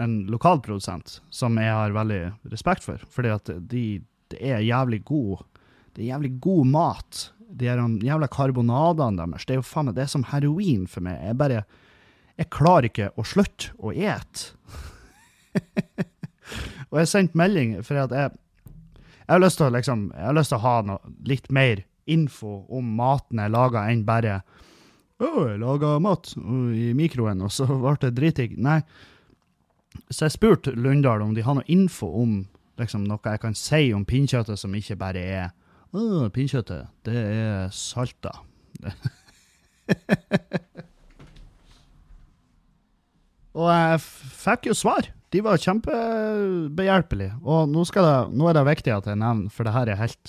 en 0.00 0.16
lokalprodusent 0.32 1.18
som 1.32 1.56
jeg 1.60 1.72
har 1.72 1.94
veldig 1.96 2.20
respekt 2.52 2.84
for, 2.84 3.00
fordi 3.12 3.32
at 3.32 3.52
de, 3.72 3.84
det 4.32 4.40
er 4.40 4.64
jævlig 4.64 5.02
god 5.08 5.46
Det 5.94 6.04
er 6.04 6.12
jævlig 6.12 6.36
god 6.40 6.66
mat. 6.70 7.32
De 7.58 7.66
her 7.70 7.80
jævla 8.04 8.28
karbonadene 8.30 9.24
deres, 9.24 9.46
det 9.46 9.56
er 9.56 9.60
jo 9.60 9.66
faen 9.66 9.90
meg, 9.90 9.96
det 9.96 10.04
er 10.04 10.12
som 10.12 10.26
heroin 10.30 10.86
for 10.90 11.04
meg. 11.06 11.18
Jeg 11.24 11.38
bare 11.40 11.64
Jeg 12.40 12.48
klarer 12.54 12.88
ikke 12.88 13.10
å 13.20 13.24
slutte 13.26 13.74
å 13.78 13.90
ete. 13.92 14.54
og 16.90 17.00
jeg 17.02 17.10
sendte 17.10 17.36
melding 17.36 17.80
for 17.84 18.00
at 18.00 18.14
jeg 18.14 18.30
jeg 19.30 19.36
har 19.36 19.42
lyst 19.44 19.60
til 19.60 19.68
å 19.68 19.70
liksom, 19.70 20.00
jeg 20.10 20.26
har 20.26 20.34
lyst 20.34 20.50
til 20.50 20.58
å 20.58 20.64
ha 20.64 20.78
noe, 20.82 21.10
litt 21.22 21.44
mer 21.54 21.84
info 22.10 22.64
om 22.66 22.88
maten 22.98 23.38
jeg 23.38 23.52
lager, 23.54 23.86
enn 23.86 24.00
bare 24.02 24.40
å, 25.22 25.28
jeg 25.44 25.60
laga 25.62 25.92
mat 26.02 26.32
i 26.74 26.88
mikroen, 26.98 27.44
og 27.46 27.52
så 27.54 27.68
ble 27.70 27.92
det 28.02 28.10
dritdigg. 28.16 28.56
Nei. 28.58 28.80
Så 30.10 30.24
jeg 30.24 30.34
spurte 30.34 30.74
Lundahl 30.74 31.22
om 31.22 31.36
de 31.36 31.44
har 31.46 31.54
noe 31.60 31.70
info 31.70 32.08
om 32.24 32.40
liksom, 32.82 33.04
noe 33.06 33.22
jeg 33.22 33.42
kan 33.44 33.54
si 33.54 33.92
om 33.94 34.02
pinnkjøttet 34.02 34.58
som 34.58 34.74
ikke 34.74 34.98
bare 34.98 35.22
er 35.22 35.52
Å, 35.90 36.28
pinnkjøttet, 36.30 36.86
det 37.06 37.18
er 37.18 37.70
salta. 37.74 38.30
og 43.58 43.66
jeg 43.66 43.98
fikk 44.04 44.70
jo 44.70 44.74
svar. 44.78 45.10
De 45.30 45.42
var 45.42 45.58
kjempebehjelpelige. 45.62 47.34
Og 47.42 47.66
nå, 47.70 47.82
det, 47.90 48.04
nå 48.30 48.48
er 48.50 48.54
det 48.58 48.70
viktig 48.70 48.92
at 48.94 49.06
jeg 49.10 49.18
nevner, 49.18 49.50
for 49.50 49.62
det 49.66 49.74
her 49.74 49.86
er 49.90 49.98
helt 50.00 50.26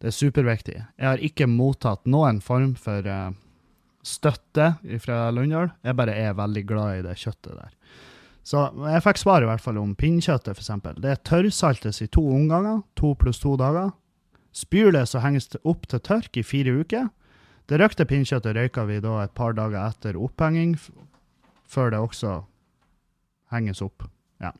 Det 0.00 0.08
er 0.08 0.16
superviktig. 0.16 0.78
Jeg 0.96 1.06
har 1.06 1.20
ikke 1.20 1.46
mottatt 1.48 2.08
noen 2.08 2.40
form 2.40 2.72
for 2.80 3.04
uh, 3.04 3.36
støtte 4.00 4.74
fra 5.04 5.28
Lundahl. 5.28 5.68
Jeg 5.84 5.96
bare 5.98 6.16
er 6.16 6.32
veldig 6.38 6.64
glad 6.64 6.90
i 6.96 7.04
det 7.04 7.20
kjøttet 7.20 7.52
der. 7.52 7.72
Så 8.40 8.64
jeg 8.88 9.04
fikk 9.04 9.20
svar 9.20 9.44
i 9.44 9.48
hvert 9.50 9.60
fall 9.60 9.76
om 9.76 9.92
pinnkjøttet, 9.94 10.56
eksempel. 10.56 10.96
Det 11.04 11.20
tørrsaltes 11.28 12.00
i 12.00 12.08
to 12.08 12.24
omganger, 12.32 12.80
to 12.96 13.12
pluss 13.20 13.42
to 13.42 13.52
dager. 13.60 13.92
Spyr 14.56 14.90
og 14.92 15.22
henges 15.22 15.50
opp 15.62 15.86
til 15.90 16.02
tørk 16.02 16.36
i 16.36 16.42
fire 16.46 16.80
uker. 16.82 17.08
Det 17.70 17.78
røkte 17.78 18.06
pinnkjøttet 18.08 18.56
røyker 18.56 18.88
vi 18.88 18.98
da 19.02 19.20
et 19.22 19.34
par 19.36 19.54
dager 19.54 19.78
etter 19.84 20.18
opphenging, 20.18 20.74
før 21.70 21.92
det 21.94 22.00
også 22.02 22.40
henges 23.54 23.82
opp. 23.82 24.08
Ja. 24.42 24.50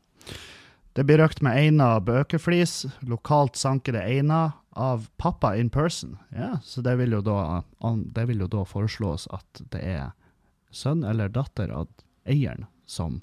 Det 0.95 1.07
blir 1.07 1.19
røkt 1.23 1.43
med 1.43 1.59
eina 1.59 1.97
bøkeflis, 2.03 2.85
lokalt 3.07 3.59
sankede 3.59 4.03
eina 4.03 4.53
av 4.79 5.09
pappa 5.19 5.57
in 5.59 5.71
person. 5.71 6.19
Ja, 6.31 6.59
så 6.63 6.83
det 6.87 6.97
vil 7.01 7.19
da, 7.27 7.63
det 8.15 8.29
vil 8.31 8.45
jo 8.45 8.51
da 8.51 8.63
foreslås 8.67 9.27
at 9.35 9.63
det 9.75 9.83
er 9.83 10.13
sønn 10.71 11.03
eller 11.03 11.33
datter 11.35 11.73
av 11.75 11.91
eieren 12.31 12.69
som 12.87 13.21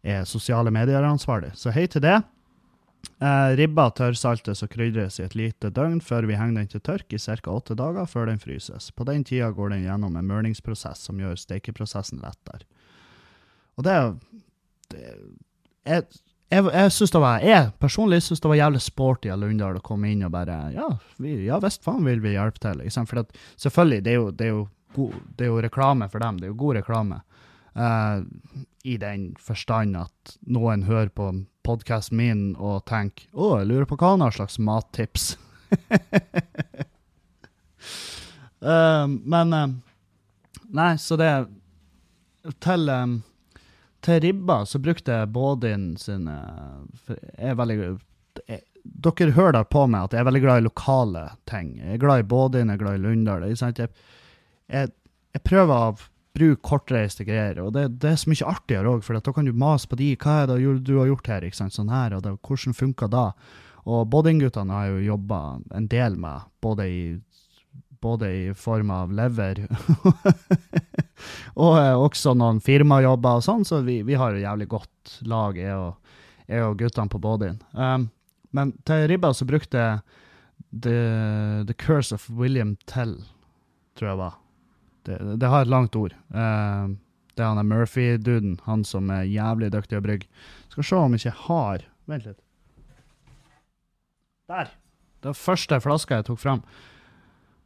er 0.00 0.24
sosiale 0.24 0.72
medier-ansvarlig. 0.72 1.52
Så 1.56 1.72
hei 1.74 1.86
til 1.90 2.04
det. 2.04 2.20
Eh, 3.18 3.52
ribba 3.58 3.88
tørrsaltes 3.98 4.62
og 4.62 4.70
krydres 4.70 5.16
i 5.18 5.24
et 5.24 5.34
lite 5.34 5.72
døgn 5.74 5.98
før 6.04 6.28
vi 6.30 6.36
henger 6.38 6.60
den 6.60 6.68
til 6.70 6.82
tørk 6.86 7.14
i 7.14 7.18
ca. 7.18 7.50
åtte 7.50 7.74
dager 7.78 8.06
før 8.06 8.30
den 8.30 8.38
fryses. 8.38 8.92
På 8.94 9.06
den 9.08 9.24
tida 9.26 9.50
går 9.50 9.74
den 9.74 9.82
gjennom 9.82 10.14
en 10.16 10.28
mørningsprosess 10.28 11.02
som 11.08 11.18
gjør 11.18 11.34
stekeprosessen 11.38 12.22
lettere. 12.22 12.62
Og 13.78 13.86
det, 13.86 13.96
det 14.94 15.02
Jeg, 15.88 16.04
jeg, 16.50 16.64
jeg 16.64 16.92
synes 16.92 17.10
det 17.10 17.20
var 17.22 17.40
Jeg 17.40 17.70
personlig 17.78 18.22
syns 18.22 18.40
det 18.40 18.48
var 18.50 18.58
jævlig 18.58 18.80
sporty 18.82 19.30
av 19.30 19.38
Lundahl 19.40 19.78
å 19.78 19.84
komme 19.84 20.10
inn 20.10 20.24
og 20.26 20.32
bare 20.34 20.56
Ja, 20.74 20.88
vi, 21.18 21.36
ja 21.46 21.58
visst 21.62 21.84
faen 21.86 22.04
vil 22.06 22.22
vi 22.22 22.34
hjelpe 22.36 22.62
til. 22.62 22.82
For 23.02 23.24
at, 23.24 23.34
selvfølgelig, 23.56 24.04
det 24.04 24.12
er, 24.12 24.18
jo, 24.22 24.30
det, 24.30 24.46
er 24.46 24.94
god, 24.94 25.20
det 25.36 25.46
er 25.46 25.52
jo 25.52 25.62
reklame 25.66 26.08
for 26.08 26.22
dem. 26.22 26.38
Det 26.38 26.46
er 26.46 26.54
jo 26.54 26.62
god 26.62 26.82
reklame. 26.82 27.22
Eh, 27.74 28.22
I 28.94 28.96
den 28.96 29.32
forstand 29.42 29.98
at 29.98 30.38
noen 30.46 30.86
hører 30.86 31.10
på 31.10 31.32
podkasten 31.68 32.16
min 32.16 32.42
og 32.56 32.86
tenke 32.88 33.28
'Å, 33.32 33.60
jeg 33.60 33.68
lurer 33.68 33.88
på 33.88 33.98
hva 34.00 34.14
han 34.14 34.24
har 34.24 34.34
slags 34.34 34.58
mattips'. 34.58 35.36
uh, 38.64 39.06
men 39.34 39.52
uh, 39.52 39.68
Nei, 40.68 40.96
så 41.00 41.16
det 41.16 41.28
Til, 42.60 42.88
um, 42.88 43.22
til 44.04 44.20
ribba 44.20 44.62
så 44.68 44.80
brukte 44.80 45.12
jeg 45.12 45.32
Bådin 45.32 45.96
sin 46.00 46.28
eh, 46.28 46.76
for 47.04 47.16
Jeg 47.16 47.50
er 47.52 47.56
veldig 47.58 47.78
jeg, 48.46 48.62
Dere 48.84 49.34
hører 49.36 49.56
da 49.58 49.64
på 49.64 49.86
meg 49.90 50.06
at 50.06 50.14
jeg 50.14 50.22
er 50.22 50.28
veldig 50.28 50.40
glad 50.40 50.60
i 50.60 50.64
lokale 50.64 51.24
ting. 51.50 51.74
Jeg 51.76 51.98
er 51.98 52.00
glad 52.00 52.22
i 52.22 52.28
Bådin, 52.30 52.70
jeg 52.70 52.78
er 52.78 52.80
glad 52.80 52.96
i 52.96 53.02
Lundahl. 53.02 53.44
Jeg, 53.50 53.90
jeg, 54.72 54.92
jeg 55.34 55.42
prøver 55.44 55.74
å 55.74 55.96
bruke 56.38 56.62
kortreiste 56.64 57.26
greier, 57.26 57.58
og 57.62 57.72
det, 57.76 57.88
det 58.02 58.12
er 58.12 58.20
så 58.20 58.30
mye 58.30 58.48
artigere 58.48 58.92
òg, 58.94 59.04
for 59.04 59.18
da 59.18 59.34
kan 59.34 59.48
du 59.48 59.54
mase 59.56 59.90
på 59.90 59.98
de. 60.00 60.12
Hva 60.20 60.42
er 60.42 60.52
det 60.52 60.58
du 60.86 60.94
har 61.00 61.10
gjort 61.10 61.30
her? 61.30 61.46
ikke 61.46 61.58
sant? 61.58 61.74
Sånn 61.76 61.92
her, 61.92 62.16
og 62.16 62.24
det, 62.24 62.36
hvordan 62.46 62.76
funka 62.76 63.10
da? 63.12 63.30
Og 63.88 64.04
Bodding-guttene 64.12 64.74
har 64.74 64.90
jo 64.92 65.06
jobba 65.14 65.40
en 65.76 65.88
del 65.90 66.18
med, 66.20 66.48
både 66.64 66.86
i, 66.92 67.02
både 68.04 68.30
i 68.34 68.42
form 68.54 68.92
av 68.94 69.12
lever 69.16 69.64
og 71.62 71.78
eh, 71.80 71.94
også 71.96 72.34
noen 72.38 72.60
firmajobber 72.62 73.40
og 73.40 73.46
sånn, 73.46 73.64
så 73.66 73.80
vi, 73.86 74.00
vi 74.06 74.18
har 74.18 74.36
et 74.36 74.44
jævlig 74.44 74.68
godt 74.74 75.18
lag, 75.30 75.58
jeg 75.58 75.74
og, 75.74 76.18
jeg 76.46 76.66
og 76.66 76.76
guttene 76.82 77.12
på 77.12 77.22
Bodding. 77.22 77.58
Um, 77.72 78.10
men 78.54 78.74
til 78.88 79.08
ribba 79.10 79.32
så 79.36 79.48
brukte 79.48 79.80
jeg 79.80 80.04
The, 80.68 81.64
the 81.66 81.74
Curse 81.74 82.12
of 82.14 82.28
William 82.30 82.76
Tell, 82.86 83.16
tror 83.96 84.12
jeg 84.12 84.20
var. 84.20 84.36
Det, 85.08 85.48
har 85.48 85.64
et 85.64 85.70
langt 85.72 85.96
ord. 85.96 86.12
Uh, 86.34 86.92
det 87.34 87.44
er 87.44 87.52
han 87.52 87.60
er 87.62 87.68
Murphy-duden, 87.70 88.58
han 88.66 88.84
som 88.84 89.10
er 89.14 89.28
jævlig 89.28 89.70
dyktig 89.72 90.00
å 90.00 90.04
brygge. 90.04 90.28
Skal 90.72 90.84
se 90.84 90.98
om 90.98 91.16
ikke 91.16 91.30
jeg 91.30 91.40
har 91.46 91.86
Vent 92.08 92.24
litt. 92.24 92.38
Der. 94.48 94.70
Var 95.20 95.34
første 95.36 95.76
flaska 95.84 96.20
jeg 96.20 96.28
tok 96.30 96.40
fram. 96.40 96.62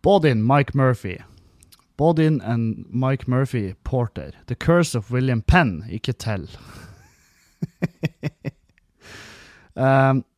Bodin 0.02 0.42
Mike 0.42 0.74
Murphy. 0.74 1.20
Bodin 1.96 2.40
and 2.40 2.84
Mike 2.90 3.30
Murphy 3.30 3.74
Porter. 3.84 4.32
The 4.46 4.56
Curse 4.56 4.98
of 4.98 5.12
William 5.12 5.42
Penn, 5.42 5.84
ikke 5.88 6.12
Tell. 6.12 6.48
um, 9.76 10.24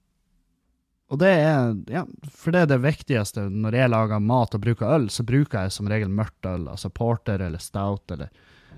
og 1.15 1.21
det 1.23 1.31
er 1.31 1.75
Ja, 1.93 2.05
for 2.31 2.55
det 2.55 2.65
er 2.65 2.73
det 2.73 2.83
viktigste 2.83 3.47
når 3.53 3.79
jeg 3.79 3.93
lager 3.93 4.23
mat 4.23 4.57
og 4.57 4.65
bruker 4.65 4.97
øl, 4.97 5.09
så 5.13 5.25
bruker 5.27 5.65
jeg 5.67 5.75
som 5.75 5.91
regel 5.91 6.11
mørkt 6.11 6.49
øl, 6.51 6.67
altså 6.73 6.91
porter 6.91 7.43
eller 7.45 7.63
stout 7.63 8.11
eller 8.15 8.33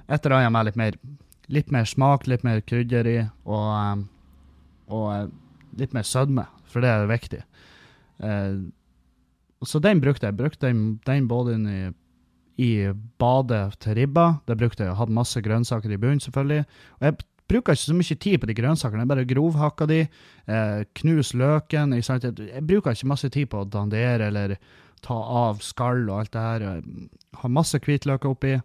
et 0.07 0.27
eller 0.27 0.37
annet 0.37 0.55
med 0.55 0.69
litt 0.69 0.79
mer, 0.79 0.99
litt 1.51 1.73
mer 1.75 1.89
smak, 1.89 2.29
litt 2.31 2.45
mer 2.47 2.61
krydder 2.63 3.09
i, 3.11 3.17
og, 3.43 3.69
um, 3.75 4.05
og 4.87 5.07
uh, 5.11 5.25
litt 5.81 5.97
mer 5.97 6.07
sødme, 6.07 6.47
for 6.71 6.85
det 6.85 6.93
er 6.93 7.11
viktig. 7.11 7.41
Uh, 8.23 8.69
så 9.67 9.81
den 9.83 10.03
brukte 10.05 10.29
jeg. 10.29 10.37
Brukte 10.39 10.69
den, 10.69 11.01
den 11.09 11.27
både 11.27 11.57
inn 11.57 11.67
i, 11.67 11.81
i 12.63 12.71
badet 13.19 13.81
til 13.83 13.97
ribba. 13.99 14.37
Det 14.47 14.59
brukte 14.61 14.85
jeg. 14.85 14.95
Hadde 14.99 15.17
masse 15.17 15.43
grønnsaker 15.43 15.91
i 15.91 15.99
bunnen, 15.99 16.23
selvfølgelig. 16.23 16.67
Og 17.01 17.09
jeg 17.09 17.19
bruker 17.49 17.77
ikke 17.77 17.83
så 17.87 17.95
mye 17.97 18.19
tid 18.19 18.41
på 18.43 18.49
de 18.51 18.57
grønnsakene. 18.59 19.05
Jeg 19.05 19.13
bare 19.13 19.29
grovhakker 19.31 19.87
de, 19.91 20.01
eh, 20.47 20.85
knus 21.01 21.33
løken. 21.35 21.95
Jeg, 21.97 22.35
jeg 22.39 22.67
bruker 22.67 22.97
ikke 22.97 23.11
masse 23.13 23.31
tid 23.31 23.51
på 23.53 23.63
å 23.63 23.69
dandere 23.71 24.29
eller 24.31 24.57
ta 25.03 25.15
av 25.15 25.61
skall 25.63 26.09
og 26.11 26.21
alt 26.21 26.33
det 26.35 26.41
her. 26.47 26.61
Jeg 26.67 27.11
har 27.43 27.53
masse 27.53 27.79
hvitløk 27.79 28.25
oppi. 28.25 28.57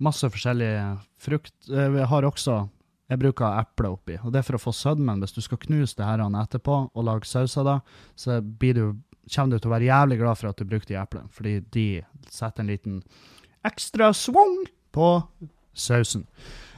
Masse 0.00 0.30
forskjellig 0.32 0.72
frukt. 1.20 1.52
Eh, 1.68 1.90
Jeg 2.00 2.06
har 2.08 2.22
også 2.28 2.68
jeg 3.10 3.18
bruker 3.18 3.58
eple 3.58 3.88
oppi, 3.90 4.14
og 4.22 4.30
det 4.30 4.38
er 4.38 4.46
for 4.46 4.54
å 4.54 4.62
få 4.62 4.70
sødmen. 4.70 5.18
Hvis 5.18 5.34
du 5.34 5.40
skal 5.42 5.58
knuse 5.58 5.96
det 5.98 6.06
her 6.06 6.22
etterpå 6.22 6.76
og 6.94 7.04
lage 7.04 7.26
sauser, 7.26 7.64
da, 7.66 7.80
så 8.14 8.36
blir 8.40 8.74
du, 8.74 8.84
kommer 9.34 9.50
du 9.50 9.58
til 9.58 9.70
å 9.70 9.74
være 9.74 9.88
jævlig 9.88 10.18
glad 10.20 10.38
for 10.38 10.50
at 10.52 10.60
du 10.60 10.64
brukte 10.64 10.94
eplene, 10.94 11.26
fordi 11.34 11.56
de 11.74 11.86
setter 12.30 12.62
en 12.62 12.70
liten 12.70 13.00
ekstra 13.66 14.12
swung 14.14 14.62
på 14.94 15.08
sausen. 15.74 16.22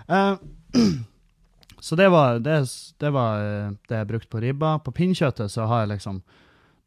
Eh, 0.09 0.37
så 1.81 1.97
det 1.97 2.09
var 2.13 2.39
det, 2.39 2.59
det 2.99 3.11
var 3.15 3.43
eh, 3.43 3.75
det 3.89 4.01
jeg 4.01 4.11
brukte 4.11 4.33
på 4.33 4.43
ribba. 4.45 4.79
På 4.79 4.95
pinnkjøttet 4.95 5.53
så 5.53 5.67
har 5.71 5.85
jeg 5.85 5.97
liksom 5.97 6.23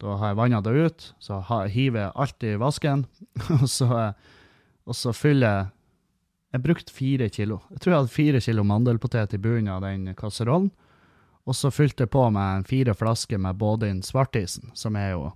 Da 0.02 0.18
har 0.20 0.34
jeg 0.34 0.38
vanna 0.38 0.60
det 0.62 0.74
ut, 0.76 1.14
så 1.24 1.40
har, 1.40 1.70
hiver 1.72 2.02
jeg 2.02 2.12
alt 2.16 2.44
i 2.44 2.56
vasken, 2.60 3.06
og 3.62 3.70
så, 3.70 3.88
eh, 4.00 4.12
og 4.86 4.96
så 4.96 5.14
fyller 5.14 5.48
jeg 5.48 5.72
Jeg 6.56 6.64
brukte 6.64 6.94
fire 6.94 7.30
kilo. 7.30 7.60
Jeg 7.72 7.80
tror 7.82 7.92
jeg 7.92 8.00
hadde 8.00 8.16
fire 8.16 8.40
kilo 8.40 8.64
mandelpotet 8.64 9.34
i 9.34 9.38
bunnen 9.38 9.68
av 9.68 9.82
den 9.84 10.14
kasserollen. 10.16 10.70
Og 11.46 11.56
så 11.56 11.68
fylte 11.68 12.06
jeg 12.06 12.14
på 12.14 12.30
med 12.32 12.64
fire 12.66 12.94
flasker 12.96 13.38
med 13.38 13.58
Bådin 13.60 14.00
Svartisen, 14.02 14.72
som 14.74 14.96
er 14.96 15.12
jo 15.12 15.34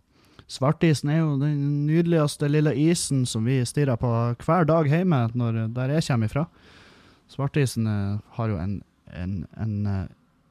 Svartisen 0.50 1.12
er 1.14 1.20
jo 1.20 1.36
den 1.38 1.86
nydeligste 1.86 2.48
lille 2.50 2.72
isen 2.74 3.22
som 3.30 3.46
vi 3.46 3.60
stirrer 3.70 4.00
på 4.02 4.10
hver 4.42 4.66
dag 4.66 4.88
hjemme 4.90 5.28
når, 5.38 5.68
der 5.76 5.94
jeg 5.94 6.08
kommer 6.08 6.26
ifra. 6.26 6.46
Svartisen 7.30 7.88
eh, 7.88 8.20
har 8.38 8.50
jo 8.50 8.58
en, 8.58 8.80
en, 9.14 9.36
en 9.62 9.76
eh, 9.86 10.06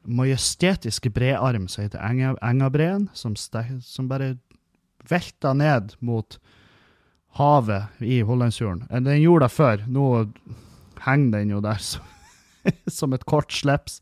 majestetisk 0.09 1.11
brearm 1.15 1.67
som 1.69 1.85
heter 1.85 2.03
Enga, 2.07 2.37
Engabreen, 2.43 3.09
som, 3.19 3.35
som 3.37 4.09
bare 4.09 4.37
velter 5.11 5.57
ned 5.59 5.97
mot 5.99 6.39
havet 7.39 8.01
i 8.05 8.21
Hollandsfjorden. 8.23 8.87
Eh, 8.91 9.03
Den 9.03 9.21
gjorde 9.25 9.49
det 9.49 9.57
før, 9.57 9.85
nå 9.91 10.07
henger 11.05 11.35
den 11.39 11.55
jo 11.57 11.63
der 11.65 11.83
som, 11.91 12.07
som 12.87 13.17
et 13.17 13.27
kort 13.27 13.53
slips. 13.53 14.01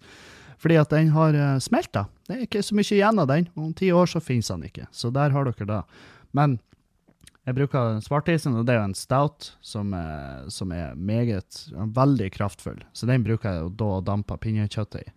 Fordi 0.61 0.79
at 0.81 0.91
den 0.91 1.11
har 1.13 1.37
smelta. 1.61 2.07
Det 2.27 2.35
er 2.35 2.47
ikke 2.47 2.63
så 2.65 2.75
mye 2.75 2.89
igjen 2.97 3.19
av 3.21 3.27
den. 3.29 3.45
Om 3.61 3.75
ti 3.77 3.91
år 3.93 4.09
så 4.09 4.23
finnes 4.25 4.49
den 4.49 4.65
ikke. 4.65 4.87
Så 4.91 5.11
der 5.15 5.31
har 5.35 5.45
dere 5.45 5.67
det. 5.69 5.83
Men 6.35 6.57
jeg 7.47 7.55
bruker 7.55 8.01
svartisen, 8.03 8.57
og 8.59 8.67
det 8.67 8.75
er 8.75 8.81
jo 8.81 8.89
en 8.89 8.99
stout 8.99 9.53
som 9.63 9.93
er, 9.95 10.49
som 10.51 10.73
er 10.75 10.97
meget 10.99 11.61
veldig 11.95 12.33
kraftfull. 12.35 12.81
Så 12.91 13.07
den 13.07 13.23
bruker 13.27 13.53
jeg 13.53 13.69
da 13.79 13.91
å 13.97 14.03
dampe 14.03 14.35
pinnekjøttet 14.43 15.05
i. 15.05 15.13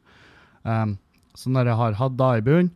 Um, 0.62 1.00
så 1.34 1.50
når 1.50 1.72
jeg 1.72 1.80
har 1.80 1.98
hatt 1.98 2.20
da 2.20 2.36
i 2.38 2.46
bunnen, 2.46 2.70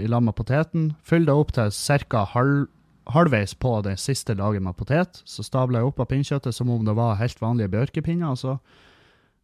i 0.00 0.08
lag 0.08 0.22
med 0.24 0.36
poteten, 0.36 0.92
fyller 1.04 1.30
det 1.30 1.40
opp 1.40 1.50
til 1.56 1.72
ca. 2.08 2.22
Halv, 2.32 2.68
halvveis 3.12 3.52
på 3.60 3.72
det 3.84 3.98
siste 4.00 4.36
laget 4.36 4.64
med 4.64 4.76
potet. 4.76 5.20
Så 5.28 5.44
stabler 5.44 5.80
jeg 5.80 5.90
opp 5.90 6.00
av 6.00 6.08
pinnekjøttet 6.12 6.56
som 6.56 6.70
om 6.72 6.84
det 6.84 6.94
var 6.96 7.18
helt 7.20 7.40
vanlige 7.40 7.72
bjørkepinner. 7.72 8.32
Altså 8.32 8.58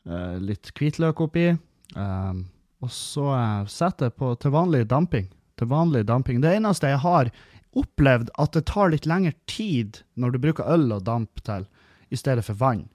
uh, 0.09 0.37
litt 0.41 0.73
hvitløk 0.77 1.21
oppi. 1.25 1.51
Um, 1.97 2.47
og 2.81 2.93
så 2.93 3.27
uh, 3.33 3.69
setter 3.69 4.09
jeg 4.09 4.17
på 4.21 4.33
til 4.41 4.55
vanlig 4.55 4.87
damping. 4.89 5.29
Til 5.61 5.69
vanlig 5.73 6.07
damping. 6.09 6.41
Det 6.45 6.55
eneste 6.57 6.93
jeg 6.93 7.03
har 7.05 7.33
opplevd 7.77 8.31
at 8.43 8.53
det 8.57 8.65
tar 8.71 8.91
litt 8.91 9.07
lengre 9.07 9.35
tid 9.51 10.01
når 10.19 10.35
du 10.35 10.39
bruker 10.43 10.67
øl 10.67 10.91
og 10.97 11.05
damp 11.07 11.43
til, 11.47 11.67
i 12.11 12.19
stedet 12.19 12.43
for 12.47 12.59
vann. 12.59 12.89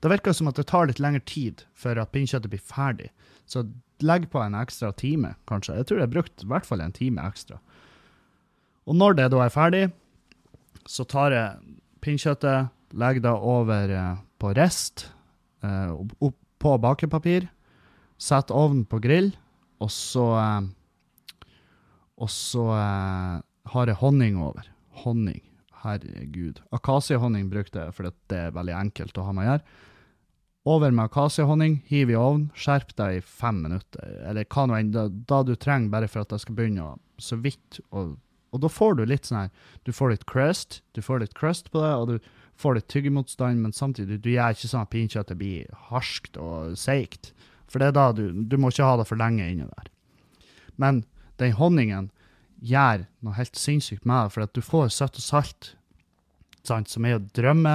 Det 0.00 0.10
virker 0.12 0.32
som 0.36 0.48
at 0.48 0.56
det 0.56 0.66
tar 0.68 0.88
litt 0.88 1.00
lengre 1.00 1.20
tid 1.28 1.64
før 1.76 2.00
at 2.02 2.12
pinnekjøttet 2.12 2.52
blir 2.52 2.60
ferdig. 2.64 3.10
Så 3.48 3.66
legg 4.04 4.26
på 4.32 4.40
en 4.40 4.56
ekstra 4.56 4.90
time, 4.96 5.34
kanskje. 5.48 5.76
Jeg 5.76 5.88
tror 5.88 6.00
jeg 6.00 6.08
har 6.08 6.14
brukt 6.14 6.44
i 6.44 6.48
hvert 6.48 6.68
fall 6.68 6.80
en 6.84 6.92
time 6.96 7.24
ekstra. 7.24 7.58
Og 8.88 8.96
når 8.96 9.16
det 9.20 9.30
da 9.32 9.40
er 9.44 9.52
ferdig, 9.52 9.84
så 10.88 11.04
tar 11.08 11.32
jeg 11.32 11.76
pinnekjøttet, 12.04 12.68
legger 13.00 13.24
det 13.24 13.32
over 13.32 13.92
eh, 13.96 14.16
på 14.40 14.52
rist, 14.56 15.06
eh, 15.64 15.92
opp- 16.20 16.40
på 16.60 16.74
bakepapir, 16.80 17.48
setter 18.20 18.56
ovnen 18.56 18.84
på 18.88 19.00
grill, 19.04 19.32
og 19.84 19.90
så 19.92 20.26
eh, 20.40 20.72
Og 22.14 22.28
så 22.30 22.62
har 23.72 23.90
jeg 23.90 24.00
honning 24.00 24.38
over. 24.40 24.68
Honning. 25.04 25.42
Herregud. 25.84 26.62
Akasiehonning 26.72 27.50
brukte 27.52 27.82
jeg, 27.82 27.94
for 27.96 28.08
det 28.08 28.38
er 28.38 28.54
veldig 28.56 28.76
enkelt 28.78 29.18
å 29.20 29.26
ha 29.26 29.34
med 29.36 29.44
å 29.44 29.50
gjøre. 29.50 29.80
Over 30.74 30.94
med 30.96 31.10
akasiehonning, 31.10 31.74
hiv 31.90 32.08
i 32.08 32.16
ovnen, 32.16 32.46
skjerp 32.56 32.94
deg 32.96 33.18
i 33.18 33.24
fem 33.24 33.58
minutter, 33.66 34.14
eller 34.24 34.46
hva 34.48 34.64
nå 34.64 34.78
enn, 34.78 34.94
da, 34.94 35.42
du 35.44 35.52
trenger 35.60 35.92
bare 35.92 36.08
for 36.08 36.24
at 36.24 36.32
det 36.32 36.40
skal 36.40 36.56
begynne 36.56 36.86
å 36.86 36.94
så 37.20 37.36
vidt 37.38 37.78
og, 37.92 38.16
Og 38.54 38.60
da 38.62 38.68
får 38.70 38.96
du 38.96 39.04
litt 39.06 39.28
sånn 39.28 39.44
her 39.44 39.50
Du 39.86 39.92
får 39.94 40.10
litt 40.10 40.24
crust, 40.26 40.80
du 40.94 41.02
får 41.02 41.20
litt 41.20 41.34
crust 41.34 41.70
på 41.70 41.82
det, 41.82 41.92
og 41.94 42.08
du 42.08 42.30
får 42.58 42.78
litt 42.78 42.88
tyggemotstand, 42.88 43.60
men 43.60 43.74
samtidig 43.74 44.20
du 44.22 44.30
gjør 44.32 44.54
ikke 44.54 44.70
sånn 44.70 44.86
at 44.86 44.90
pinkjøttet 44.90 45.38
blir 45.38 45.70
harskt 45.90 46.38
og 46.38 46.78
seigt. 46.78 47.32
For 47.68 47.82
det 47.82 47.90
er 47.90 47.98
da 47.98 48.12
du 48.12 48.30
Du 48.32 48.56
må 48.56 48.70
ikke 48.70 48.88
ha 48.88 48.96
det 48.96 49.06
for 49.10 49.20
lenge 49.20 49.46
inni 49.50 49.68
der. 49.68 49.90
Men 50.76 51.04
den 51.38 51.52
honningen 51.58 52.10
gjør 52.64 53.04
noe 53.24 53.36
helt 53.36 53.58
sinnssykt 53.58 54.06
med 54.08 54.26
det, 54.26 54.34
for 54.34 54.46
at 54.46 54.54
du 54.56 54.62
får 54.64 54.92
søtt 54.94 55.18
og 55.20 55.24
salt, 55.24 55.74
sant, 56.64 56.90
som 56.90 57.04
er 57.04 57.16
jo 57.16 57.24
drømme. 57.36 57.74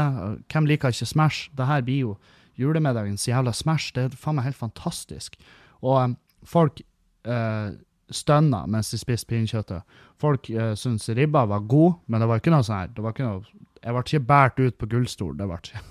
Hvem 0.50 0.70
liker 0.70 0.94
ikke 0.94 1.10
Smash? 1.10 1.50
Det 1.58 1.68
her 1.70 1.84
blir 1.86 2.08
jo 2.08 2.16
julemiddagens 2.60 3.28
jævla 3.28 3.54
Smash. 3.56 3.94
Det 3.96 4.08
er 4.08 4.18
faen 4.18 4.40
meg 4.40 4.50
helt 4.50 4.60
fantastisk. 4.60 5.38
Og 5.82 6.02
um, 6.02 6.16
folk 6.48 6.82
uh, 7.30 7.76
stønna 8.10 8.66
mens 8.68 8.92
de 8.92 9.00
spiste 9.00 9.30
pinnekjøttet. 9.30 10.00
Folk 10.20 10.50
uh, 10.52 10.74
syntes 10.80 11.12
ribba 11.16 11.46
var 11.50 11.68
god, 11.70 12.02
men 12.08 12.22
det 12.22 12.30
var 12.32 12.42
ikke 12.42 12.54
noe 12.54 12.66
sånn 12.66 12.82
her. 12.82 12.96
Det 12.96 13.06
var 13.06 13.16
ikke 13.16 13.30
noe, 13.30 13.68
jeg 13.80 13.96
ble 13.96 14.06
ikke 14.06 14.28
båret 14.32 14.66
ut 14.66 14.80
på 14.80 14.90
gullstol. 14.96 15.38
Det 15.40 15.50
ble 15.50 15.62
ikke. 15.62 15.86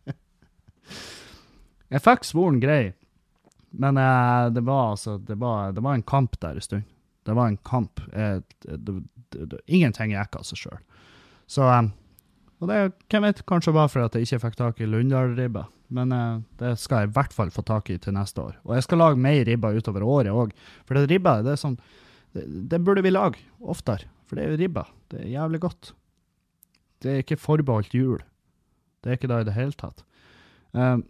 jeg 1.94 2.06
fikk 2.06 2.26
svoren 2.26 2.62
grei, 2.62 2.84
men 3.70 4.00
uh, 4.00 4.48
det 4.50 4.64
var 4.66 4.96
altså 4.96 5.20
det 5.22 5.36
var, 5.38 5.76
det 5.76 5.84
var 5.84 5.98
en 5.98 6.08
kamp 6.08 6.40
der 6.40 6.56
en 6.56 6.66
stund. 6.66 6.88
Det 7.26 7.36
var 7.36 7.50
en 7.50 7.58
kamp. 7.66 8.00
Jeg, 8.12 8.42
det, 8.64 9.00
det, 9.36 9.60
ingenting 9.66 10.14
gikk 10.14 10.38
av 10.40 10.46
seg 10.48 10.62
sjøl. 10.64 10.78
Så 11.50 11.66
eh, 11.68 11.90
Og 12.60 12.70
det 12.70 12.80
hvem 13.10 13.26
vet, 13.28 13.44
kanskje 13.48 13.76
var 13.76 13.90
for 13.92 14.04
at 14.04 14.16
jeg 14.16 14.28
ikke 14.28 14.42
fikk 14.46 14.58
tak 14.60 14.80
i 14.80 14.88
Lunndal-ribba. 14.88 15.66
Men 15.94 16.14
eh, 16.14 16.42
det 16.62 16.74
skal 16.80 17.04
jeg 17.04 17.10
i 17.10 17.14
hvert 17.18 17.34
fall 17.36 17.52
få 17.54 17.64
tak 17.66 17.90
i 17.90 17.98
til 18.02 18.16
neste 18.16 18.42
år. 18.42 18.58
Og 18.64 18.76
jeg 18.76 18.86
skal 18.86 19.02
lage 19.02 19.20
mer 19.20 19.42
ribba 19.48 19.72
utover 19.74 20.06
året 20.06 20.32
òg. 20.32 20.54
For 20.88 20.98
det 20.98 21.10
ribba 21.10 21.40
det 21.46 21.56
er 21.56 21.62
sånn 21.62 21.78
det, 22.36 22.44
det 22.70 22.82
burde 22.86 23.02
vi 23.02 23.12
lage 23.12 23.42
oftere. 23.58 24.06
For 24.30 24.38
det 24.38 24.44
er 24.44 24.52
jo 24.52 24.60
ribba. 24.60 24.84
Det 25.10 25.24
er 25.24 25.32
jævlig 25.32 25.62
godt. 25.64 25.94
Det 27.02 27.12
er 27.12 27.24
ikke 27.24 27.40
forbeholdt 27.40 27.96
jul. 27.96 28.20
Det 29.00 29.10
er 29.10 29.18
ikke 29.18 29.30
det 29.30 29.40
i 29.40 29.48
det 29.48 29.56
hele 29.56 29.74
tatt. 29.74 30.04
Um, 30.76 31.02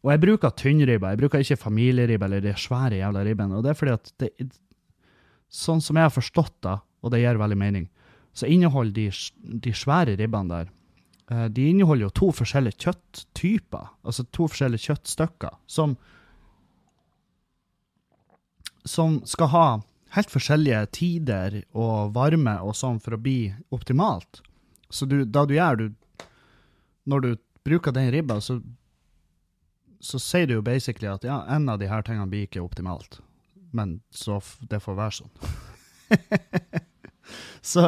og 0.00 0.14
jeg 0.14 0.22
bruker 0.22 0.54
tynnribba, 0.56 1.12
jeg 1.12 1.20
bruker 1.20 1.44
ikke 1.44 1.60
familieribba 1.60 2.26
eller 2.26 2.42
de 2.42 2.54
svære 2.56 2.98
jævla 3.02 3.22
ribbene. 3.26 3.58
Og 3.58 3.64
det 3.64 3.70
er 3.70 3.78
fordi 3.78 3.92
at 3.92 4.12
det, 4.22 4.30
sånn 5.50 5.82
som 5.82 5.98
jeg 5.98 6.08
har 6.08 6.14
forstått 6.14 6.56
det, 6.66 6.76
og 7.00 7.12
det 7.12 7.22
gir 7.22 7.40
veldig 7.40 7.58
mening, 7.58 7.88
så 8.36 8.46
inneholder 8.46 8.94
de, 8.94 9.06
de 9.66 9.72
svære 9.74 10.14
ribbene 10.20 10.52
der 10.52 10.68
eh, 11.32 11.46
De 11.50 11.64
inneholder 11.72 12.06
jo 12.06 12.16
to 12.20 12.30
forskjellige 12.38 12.78
kjøtttyper, 12.84 13.88
altså 14.06 14.24
to 14.30 14.46
forskjellige 14.46 14.86
kjøttstykker, 14.90 15.58
som 15.66 15.96
Som 18.86 19.20
skal 19.28 19.48
ha 19.52 19.66
helt 20.14 20.30
forskjellige 20.30 20.86
tider 20.96 21.62
og 21.76 22.14
varme 22.14 22.56
og 22.64 22.74
sånn 22.74 23.00
for 23.02 23.14
å 23.14 23.20
bli 23.20 23.52
optimalt. 23.70 24.40
Så 24.88 25.06
du, 25.06 25.24
da 25.24 25.44
du 25.44 25.54
gjør 25.54 25.76
du 25.76 25.86
Når 27.04 27.20
du 27.20 27.36
bruker 27.64 27.92
den 27.92 28.10
ribba, 28.10 28.40
så 28.40 28.60
så 30.00 30.18
sier 30.18 30.46
du 30.48 30.54
jo 30.56 30.62
basically 30.64 31.08
at 31.10 31.24
ja, 31.28 31.42
en 31.52 31.68
av 31.68 31.78
de 31.78 31.88
her 31.90 32.02
tingene 32.02 32.28
blir 32.30 32.46
ikke 32.48 32.62
optimalt. 32.64 33.20
Men 33.76 34.00
så 34.10 34.40
det 34.70 34.80
får 34.82 34.98
være 34.98 35.16
sånn. 35.20 35.34
så, 37.72 37.84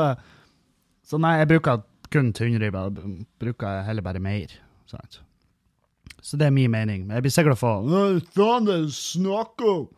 så 1.03 1.21
nei, 1.23 1.39
jeg 1.41 1.51
bruker 1.55 1.83
kun 2.13 2.31
tynnribbe. 2.37 2.85
Jeg 2.99 3.27
Bruker 3.43 3.83
heller 3.87 4.05
bare 4.05 4.23
mer. 4.23 4.55
Sant? 4.91 5.23
Så 6.23 6.39
det 6.39 6.47
er 6.47 6.55
min 6.55 6.71
mening. 6.71 7.07
Men 7.07 7.19
jeg 7.19 7.27
blir 7.27 7.35
sikkert 7.35 7.57
å 7.57 7.63
få 7.63 7.73
Faen, 8.37 8.69
det 8.69 8.79
er 8.79 8.89
snakk 8.95 9.67
om! 9.67 9.91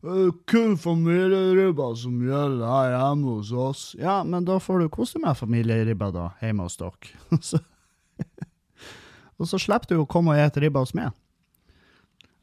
Er 0.00 0.30
kun 0.48 0.78
familieribba 0.80 1.90
som 2.00 2.22
gjelder 2.24 2.64
her 2.64 2.94
hjemme 2.94 3.34
hos 3.34 3.50
oss. 3.52 3.82
Ja, 4.00 4.22
men 4.24 4.46
da 4.48 4.56
får 4.56 4.80
du 4.80 4.92
kose 4.92 5.20
med 5.20 5.36
familieribba 5.36 6.08
da, 6.14 6.30
hjemme 6.40 6.64
hos 6.64 6.78
dere. 6.80 7.18
Og 9.40 9.48
så 9.48 9.60
slipper 9.60 9.92
du 9.92 10.02
å 10.02 10.08
komme 10.08 10.32
og 10.32 10.40
ete 10.40 10.62
ribba 10.64 10.80
hos 10.84 10.94
meg. 10.96 11.12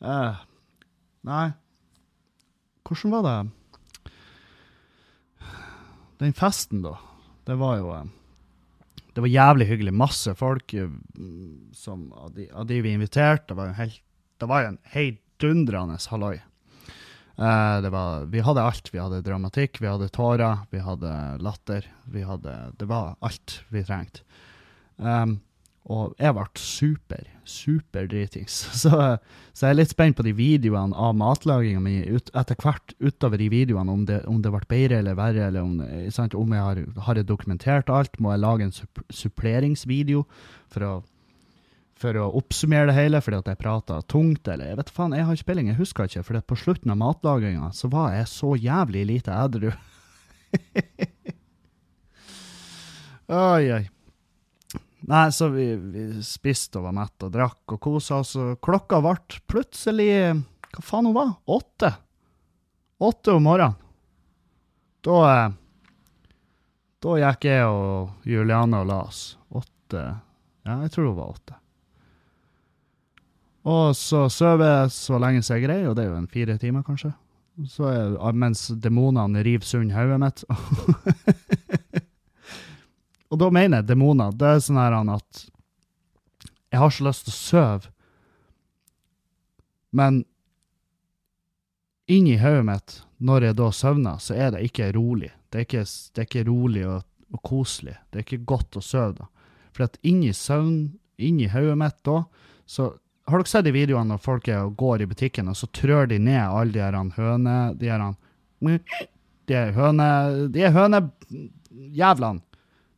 Uh, 0.02 0.38
nei. 1.26 1.48
Hvordan 2.88 3.12
var 3.12 3.26
det 3.28 3.38
Den 6.18 6.34
festen, 6.34 6.82
da. 6.82 6.96
Det 7.46 7.58
var 7.60 7.78
jo 7.78 7.92
eh, 7.94 8.08
Det 9.14 9.22
var 9.22 9.28
jævlig 9.28 9.68
hyggelig. 9.70 9.94
Masse 9.94 10.34
folk 10.36 10.74
eh, 10.74 10.90
som, 11.74 12.08
av, 12.14 12.32
de, 12.34 12.50
av 12.52 12.66
de 12.66 12.82
vi 12.82 12.96
inviterte. 12.96 13.52
Det 13.52 13.58
var 13.60 13.72
jo 13.72 13.80
helt 13.82 14.04
Det 14.38 14.50
var 14.50 14.64
en 14.64 14.80
heidundrende 14.94 15.98
halloi. 16.10 16.38
Eh, 17.38 17.90
var, 17.94 18.26
vi 18.26 18.42
hadde 18.42 18.66
alt. 18.66 18.94
Vi 18.94 19.02
hadde 19.02 19.22
dramatikk, 19.26 19.82
vi 19.82 19.90
hadde 19.90 20.10
tårer, 20.10 20.66
vi 20.72 20.82
hadde 20.82 21.12
latter. 21.44 21.86
Vi 22.06 22.24
hadde 22.26 22.56
Det 22.78 22.90
var 22.90 23.16
alt 23.20 23.62
vi 23.70 23.84
trengte. 23.86 24.26
Um, 24.98 25.38
og 25.88 26.18
jeg 26.20 26.36
ble 26.36 26.44
super, 26.60 27.28
super 27.48 28.08
dritings. 28.12 28.56
Så, 28.82 28.92
så 29.56 29.66
jeg 29.66 29.72
er 29.72 29.78
litt 29.80 29.94
spent 29.94 30.18
på 30.20 30.26
de 30.26 30.34
videoene 30.36 30.94
av 30.94 31.16
matlaginga 31.18 31.80
mi 31.82 31.96
ut, 32.04 32.30
etter 32.38 32.60
hvert 32.62 32.94
utover 33.00 33.40
de 33.40 33.48
videoene, 33.50 33.94
om 33.94 34.04
det, 34.06 34.20
om 34.30 34.42
det 34.44 34.52
ble 34.54 34.62
bedre 34.70 35.00
eller 35.02 35.18
verre, 35.18 35.48
eller 35.48 35.64
om, 35.64 35.80
om 35.82 36.54
jeg 36.54 36.66
har, 36.68 36.82
har 37.08 37.18
jeg 37.18 37.30
dokumentert 37.30 37.90
alt. 37.90 38.20
Må 38.22 38.36
jeg 38.36 38.44
lage 38.44 38.68
en 38.68 38.76
suppleringsvideo 39.22 40.26
for 40.74 40.86
å, 40.86 40.92
for 41.98 42.20
å 42.20 42.28
oppsummere 42.38 42.92
det 42.92 42.98
hele, 43.00 43.24
fordi 43.24 43.40
at 43.40 43.52
jeg 43.54 43.64
prata 43.64 44.02
tungt, 44.12 44.52
eller 44.52 44.74
jeg 44.74 44.82
vet 44.84 44.96
faen, 45.00 45.18
jeg 45.18 45.26
har 45.26 45.40
ikke 45.40 45.52
peiling, 45.54 45.72
jeg 45.72 45.82
husker 45.82 46.12
ikke, 46.12 46.26
for 46.28 46.48
på 46.52 46.62
slutten 46.68 46.94
av 46.94 47.02
matlaginga 47.02 47.72
så 47.74 47.90
var 47.94 48.14
jeg 48.20 48.34
så 48.36 48.54
jævlig 48.60 49.08
lite 49.16 49.44
edru. 49.48 49.72
oi, 53.32 53.64
oi. 53.80 53.86
Nei, 55.08 55.32
så 55.32 55.48
vi, 55.48 55.70
vi 55.76 56.24
spiste 56.26 56.82
og 56.82 56.90
var 56.90 56.96
mette 56.98 57.30
og 57.30 57.32
drakk 57.32 57.78
og 57.78 57.80
kosa 57.80 58.20
oss, 58.20 58.34
og 58.36 58.58
klokka 58.64 59.00
ble 59.04 59.16
plutselig 59.48 60.10
Hva 60.74 60.84
faen 60.84 61.08
hun 61.08 61.16
var? 61.16 61.30
Åtte? 61.48 61.94
Åtte 63.00 63.38
om 63.38 63.46
morgenen. 63.48 63.78
Da 65.06 65.20
eh, 65.30 65.56
Da 67.06 67.16
gikk 67.22 67.48
jeg 67.48 67.70
og 67.70 68.28
Juliane 68.28 68.82
og 68.82 68.90
la 68.90 68.98
oss. 69.06 69.22
Åtte 69.54 70.02
Ja, 70.68 70.82
jeg 70.84 70.92
tror 70.92 71.12
hun 71.12 71.18
var 71.22 71.32
åtte. 71.38 71.56
Og 73.68 73.96
så 74.00 74.26
sover 74.32 74.68
jeg 74.72 74.92
så 74.96 75.20
lenge 75.20 75.44
jeg 75.44 75.64
greier, 75.64 75.90
og 75.90 75.96
det 75.96 76.06
er 76.06 76.12
jo 76.12 76.20
en 76.20 76.30
fire 76.32 76.56
timer, 76.60 76.84
kanskje. 76.88 77.14
Så 77.68 77.88
er, 77.90 78.36
mens 78.36 78.68
demonene 78.84 79.44
river 79.44 79.66
sund 79.66 79.92
hodet 79.96 80.20
mitt. 80.22 80.44
Og 83.32 83.40
da 83.42 83.50
mener 83.52 83.82
jeg 83.82 83.90
demoner. 83.90 84.34
Det 84.36 84.48
er 84.48 84.64
sånn 84.64 84.80
her 84.80 84.96
at 85.02 85.46
jeg 86.72 86.82
har 86.82 86.92
så 86.94 87.08
lyst 87.08 87.28
til 87.28 87.34
å 87.34 87.38
sove, 87.38 87.92
men 89.96 90.22
inni 92.12 92.38
hodet 92.40 92.66
mitt, 92.68 92.96
når 93.18 93.48
jeg 93.48 93.58
da 93.58 93.68
søvner, 93.74 94.20
så 94.22 94.36
er 94.36 94.52
det 94.54 94.66
ikke 94.68 94.92
rolig. 94.96 95.32
Det 95.50 95.62
er 95.62 95.66
ikke, 95.68 95.84
det 95.88 96.22
er 96.22 96.28
ikke 96.28 96.46
rolig 96.48 96.84
og, 96.88 97.08
og 97.34 97.42
koselig. 97.48 97.96
Det 98.12 98.20
er 98.20 98.26
ikke 98.26 98.48
godt 98.52 98.78
å 98.80 98.84
sove 98.84 99.18
da. 99.22 99.28
For 99.76 99.88
at 99.88 100.00
inni 100.08 100.34
søvn, 100.36 100.78
inni 101.18 101.48
hodet 101.52 101.78
mitt 101.80 102.00
da, 102.08 102.22
så 102.68 102.92
har 103.28 103.42
dere 103.42 103.52
sett 103.52 103.68
de 103.68 103.76
videoene 103.76 104.14
når 104.14 104.24
folk 104.24 104.48
går 104.80 105.04
i 105.04 105.10
butikken, 105.10 105.50
og 105.52 105.58
så 105.60 105.68
trør 105.76 106.08
de 106.12 106.20
ned 106.20 106.44
alle 106.46 106.72
de 106.76 106.84
her 106.84 106.96
høne... 107.18 107.58
De 107.80 107.92
her 107.92 108.06
de 109.48 109.64
høne... 109.76 110.08
De 110.52 110.70
hønejævlene. 110.76 112.47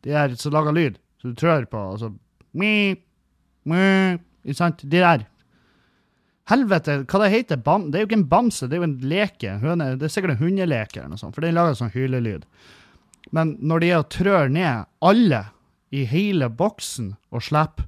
De 0.05 0.13
der 0.13 0.35
som 0.39 0.55
lager 0.55 0.75
lyd, 0.75 0.99
som 1.21 1.33
du 1.33 1.39
trør 1.39 1.67
på, 1.69 1.77
og 1.77 1.99
så 2.01 2.13
mi, 2.53 2.95
Ikke 3.69 4.57
sant? 4.57 4.81
De 4.81 4.97
der. 4.97 5.25
Helvete, 6.49 7.03
hva 7.05 7.19
det 7.21 7.31
heter 7.33 7.59
bam, 7.61 7.91
Det 7.91 7.99
er 7.99 8.01
jo 8.03 8.07
ikke 8.07 8.21
en 8.21 8.29
bamse, 8.29 8.67
det 8.67 8.77
er 8.77 8.81
jo 8.81 8.87
en 8.87 8.99
leke. 9.11 9.57
Høne, 9.61 9.91
det 9.99 10.07
er 10.07 10.13
sikkert 10.13 10.37
en 10.37 10.43
hundeleke 10.43 10.99
eller 10.99 11.11
noe 11.13 11.21
sånt, 11.21 11.35
for 11.35 11.45
den 11.45 11.53
lager 11.53 11.77
sånn 11.77 11.93
hylelyd. 11.93 12.47
Men 13.35 13.57
når 13.61 13.79
de 13.79 13.89
er 13.91 13.99
og 14.01 14.09
trør 14.09 14.49
ned 14.49 14.87
alle 15.05 15.43
i 15.93 16.05
hele 16.09 16.49
boksen 16.49 17.11
og 17.29 17.43
slipper, 17.45 17.85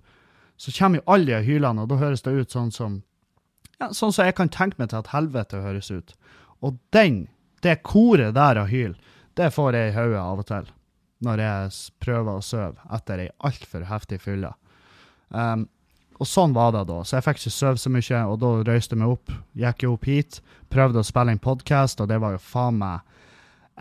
så 0.61 0.73
kommer 0.75 0.99
jo 0.99 1.07
alle 1.09 1.31
de 1.31 1.47
hylene, 1.47 1.81
og 1.81 1.89
da 1.89 1.97
høres 1.97 2.21
det 2.21 2.35
ut 2.37 2.53
sånn 2.53 2.69
som 2.69 2.99
ja, 3.79 3.87
sånn 3.97 4.13
som 4.13 4.27
jeg 4.27 4.35
kan 4.37 4.51
tenke 4.53 4.77
meg 4.77 4.91
til 4.91 4.99
at 4.99 5.09
helvete 5.09 5.63
høres 5.63 5.89
ut. 5.89 6.13
Og 6.61 6.77
den, 6.93 7.23
det 7.65 7.79
koret 7.81 8.35
der 8.37 8.59
av 8.61 8.69
hyl, 8.69 8.93
det 9.39 9.49
får 9.55 9.73
jeg 9.73 9.89
i 9.89 9.95
hodet 9.95 10.21
av 10.21 10.43
og 10.43 10.45
til 10.51 10.69
når 11.25 11.43
jeg 11.43 11.75
prøver 12.03 12.37
å 12.37 12.45
sove 12.45 12.91
etter 12.95 13.25
ei 13.25 13.29
altfor 13.45 13.85
heftig 13.89 14.21
fylle. 14.23 14.53
Um, 15.29 15.67
og 16.21 16.29
sånn 16.29 16.53
var 16.53 16.73
det 16.75 16.83
da. 16.89 16.99
Så 17.01 17.17
jeg 17.17 17.25
fikk 17.25 17.39
ikke 17.41 17.53
sove 17.55 17.81
så 17.81 17.91
mye, 17.93 18.19
og 18.29 18.35
da 18.43 18.51
røyste 18.67 18.93
jeg 18.93 19.01
meg 19.01 19.13
opp. 19.15 19.31
Gikk 19.57 19.85
jo 19.85 19.95
opp 19.95 20.05
hit, 20.09 20.41
prøvde 20.73 21.01
å 21.01 21.07
spille 21.07 21.33
inn 21.33 21.41
podkast, 21.41 22.03
og 22.03 22.11
det 22.11 22.19
var 22.21 22.35
jo 22.35 22.43
faen 22.45 22.77
meg 22.81 23.01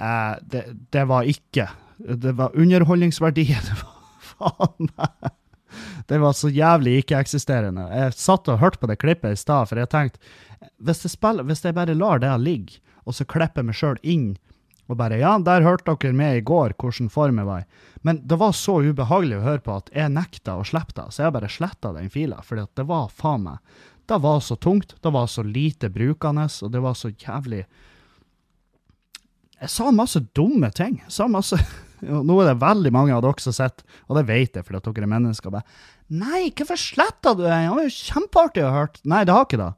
eh, 0.00 0.38
det, 0.52 0.64
det 0.94 1.04
var 1.10 1.28
ikke 1.28 1.68
Det 2.00 2.32
var 2.38 2.56
underholdningsverdien. 2.56 3.66
Det 3.68 3.76
var 3.82 4.56
faen 4.56 4.88
meg 4.96 5.34
Det 6.08 6.18
var 6.18 6.32
så 6.32 6.48
jævlig 6.48 7.02
ikke-eksisterende. 7.02 7.84
Jeg 7.92 8.16
satt 8.16 8.48
og 8.48 8.62
hørte 8.62 8.80
på 8.80 8.88
det 8.88 8.96
klippet 9.02 9.36
i 9.36 9.40
stad, 9.40 9.68
for 9.68 9.78
jeg 9.78 9.92
tenkte 9.92 10.18
hvis 10.80 11.04
jeg, 11.04 11.44
hvis 11.44 11.64
jeg 11.64 11.76
bare 11.76 11.96
lar 11.96 12.20
det 12.20 12.32
ligge, 12.40 12.80
og 13.04 13.14
så 13.16 13.24
klipper 13.28 13.60
jeg 13.60 13.68
meg 13.68 13.76
sjøl 13.76 14.00
inn 14.00 14.26
og 14.90 14.98
bare 14.98 15.20
Ja, 15.20 15.36
der 15.38 15.62
hørte 15.62 15.94
dere 15.94 16.16
med 16.16 16.40
i 16.40 16.44
går 16.46 16.74
hvordan 16.80 17.10
form 17.12 17.38
jeg 17.38 17.46
var 17.46 17.62
i. 17.62 17.84
Men 18.02 18.22
det 18.26 18.38
var 18.40 18.56
så 18.56 18.80
ubehagelig 18.82 19.38
å 19.38 19.44
høre 19.44 19.62
på 19.62 19.76
at 19.76 19.92
jeg 19.94 20.12
nekta 20.12 20.56
å 20.58 20.66
slippe 20.66 20.96
det, 20.96 21.06
så 21.14 21.26
jeg 21.26 21.36
bare 21.36 21.52
sletta 21.52 21.92
den 21.94 22.10
fila, 22.10 22.40
for 22.42 22.58
det 22.64 22.86
var 22.88 23.12
faen 23.14 23.46
meg 23.46 23.78
Det 24.10 24.18
var 24.18 24.40
så 24.42 24.56
tungt, 24.56 24.96
det 25.00 25.12
var 25.14 25.28
så 25.30 25.44
lite 25.46 25.90
brukende, 25.92 26.48
og 26.62 26.72
det 26.72 26.82
var 26.82 26.98
så 26.98 27.12
jævlig 27.12 27.66
Jeg 29.60 29.68
sa 29.68 29.90
masse 29.92 30.20
dumme 30.34 30.70
ting. 30.72 30.98
Jeg 31.04 31.12
sa 31.12 31.28
masse 31.28 31.60
Nå 32.00 32.38
er 32.40 32.48
det 32.48 32.62
veldig 32.62 32.92
mange 32.96 33.14
av 33.14 33.22
dere 33.22 33.44
som 33.44 33.52
sitter, 33.52 33.84
og 34.08 34.16
det 34.16 34.26
vet 34.26 34.56
jeg 34.56 34.66
fordi 34.66 34.80
dere 34.88 35.06
er 35.06 35.14
mennesker, 35.14 35.52
bare 35.52 35.68
Nei, 36.10 36.48
hvorfor 36.56 36.80
sletta 36.80 37.36
du 37.36 37.44
den? 37.44 37.68
Det 37.68 37.74
var 37.76 37.84
jo 37.86 37.92
kjempeartig 37.94 38.62
å 38.66 38.72
høre. 38.74 39.02
Nei, 39.06 39.20
det 39.22 39.34
har 39.36 39.44
ikke 39.46 39.60
det. 39.60 39.68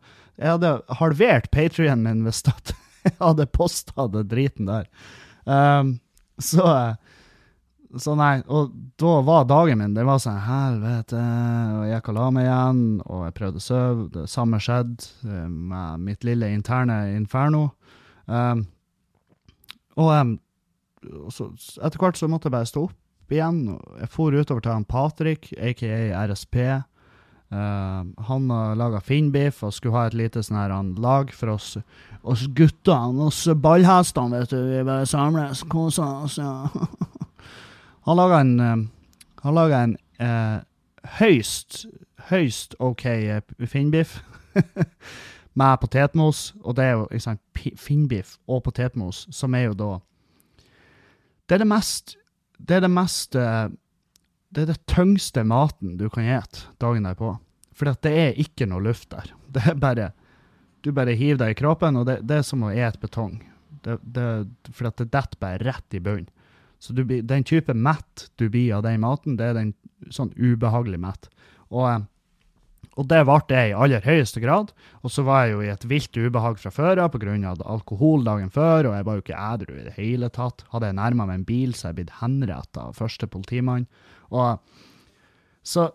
Jeg 0.41 0.55
hadde 0.55 0.71
halvert 0.97 1.51
patrionen 1.53 2.07
min 2.07 2.23
hvis 2.25 2.41
jeg 2.47 2.79
hadde 3.25 3.49
posta 3.51 4.09
det 4.13 4.27
driten 4.31 4.71
der. 4.71 4.89
Um, 5.45 5.97
så 6.39 6.95
så 8.01 8.15
nei, 8.17 8.39
og 8.49 8.71
da 9.01 9.19
var 9.25 9.45
dagen 9.45 9.81
min 9.83 9.95
Det 9.97 10.05
var 10.09 10.21
sånn 10.23 10.39
helvete. 10.47 11.21
Og 11.21 11.83
jeg 11.85 11.99
gikk 11.99 12.09
og 12.13 12.17
la 12.17 12.29
meg 12.33 12.47
igjen, 12.47 12.85
og 13.05 13.25
jeg 13.27 13.35
prøvde 13.37 13.61
å 13.61 13.65
sove. 13.65 14.07
Det 14.15 14.25
samme 14.33 14.61
skjedde 14.63 15.09
eh, 15.29 15.49
med 15.51 16.07
mitt 16.07 16.25
lille 16.25 16.49
interne 16.55 16.97
inferno. 17.19 17.67
Um, 18.25 18.65
og 20.01 20.09
um, 20.15 20.33
så, 21.35 21.51
etter 21.83 22.01
hvert 22.01 22.17
så 22.17 22.31
måtte 22.33 22.49
jeg 22.49 22.57
bare 22.57 22.71
stå 22.71 22.87
opp 22.89 23.35
igjen. 23.37 23.61
og 23.75 24.01
Jeg 24.01 24.13
for 24.15 24.41
utover 24.41 24.65
til 24.65 24.73
han 24.73 24.89
Patrick, 24.89 25.53
aka 25.61 26.25
RSP. 26.31 26.59
Eh, 27.53 28.25
han 28.29 28.51
har 28.51 28.79
laga 28.81 29.01
finnbiff 29.05 29.63
og 29.63 29.75
skulle 29.77 29.97
ha 29.99 30.07
et 30.09 30.17
lite 30.17 30.43
sånn 30.43 30.57
her 30.57 30.73
lag 31.03 31.33
for 31.37 31.53
oss 31.53 31.77
oss 32.23 32.47
guttene, 32.55 33.27
oss 33.27 33.45
ballhestene, 33.59 34.39
vet 34.41 34.55
du. 34.55 34.61
Vi 34.71 34.85
bare 34.87 35.07
samles, 35.11 35.65
koser 35.69 36.25
oss. 36.25 36.39
Ja. 36.39 36.69
Han 38.07 38.19
laga 38.19 38.41
en 38.41 38.61
eh, 38.61 38.77
Han 39.43 39.57
laga 39.59 39.83
en 39.83 39.97
uh, 40.23 40.63
høyst, 41.19 41.87
høyst 42.31 42.77
OK 42.79 43.03
finnbiff. 43.67 44.21
med 45.55 45.77
potetmos, 45.81 46.55
og 46.63 46.77
det 46.77 46.85
er 46.85 46.93
jo 46.93 47.07
liksom, 47.11 47.39
finnbiff 47.77 48.37
og 48.49 48.63
potetmos, 48.65 49.27
som 49.31 49.55
er 49.55 49.69
jo 49.69 49.75
da 49.75 49.91
Det 51.49 51.55
er 51.55 51.59
det 51.59 51.69
mest 51.69 52.17
Det 52.59 52.77
er 52.77 52.81
det 52.81 52.91
mest 52.91 53.35
eh, 53.35 53.69
Det 54.53 54.65
er 54.65 54.73
det 54.75 54.83
tyngste 54.91 55.45
maten 55.49 55.97
du 55.97 56.09
kan 56.13 56.27
ete 56.29 56.67
dagen 56.83 57.09
derpå. 57.09 57.37
For 57.73 57.89
det 57.89 58.13
er 58.13 58.37
ikke 58.41 58.69
noe 58.69 58.85
luft 58.85 59.11
der. 59.15 59.33
Det 59.53 59.65
er 59.69 59.79
bare 59.81 60.13
Du 60.83 60.91
bare 60.93 61.15
hiver 61.15 61.39
deg 61.39 61.53
i 61.53 61.59
kroppen, 61.61 61.95
og 61.97 62.07
det, 62.09 62.17
det 62.27 62.41
er 62.41 62.47
som 62.47 62.65
å 62.67 62.73
ete 62.75 62.99
betong. 62.99 63.37
Det, 63.85 64.01
det, 64.03 64.25
for 64.75 64.89
det 64.89 65.05
detter 65.13 65.39
bare 65.39 65.61
rett 65.63 65.95
i 65.95 66.01
bunnen. 66.03 66.27
Så 66.83 66.91
du 66.97 67.05
den 67.07 67.45
type 67.47 67.75
mett 67.79 68.25
du 68.35 68.49
blir 68.51 68.75
av 68.75 68.83
den 68.83 68.99
maten, 69.05 69.37
det 69.39 69.53
er 69.53 69.55
den 69.55 69.71
sånn 70.11 70.33
ubehagelig 70.35 70.99
mett. 70.99 71.29
Og, 71.71 71.85
eh, 71.87 72.01
og 72.99 73.07
det 73.13 73.21
ble 73.29 73.37
det 73.53 73.61
i 73.69 73.77
aller 73.85 74.03
høyeste 74.03 74.43
grad. 74.43 74.73
Og 75.07 75.15
så 75.15 75.23
var 75.23 75.45
jeg 75.45 75.55
jo 75.55 75.61
i 75.63 75.71
et 75.71 75.87
vilt 75.87 76.19
ubehag 76.19 76.59
fra 76.59 76.75
før 76.75 77.05
av 77.05 77.15
pga. 77.15 77.55
alkohol 77.63 78.27
dagen 78.27 78.51
før, 78.51 78.91
og 78.91 78.97
jeg 78.97 79.07
var 79.07 79.15
jo 79.15 79.23
ikke 79.23 79.45
edru 79.55 79.77
i 79.77 79.87
det 79.87 79.95
hele 80.01 80.29
tatt. 80.35 80.67
Hadde 80.75 80.91
jeg 80.91 80.99
nærma 80.99 81.29
meg 81.31 81.39
en 81.39 81.47
bil, 81.47 81.75
så 81.79 81.93
jeg 81.93 82.01
blitt 82.01 82.19
henrettet 82.19 82.83
av 82.83 82.99
første 82.99 83.31
politimann. 83.31 83.87
Og 84.33 84.61
så, 85.63 85.91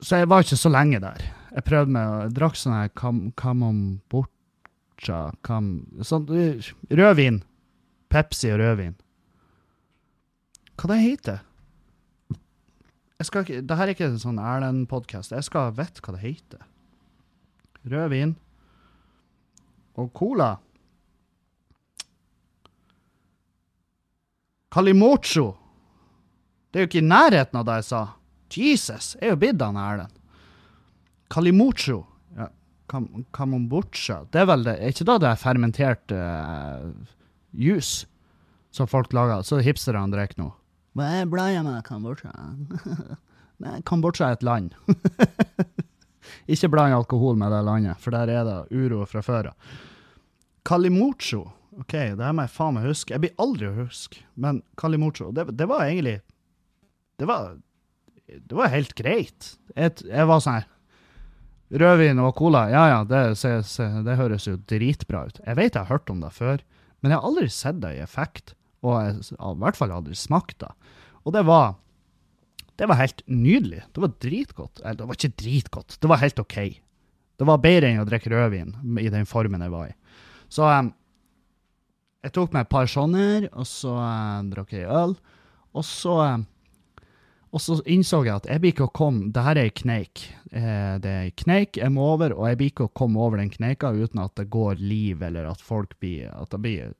så 0.00 0.22
jeg 0.22 0.30
var 0.30 0.44
ikke 0.44 0.60
så 0.60 0.72
lenge 0.72 1.02
der. 1.02 1.24
Jeg 1.52 1.66
prøvde 1.68 1.92
med 1.92 2.08
å 2.08 2.32
drakk 2.32 2.56
sånn 2.56 2.78
her 2.78 2.92
kam, 2.96 3.24
kamomborcha 3.36 5.22
kam, 5.44 5.72
sånn, 6.00 6.28
eh, 6.32 6.72
Rødvin. 6.90 7.42
Pepsi 8.12 8.50
og 8.52 8.60
rødvin. 8.60 8.94
Hva 10.76 10.90
det 10.90 11.00
heter 11.00 11.40
jeg 13.22 13.28
skal 13.28 13.44
ikke, 13.44 13.60
det 13.62 13.76
her 13.78 13.86
er 13.86 13.94
ikke 13.94 14.06
en 14.10 14.18
sånn 14.18 14.38
Erlend-podkast. 14.42 15.30
Jeg 15.30 15.46
skal 15.46 15.68
vite 15.78 16.02
hva 16.02 16.12
det 16.16 16.24
heter. 16.24 16.62
Rødvin 17.86 18.32
og 19.94 20.08
cola. 20.18 20.48
Kalimocho. 24.74 25.52
Det 26.72 26.80
er 26.80 26.86
jo 26.86 26.88
ikke 26.88 27.02
i 27.02 27.08
nærheten 27.08 27.58
av 27.60 27.68
det 27.68 27.78
jeg 27.82 27.88
sa. 27.90 28.02
Jesus, 28.52 29.12
jeg 29.18 29.28
er 29.28 29.34
jo 29.34 29.40
blitt 29.40 29.60
han 29.60 29.76
Erlend. 29.80 30.14
Kalimocho. 31.32 31.98
Ja, 32.36 32.48
kam, 32.88 33.26
kamombucha. 33.32 34.22
Det 34.32 34.40
er 34.42 34.48
vel 34.48 34.64
det. 34.64 34.78
Er 34.80 34.94
ikke 34.94 35.06
da 35.08 35.18
det 35.20 35.28
er 35.30 35.40
fermentert 35.40 36.14
uh, 36.16 36.88
juice 37.52 38.08
som 38.72 38.88
folk 38.88 39.12
lager? 39.16 39.44
Så 39.44 39.60
hipsterne 39.64 40.12
drikker 40.12 40.40
nå. 40.40 40.50
Hva 40.96 41.12
er 41.20 41.28
bladet 41.28 41.62
med 41.64 41.80
Kambodsja? 41.86 42.32
Kambodsja 43.88 44.28
er 44.28 44.36
et 44.36 44.44
land. 44.44 44.74
ikke 46.52 46.72
bland 46.72 46.96
alkohol 46.96 47.38
med 47.40 47.52
det 47.52 47.62
landet, 47.68 48.00
for 48.00 48.16
der 48.16 48.32
er 48.32 48.44
det 48.48 48.58
uro 48.72 49.06
fra 49.08 49.24
før 49.24 49.52
av. 49.52 49.72
Kalimocho. 50.68 51.46
OK, 51.80 51.94
det 52.16 52.20
her 52.20 52.36
må 52.36 52.44
jeg 52.44 52.52
faen 52.52 52.76
meg 52.76 52.90
huske. 52.90 53.14
Jeg 53.14 53.24
blir 53.24 53.40
aldri 53.40 53.70
å 53.70 53.78
huske, 53.78 54.20
men 54.36 54.60
Kalimocho, 54.76 55.30
det, 55.32 55.46
det 55.56 55.68
var 55.70 55.86
egentlig 55.86 56.18
Det 57.22 57.28
var 57.30 57.54
det 58.32 58.56
var 58.56 58.70
helt 58.72 58.94
greit. 58.98 59.54
Jeg, 59.76 60.04
jeg 60.08 60.28
var 60.28 60.40
sånn 60.42 60.60
her 60.60 60.68
Rødvin 61.72 62.18
og 62.20 62.34
cola, 62.36 62.66
ja 62.68 62.82
ja, 62.90 62.96
det, 63.08 63.20
se, 63.40 63.54
se, 63.64 63.86
det 64.04 64.18
høres 64.18 64.44
jo 64.44 64.58
dritbra 64.68 65.22
ut. 65.30 65.38
Jeg 65.40 65.56
vet 65.56 65.70
jeg 65.72 65.80
har 65.80 65.88
hørt 65.88 66.10
om 66.12 66.18
det 66.20 66.28
før, 66.36 66.60
men 67.00 67.14
jeg 67.14 67.16
har 67.16 67.28
aldri 67.30 67.46
sett 67.48 67.78
det 67.80 67.94
i 67.96 68.02
effekt. 68.04 68.52
Og 68.84 68.98
jeg 68.98 69.38
har 69.38 69.54
i 69.56 69.62
hvert 69.62 69.78
fall 69.78 69.94
aldri 69.94 70.16
smakt 70.18 70.58
det. 70.60 70.68
Og 71.24 71.32
det 71.32 71.46
var 71.48 71.78
det 72.76 72.88
var 72.90 73.00
helt 73.00 73.22
nydelig. 73.24 73.86
Det 73.92 74.04
var 74.04 74.12
dritgodt. 74.20 74.82
Eller, 74.82 74.98
det 75.00 75.08
var 75.08 75.16
ikke 75.16 75.40
dritgodt, 75.44 75.96
det 76.02 76.10
var 76.12 76.20
helt 76.20 76.44
OK. 76.44 76.58
Det 77.40 77.48
var 77.48 77.64
bedre 77.64 77.88
enn 77.88 78.02
å 78.02 78.08
drikke 78.08 78.32
rødvin 78.32 78.74
i 79.00 79.08
den 79.12 79.28
formen 79.28 79.64
jeg 79.64 79.72
var 79.72 79.88
i. 79.88 79.96
Så 80.52 80.68
um, 80.68 80.92
jeg 82.22 82.36
tok 82.36 82.52
meg 82.52 82.66
et 82.66 82.72
par 82.72 82.90
sånne, 82.90 83.48
og 83.48 83.64
så 83.68 83.96
um, 83.96 84.52
drakk 84.52 84.76
jeg 84.76 84.92
øl. 84.92 85.16
Og 85.72 85.86
så, 85.88 86.18
um, 86.36 86.44
og 87.52 87.60
så 87.60 87.76
innså 87.84 88.22
jeg 88.24 88.32
at 88.40 88.48
jeg 88.48 88.62
blir 88.62 88.72
ikke 88.72 88.86
å 88.88 88.94
komme 88.96 89.28
Det 89.34 89.42
her 89.44 89.58
er 89.60 89.68
ei 89.68 89.74
kneik. 89.76 90.24
Eh, 90.48 90.94
det 91.04 91.10
er 91.10 91.26
ei 91.26 91.34
kneik 91.36 91.76
jeg 91.76 91.92
må 91.92 92.06
over, 92.14 92.32
og 92.32 92.48
jeg 92.48 92.58
blir 92.60 92.72
ikke 92.72 92.88
å 92.88 92.94
komme 92.96 93.20
over 93.20 93.42
den 93.42 93.52
kneika 93.52 93.92
uten 93.92 94.22
at 94.24 94.34
det 94.40 94.48
går 94.52 94.80
liv, 94.80 95.22
eller 95.22 95.50
at 95.50 95.60
folk 95.60 95.98
blir 96.00 96.32
At 96.32 96.52
det 96.54 96.62
blir 96.64 96.92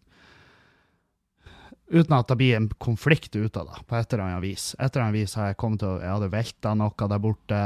Uten 1.93 2.15
at 2.17 2.29
det 2.31 2.39
blir 2.41 2.57
en 2.57 2.71
konflikt 2.81 3.35
ut 3.37 3.57
av 3.61 3.67
det, 3.69 3.81
på 3.85 3.97
et 3.99 4.13
eller 4.15 4.23
annet 4.25 4.41
vis. 4.41 4.71
Et 4.79 4.87
eller 4.87 5.03
annet 5.03 5.19
vis 5.19 5.35
har 5.37 5.51
jeg 5.51 5.59
kommet 5.61 5.83
til 5.83 5.91
å 5.91 5.99
Jeg 6.01 6.09
hadde 6.09 6.31
velta 6.33 6.73
noe 6.79 7.09
der 7.13 7.21
borte, 7.21 7.59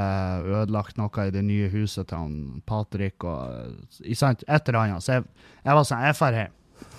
ødelagt 0.50 0.98
noe 0.98 1.26
i 1.26 1.34
det 1.34 1.44
nye 1.46 1.68
huset 1.70 2.08
til 2.10 2.22
han 2.24 2.62
Patrick 2.66 3.22
og 3.22 4.00
ikke 4.02 4.18
sant, 4.18 4.42
Et 4.48 4.68
eller 4.68 4.80
annet. 4.80 5.06
Så 5.06 5.18
jeg, 5.18 5.28
jeg 5.62 5.78
var 5.78 5.86
sånn 5.86 6.06
Jeg 6.06 6.18
drar 6.18 6.40
hjem. 6.40 6.54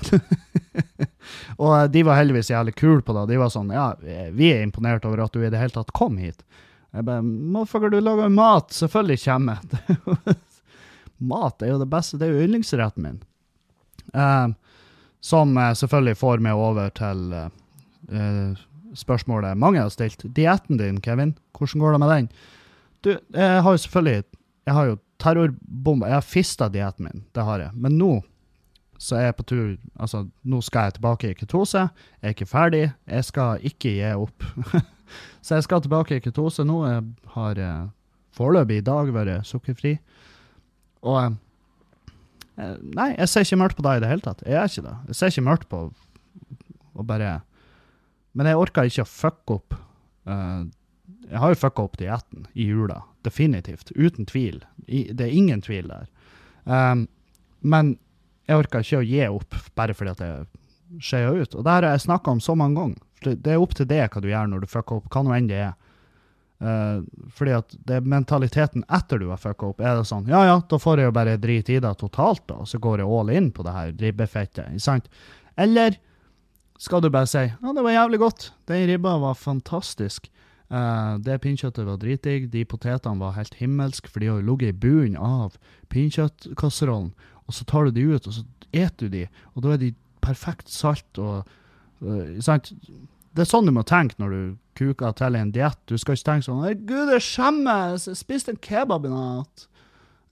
og 1.63 1.91
de 1.93 2.03
var 2.05 2.19
heldigvis 2.19 2.51
jævlig 2.51 2.75
kule 2.77 3.01
på 3.05 3.15
det. 3.17 3.25
De 3.31 3.39
var 3.41 3.51
sånn 3.53 3.73
Ja, 3.73 3.89
vi 4.33 4.51
er 4.53 4.63
imponert 4.65 5.05
over 5.07 5.25
at 5.25 5.35
du 5.35 5.41
i 5.43 5.51
det 5.51 5.61
hele 5.61 5.75
tatt 5.75 5.93
kom 5.97 6.19
hit. 6.21 6.43
Jeg 6.95 7.05
bare 7.07 7.23
Motherfucker, 7.23 7.91
du 7.91 7.99
lager 8.01 8.29
mat. 8.33 8.71
Selvfølgelig 8.73 9.19
kommer 9.25 9.59
jeg. 9.59 10.37
mat 11.33 11.61
er 11.61 11.73
jo 11.73 11.81
det 11.81 11.89
beste. 11.91 12.19
Det 12.19 12.27
er 12.27 12.35
jo 12.35 12.45
yndlingsretten 12.47 13.05
min. 13.05 13.19
Um, 14.13 14.55
som 15.21 15.57
eh, 15.57 15.73
selvfølgelig 15.75 16.17
får 16.17 16.43
meg 16.45 16.55
over 16.55 16.91
til 16.95 17.23
uh, 17.35 18.59
spørsmålet 18.95 19.59
mange 19.59 19.81
har 19.81 19.91
stilt. 19.91 20.23
Dietten 20.37 20.79
din, 20.79 21.01
Kevin, 21.03 21.35
hvordan 21.57 21.83
går 21.83 21.95
det 21.95 22.01
med 22.03 22.13
den? 22.13 22.29
Du, 23.03 23.11
jeg 23.35 23.61
har 23.63 23.71
jo 23.71 23.81
selvfølgelig 23.83 24.23
Jeg 24.67 24.73
har 24.73 24.85
jo 24.85 24.97
terrorbomba. 25.19 26.07
Jeg 26.07 26.19
har 26.19 26.25
fista 26.25 26.69
dietten 26.69 27.07
min, 27.07 27.25
det 27.33 27.43
har 27.43 27.59
jeg. 27.59 27.71
Men 27.75 27.97
nå 27.97 28.11
så 28.97 29.15
er 29.17 29.27
jeg 29.27 29.37
på 29.37 29.47
tur 29.47 29.65
Altså, 29.99 30.23
nå 30.43 30.61
skal 30.65 30.87
jeg 30.87 30.97
tilbake 30.97 31.31
i 31.31 31.37
ketose. 31.37 31.87
Jeg 32.21 32.29
er 32.29 32.35
ikke 32.35 32.49
ferdig. 32.49 32.85
Jeg 33.07 33.25
skal 33.25 33.65
ikke 33.65 33.93
gi 33.93 34.13
opp. 34.13 34.45
så 35.45 35.57
jeg 35.57 35.65
skal 35.67 35.81
tilbake 35.81 36.17
i 36.17 36.23
ketose 36.23 36.65
nå. 36.65 36.79
Jeg 36.85 37.03
har 37.33 37.61
uh, 37.61 37.89
foreløpig 38.37 38.81
i 38.81 38.85
dag 38.85 39.13
vært 39.13 39.45
sukkerfri. 39.49 39.97
Og 41.07 41.37
Eh, 42.57 42.77
nei, 42.97 43.11
jeg 43.13 43.29
ser 43.29 43.45
ikke 43.45 43.59
mørkt 43.61 43.77
på 43.77 43.85
det 43.85 43.97
i 43.99 44.01
det 44.03 44.09
hele 44.09 44.25
tatt. 44.25 44.41
Jeg 44.45 44.57
er 44.57 44.71
ikke 44.71 44.85
det. 44.87 44.95
Jeg 45.11 45.19
ser 45.19 45.33
ikke 45.33 45.45
mørkt 45.45 45.69
på 45.69 45.83
å 46.97 47.05
bare 47.05 47.41
Men 48.33 48.49
jeg 48.49 48.57
orker 48.57 48.89
ikke 48.89 49.03
å 49.05 49.09
fucke 49.09 49.55
opp 49.55 49.75
uh, 50.29 50.65
Jeg 51.29 51.41
har 51.41 51.53
jo 51.53 51.59
fucka 51.61 51.85
opp 51.85 51.97
dietten 52.01 52.47
i 52.53 52.65
jula. 52.69 53.03
Definitivt. 53.25 53.91
Uten 53.93 54.25
tvil. 54.25 54.63
Det 54.87 55.21
er 55.21 55.33
ingen 55.33 55.61
tvil 55.61 55.89
der. 55.89 56.09
Men 57.61 57.97
jeg 58.47 58.61
orker 58.61 58.85
ikke 58.85 59.01
å 59.01 59.07
gi 59.07 59.25
opp 59.27 59.57
bare 59.75 59.95
fordi 59.97 60.13
at 60.13 60.23
det 60.23 61.01
skjer 61.03 61.41
ut. 61.43 61.55
Og 61.55 61.65
det 61.65 61.73
har 61.73 61.87
jeg 61.89 62.05
snakka 62.05 62.31
om 62.31 62.39
så 62.43 62.55
mange 62.55 62.79
ganger. 62.79 63.03
Det 63.43 63.51
er 63.51 63.59
opp 63.59 63.73
til 63.75 63.89
det 63.89 64.05
hva 64.05 64.23
du 64.23 64.29
gjør 64.29 64.49
når 64.51 64.63
du 64.63 64.71
fucker 64.71 65.01
opp, 65.01 65.09
hva 65.11 65.23
nå 65.25 65.35
enn 65.35 65.49
det 65.49 65.61
er. 65.65 65.75
Uh, 66.57 67.03
fordi 67.37 67.53
at 67.53 67.73
det 67.85 67.99
er 67.99 68.07
mentaliteten 68.09 68.81
etter 68.89 69.19
du 69.21 69.27
har 69.29 69.37
fucka 69.37 69.67
opp, 69.67 69.81
er 69.85 69.99
det 69.99 70.07
sånn 70.09 70.25
Ja 70.25 70.39
ja, 70.41 70.55
da 70.65 70.79
får 70.81 70.97
jeg 70.97 71.11
jo 71.11 71.13
bare 71.13 71.35
drite 71.37 71.75
i 71.75 71.81
det 71.83 71.91
totalt, 72.01 72.47
da, 72.49 72.63
og 72.63 72.69
så 72.69 72.79
går 72.81 73.03
jeg 73.03 73.11
all 73.13 73.29
in 73.29 73.51
på 73.53 73.65
det 73.67 73.75
her 73.75 73.91
ribbefettet. 73.93 74.71
Ikke 74.73 74.85
sant? 74.87 75.11
Eller 75.53 75.99
skal 76.81 77.03
du 77.05 77.11
bare 77.13 77.29
si 77.29 77.43
ja, 77.45 77.75
det 77.77 77.85
var 77.85 77.93
jævlig 77.93 78.21
godt, 78.23 78.47
den 78.71 78.87
ribba 78.89 79.13
var 79.21 79.37
fantastisk. 79.37 80.31
Uh, 80.73 81.21
det 81.21 81.37
pinnkjøttet 81.45 81.85
var 81.85 82.01
dritdigg, 82.01 82.49
de 82.49 82.65
potetene 82.65 83.21
var 83.21 83.37
helt 83.37 83.53
himmelsk, 83.61 84.09
for 84.09 84.25
de 84.25 84.33
har 84.33 84.41
ligget 84.49 84.73
i 84.73 84.79
bunnen 84.81 85.21
av 85.21 85.61
pinnekjøttkasserollen. 85.93 87.13
Og 87.47 87.55
så 87.55 87.67
tar 87.67 87.87
du 87.87 87.95
de 87.95 88.05
ut, 88.11 88.27
og 88.27 88.35
så 88.35 88.43
eter 88.75 89.07
du 89.07 89.13
de, 89.13 89.25
og 89.55 89.63
da 89.63 89.75
er 89.75 89.81
de 89.81 89.93
perfekt 90.23 90.71
salt 90.71 91.21
og 91.21 91.47
uh, 92.03 92.39
sant? 92.43 92.73
Det 93.37 93.45
er 93.45 93.49
sånn 93.49 93.69
du 93.69 93.73
må 93.75 93.83
tenke 93.87 94.17
når 94.19 94.33
du 94.33 94.41
kuker 94.77 95.13
til 95.17 95.37
en 95.37 95.53
diett. 95.53 95.79
Du 95.89 95.95
skal 95.97 96.17
ikke 96.17 96.29
tenke 96.31 96.47
sånn 96.47 96.65
'Gud, 96.89 97.13
jeg 97.13 97.23
skjemmes, 97.23 98.07
jeg 98.09 98.19
spiste 98.19 98.53
en 98.53 98.61
kebab 98.61 99.05
i 99.07 99.13
natt'. 99.13 99.67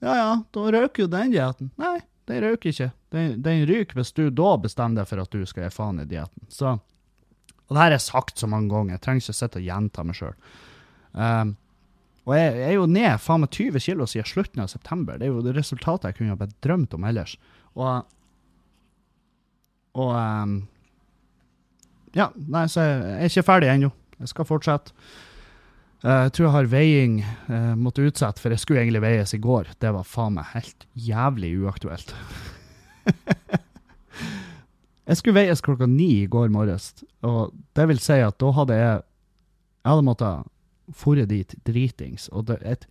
Ja 0.04 0.14
ja, 0.18 0.30
da 0.52 0.66
røker 0.74 1.06
jo 1.06 1.10
den 1.10 1.32
dietten. 1.32 1.70
Nei, 1.80 2.00
den 2.28 2.42
røker 2.44 2.72
ikke. 2.72 2.90
Den, 3.14 3.38
den 3.42 3.64
ryker 3.68 4.00
hvis 4.00 4.12
du 4.12 4.28
da 4.28 4.56
bestemmer 4.60 5.00
deg 5.00 5.08
for 5.10 5.22
at 5.22 5.32
du 5.32 5.46
skal 5.48 5.66
gi 5.66 5.74
faen 5.74 6.02
i 6.02 6.08
dietten. 6.08 6.44
Så 6.52 6.78
Og 7.66 7.74
det 7.74 7.82
her 7.82 7.96
er 7.96 8.02
sagt 8.02 8.38
så 8.38 8.46
mange 8.46 8.70
ganger, 8.70 8.94
jeg 8.94 9.02
trenger 9.02 9.24
ikke 9.24 9.34
sitte 9.34 9.58
og 9.58 9.64
gjenta 9.66 10.02
meg 10.06 10.14
sjøl. 10.14 10.34
Um, 11.18 11.56
og 12.26 12.34
jeg, 12.34 12.54
jeg, 12.58 12.70
er 12.72 12.74
jo 12.74 12.88
ned 12.90 13.20
faen 13.22 13.44
meg 13.44 13.52
20 13.54 13.82
kilo 13.84 14.06
siden 14.10 14.26
slutten 14.26 14.64
av 14.64 14.70
september. 14.72 15.18
Det 15.18 15.28
er 15.28 15.30
jo 15.30 15.44
det 15.46 15.54
resultatet 15.54 16.10
jeg 16.10 16.18
kunne 16.18 16.34
ha 16.34 16.48
drømt 16.64 16.96
om 16.98 17.06
ellers. 17.06 17.36
Og, 17.78 18.02
og 19.94 20.10
um, 20.10 20.56
ja, 22.16 22.26
nei, 22.34 22.64
så 22.72 22.82
jeg 22.82 23.14
er 23.14 23.30
ikke 23.30 23.46
ferdig 23.46 23.70
ennå. 23.70 23.92
Jeg 24.18 24.32
skal 24.32 24.48
fortsette. 24.48 24.96
Uh, 26.02 26.26
jeg 26.26 26.32
tror 26.34 26.48
jeg 26.48 26.54
har 26.56 26.72
veiing 26.72 27.14
uh, 27.46 27.76
måtte 27.78 28.08
utsette, 28.08 28.42
for 28.42 28.50
jeg 28.50 28.64
skulle 28.64 28.82
egentlig 28.82 29.04
veies 29.06 29.36
i 29.36 29.42
går. 29.46 29.70
Det 29.78 29.94
var 29.94 30.10
faen 30.10 30.34
meg 30.40 30.50
helt 30.56 30.88
jævlig 31.06 31.52
uaktuelt. 31.62 32.10
jeg 35.06 35.20
skulle 35.20 35.38
veies 35.38 35.62
klokka 35.62 35.86
ni 35.86 36.10
i 36.24 36.30
går 36.30 36.50
morges, 36.50 36.90
og 37.22 37.54
det 37.78 37.86
vil 37.92 38.02
si 38.02 38.18
at 38.18 38.34
da 38.42 38.50
hadde 38.58 38.82
jeg 38.82 39.06
Jeg 39.86 39.94
hadde 39.94 40.02
måttet 40.02 40.50
forre 40.94 41.26
dit 41.26 41.54
dritings. 41.66 42.28
Og 42.32 42.46
det, 42.50 42.60
et, 42.62 42.86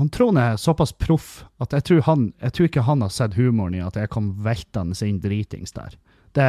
han 0.00 0.10
Trond 0.12 0.40
er 0.40 0.58
såpass 0.60 0.94
proff 0.96 1.44
at 1.62 1.76
jeg 1.76 1.88
tror, 1.88 2.02
han, 2.08 2.26
jeg 2.42 2.56
tror 2.56 2.70
ikke 2.70 2.86
han 2.88 3.04
har 3.04 3.12
sett 3.14 3.36
humoren 3.38 3.76
i 3.78 3.84
at 3.84 3.98
jeg 3.98 4.10
kom 4.12 4.32
veltende 4.42 4.96
inn 5.06 5.20
dritings 5.22 5.76
der. 5.76 5.96
Det, 6.32 6.48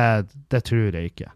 det 0.50 0.64
tror 0.70 0.96
jeg 0.96 1.12
ikke. 1.12 1.32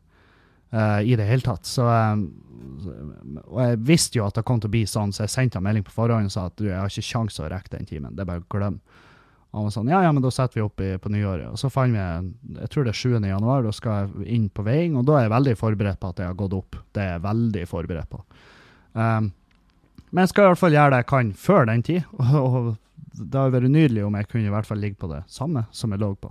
uh, 0.73 1.01
i 1.03 1.15
det 1.15 1.27
hele 1.27 1.41
tatt. 1.45 1.65
Så, 1.67 1.83
um, 1.83 3.39
og 3.45 3.59
jeg 3.63 3.81
visste 3.87 4.19
jo 4.19 4.27
at 4.27 4.37
det 4.37 4.45
kom 4.47 4.61
til 4.61 4.71
å 4.71 4.75
bli 4.75 4.85
sånn, 4.89 5.13
så 5.15 5.25
jeg 5.25 5.33
sendte 5.33 5.59
en 5.61 5.67
melding 5.67 5.85
på 5.87 5.95
forhånd 5.95 6.29
og 6.29 6.33
sa 6.33 6.47
at 6.49 6.57
du, 6.59 6.67
jeg 6.69 6.79
har 6.79 6.91
ikke 6.91 7.11
kjangs 7.11 7.39
å 7.41 7.51
rekke 7.51 7.75
den 7.75 7.89
timen. 7.89 8.15
Det 8.15 8.23
er 8.23 8.31
bare 8.31 8.43
å 8.43 8.49
glemme. 8.51 9.03
Han 9.55 9.63
var 9.63 9.71
sånn, 9.73 9.89
ja, 9.89 10.01
ja, 10.03 10.11
men 10.13 10.21
da 10.21 10.29
setter 10.33 10.59
vi 10.59 10.65
opp 10.65 10.81
i, 10.83 10.89
på 11.01 11.09
nyåret. 11.09 11.47
Og 11.49 11.57
så 11.57 11.69
fant 11.71 11.95
vi, 11.95 12.01
jeg 12.59 12.71
tror 12.73 12.85
det 12.85 12.91
er 12.91 12.99
7. 12.99 13.13
januar, 13.29 13.63
da 13.65 13.71
skal 13.73 14.03
jeg 14.03 14.27
inn 14.35 14.49
på 14.53 14.65
veiing, 14.67 14.97
og 14.99 15.07
da 15.07 15.15
er 15.17 15.25
jeg 15.25 15.33
veldig 15.33 15.55
forberedt 15.57 16.01
på 16.01 16.11
at 16.11 16.19
jeg 16.21 16.29
har 16.29 16.37
gått 16.37 16.57
opp. 16.57 16.77
Det 16.93 17.01
er 17.01 17.13
jeg 17.15 17.23
veldig 17.23 17.63
forberedt 17.71 18.11
på. 18.11 18.19
Um, 18.97 19.31
men 20.09 20.23
jeg 20.23 20.31
skal 20.31 20.47
i 20.47 20.51
hvert 20.51 20.61
fall 20.61 20.73
gjøre 20.73 20.93
det 20.93 21.01
jeg 21.03 21.09
kan 21.11 21.31
før 21.37 21.67
den 21.69 21.83
tid, 21.85 22.05
og, 22.41 22.75
det 23.17 23.39
har 23.39 23.53
vært 23.53 23.71
nydelig 23.73 24.03
om 24.05 24.15
jeg 24.17 24.27
kunne 24.29 24.49
i 24.49 24.53
hvert 24.53 24.67
fall 24.67 24.81
ligge 24.81 24.99
på 25.01 25.09
det 25.09 25.23
samme 25.31 25.65
som 25.73 25.93
jeg 25.93 26.01
lå 26.03 26.11
på. 26.21 26.29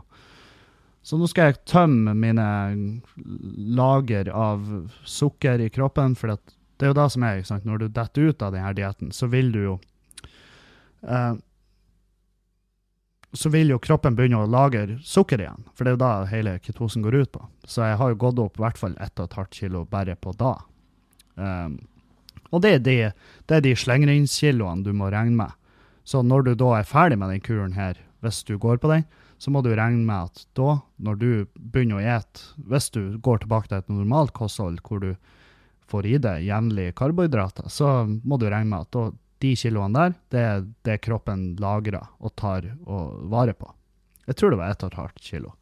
Så 1.07 1.19
nå 1.19 1.27
skal 1.31 1.51
jeg 1.51 1.63
tømme 1.67 2.15
mine 2.19 2.47
lager 3.79 4.31
av 4.35 4.63
sukker 5.07 5.63
i 5.63 5.71
kroppen, 5.71 6.15
for 6.19 6.35
det 6.35 6.87
er 6.87 6.93
jo 6.93 6.99
det 6.99 7.09
som 7.15 7.27
er, 7.27 7.41
ikke 7.41 7.51
sant? 7.51 7.67
når 7.67 7.83
du 7.83 7.89
detter 7.95 8.31
ut 8.31 8.43
av 8.43 8.55
denne 8.55 8.73
dietten, 8.79 9.13
så 9.15 9.29
vil 9.31 9.51
du 9.55 9.61
jo 9.65 9.75
uh, 11.07 11.35
så 13.37 13.51
vil 13.53 13.71
jo 13.71 13.83
kroppen 13.83 14.17
begynne 14.17 14.41
å 14.41 14.51
lagre 14.51 14.97
sukker 15.05 15.43
igjen, 15.43 15.67
for 15.75 15.85
det 15.85 15.93
er 15.93 15.97
jo 15.97 16.03
da 16.03 16.13
hele 16.31 16.57
ketosen 16.65 17.05
går 17.05 17.19
ut 17.21 17.33
på. 17.35 17.43
Så 17.67 17.85
jeg 17.85 17.99
har 18.01 18.13
jo 18.13 18.23
gått 18.23 18.41
opp 18.43 18.59
i 18.59 18.65
hvert 18.65 18.81
fall 18.81 18.97
1,5 19.03 19.51
kilo 19.59 19.85
bare 19.91 20.17
på 20.17 20.33
da. 20.39 20.55
Um, 21.35 21.77
og 22.51 22.63
det 22.65 22.73
er 22.77 22.83
de, 22.85 22.97
det 23.49 23.59
er 23.59 23.65
de 23.65 23.75
slengringskiloene 23.79 24.87
du 24.87 24.93
må 24.97 25.11
regne 25.13 25.37
med. 25.39 25.55
Så 26.07 26.23
når 26.23 26.47
du 26.47 26.53
da 26.59 26.77
er 26.79 26.89
ferdig 26.89 27.19
med 27.19 27.33
den 27.35 27.43
kuren 27.43 27.75
her, 27.77 27.99
hvis 28.23 28.43
du 28.47 28.57
går 28.63 28.79
på 28.83 28.91
den, 28.93 29.07
så 29.39 29.53
må 29.53 29.61
du 29.63 29.73
regne 29.75 30.05
med 30.07 30.31
at 30.31 30.47
da, 30.57 30.79
når 31.03 31.19
du 31.21 31.31
begynner 31.59 31.99
å 31.99 32.17
ete, 32.17 32.47
hvis 32.71 32.89
du 32.95 33.19
går 33.23 33.43
tilbake 33.43 33.69
til 33.69 33.83
et 33.83 33.93
normalt 33.93 34.33
kosthold 34.37 34.81
hvor 34.87 35.03
du 35.03 35.13
får 35.91 36.09
i 36.09 36.17
deg 36.23 36.47
jevnlig 36.47 36.89
karbohydrater, 36.99 37.69
så 37.71 38.07
må 38.07 38.39
du 38.41 38.49
regne 38.49 38.71
med 38.73 38.87
at 38.87 38.93
da, 38.97 39.07
de 39.45 39.53
kiloene 39.61 39.99
der, 39.99 40.15
det 40.33 40.43
er 40.43 40.67
det 40.89 41.01
kroppen 41.05 41.51
lagrer 41.61 42.07
og 42.25 42.33
tar 42.41 42.71
og 42.87 43.27
vare 43.31 43.53
på. 43.53 43.69
Jeg 44.27 44.39
tror 44.39 44.55
det 44.55 44.61
var 44.63 44.73
1,5 44.73 45.21
kilo. 45.29 45.53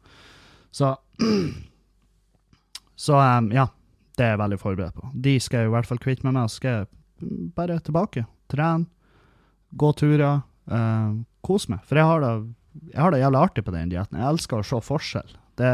Så 0.71 0.95
Så 2.95 3.17
um, 3.19 3.51
ja, 3.51 3.67
det 4.17 4.25
er 4.25 4.33
jeg 4.35 4.41
veldig 4.41 4.59
forberedt 4.61 4.97
på. 4.97 5.09
De 5.27 5.35
skal 5.43 5.63
jeg 5.63 5.69
i 5.69 5.73
hvert 5.75 5.89
fall 5.89 6.01
kvitte 6.01 6.27
meg 6.27 6.35
med. 6.37 6.51
Så 6.51 6.61
skal 6.61 6.77
jeg 6.77 7.51
bare 7.57 7.79
tilbake. 7.83 8.25
Trene, 8.51 8.87
gå 9.75 9.91
turer, 9.99 10.43
uh, 10.71 11.15
kose 11.45 11.71
meg. 11.73 11.85
For 11.87 11.99
jeg 11.99 12.09
har 12.09 12.23
det, 12.23 12.33
jeg 12.91 13.01
har 13.01 13.15
det 13.15 13.21
jævlig 13.21 13.41
artig 13.41 13.65
på 13.65 13.75
den 13.75 13.93
dietten. 13.93 14.19
Jeg 14.19 14.31
elsker 14.33 14.61
å 14.61 14.67
se 14.67 14.81
forskjell. 14.85 15.37
Det, 15.59 15.71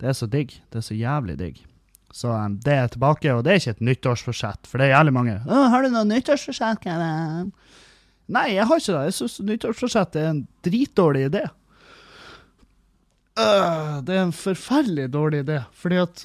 det 0.00 0.10
er 0.10 0.16
så 0.18 0.28
digg. 0.30 0.56
Det 0.72 0.82
er 0.82 0.88
så 0.88 0.98
jævlig 0.98 1.38
digg. 1.40 1.62
Så 2.12 2.28
um, 2.28 2.58
det 2.60 2.74
er 2.76 2.92
tilbake, 2.92 3.32
og 3.32 3.44
det 3.44 3.54
er 3.54 3.62
ikke 3.62 3.76
et 3.78 3.86
nyttårsforsett, 3.88 4.68
for 4.68 4.80
det 4.80 4.90
er 4.90 4.98
jævlig 4.98 5.14
mange. 5.16 5.38
Å, 5.48 5.62
'Har 5.72 5.84
du 5.84 5.94
noe 5.94 6.04
nyttårsforsett, 6.08 6.82
Kevin?' 6.84 7.52
Nei, 8.32 8.52
jeg 8.54 8.68
har 8.68 8.80
ikke 8.80 8.94
det. 8.94 9.06
Jeg 9.08 9.16
syns 9.16 9.40
nyttårsforsett 9.44 10.16
er 10.16 10.28
en 10.30 10.42
dritdårlig 10.64 11.24
idé. 11.28 11.42
Uh, 13.32 14.00
det 14.04 14.14
er 14.14 14.26
en 14.26 14.36
forferdelig 14.36 15.08
dårlig 15.12 15.42
idé, 15.46 15.58
fordi 15.72 15.98
at 16.04 16.24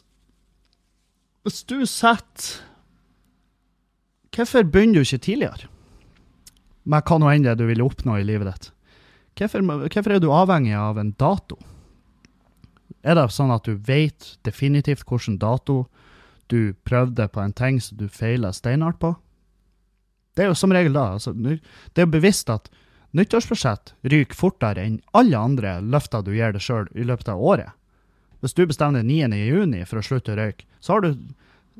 hvis 1.47 1.63
du 1.67 1.79
setter 1.87 2.63
Hvorfor 4.35 4.67
begynner 4.69 4.99
du 4.99 5.07
ikke 5.07 5.23
tidligere? 5.23 5.69
Med 6.85 7.07
hva 7.07 7.15
nå 7.17 7.29
enn 7.31 7.45
det 7.47 7.55
du 7.57 7.63
vil 7.65 7.81
oppnå 7.81 8.19
i 8.19 8.25
livet 8.27 8.51
ditt? 8.51 8.67
Hvorfor, 9.39 9.63
hvorfor 9.87 10.13
er 10.13 10.21
du 10.21 10.27
avhengig 10.29 10.75
av 10.77 10.99
en 11.01 11.09
dato? 11.17 11.57
Er 13.01 13.17
det 13.17 13.31
sånn 13.33 13.53
at 13.55 13.65
du 13.65 13.79
vet 13.87 14.35
definitivt 14.45 15.07
hvilken 15.09 15.39
dato 15.41 15.87
du 16.53 16.75
prøvde 16.85 17.25
på 17.31 17.41
en 17.41 17.55
ting 17.55 17.79
som 17.81 17.97
du 17.97 18.05
feila 18.13 18.51
steinhardt 18.53 19.01
på? 19.01 19.15
Det 20.37 20.45
er 20.45 20.51
jo 20.51 20.59
som 20.59 20.75
regel 20.75 20.93
da. 20.93 21.15
Altså, 21.17 21.33
det 21.33 22.03
er 22.03 22.13
bevisst 22.13 22.51
at 22.53 22.69
nyttårsbudsjett 23.17 23.95
ryker 24.05 24.37
fortere 24.37 24.85
enn 24.85 25.01
alle 25.17 25.39
andre 25.39 25.79
løfter 25.81 26.21
du 26.21 26.35
gir 26.35 26.53
deg 26.53 26.61
sjøl 26.61 26.91
i 26.93 27.07
løpet 27.07 27.33
av 27.33 27.41
året. 27.41 27.73
Hvis 28.41 28.53
du 28.53 28.65
bestemmer 28.69 29.05
9. 29.05 29.31
juni 29.33 29.83
for 29.89 29.99
å 29.99 30.05
slutte 30.05 30.33
å 30.33 30.37
røyke, 30.37 30.67
så 30.79 30.95
har 30.97 31.05
du 31.05 31.11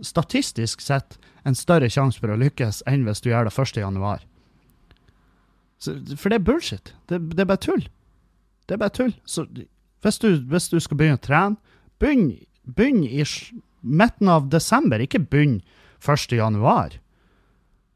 statistisk 0.06 0.82
sett 0.82 1.18
en 1.48 1.58
større 1.58 1.90
sjanse 1.90 2.20
for 2.22 2.34
å 2.34 2.40
lykkes 2.40 2.84
enn 2.90 3.06
hvis 3.08 3.22
du 3.24 3.32
gjør 3.32 3.50
det 3.50 3.54
1. 3.54 3.80
januar. 3.82 4.26
For 5.80 6.30
det 6.32 6.40
er 6.40 6.46
bullshit. 6.46 6.94
Det, 7.10 7.22
det, 7.34 7.44
er 7.44 7.50
bare 7.50 7.62
tull. 7.62 7.86
Det 8.66 8.76
er 8.76 8.82
bare 8.82 8.96
tull. 8.98 9.14
Så 9.30 9.46
hvis 10.06 10.22
du, 10.22 10.30
hvis 10.50 10.70
du 10.74 10.80
skal 10.82 11.00
begynne 11.00 11.20
å 11.20 11.24
trene, 11.24 11.78
begynn, 12.02 12.32
begynn 12.66 13.04
i 13.06 13.26
midten 13.82 14.32
av 14.34 14.50
desember, 14.54 15.02
ikke 15.02 15.22
begynn 15.30 15.60
1. 16.02 16.34
januar. 16.38 16.98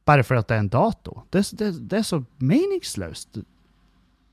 Bare 0.06 0.26
fordi 0.26 0.46
det 0.50 0.58
er 0.58 0.64
en 0.66 0.74
dato. 0.74 1.24
Det, 1.34 1.44
det, 1.58 1.74
det 1.90 2.02
er 2.02 2.08
så 2.08 2.24
meningsløst. 2.42 3.42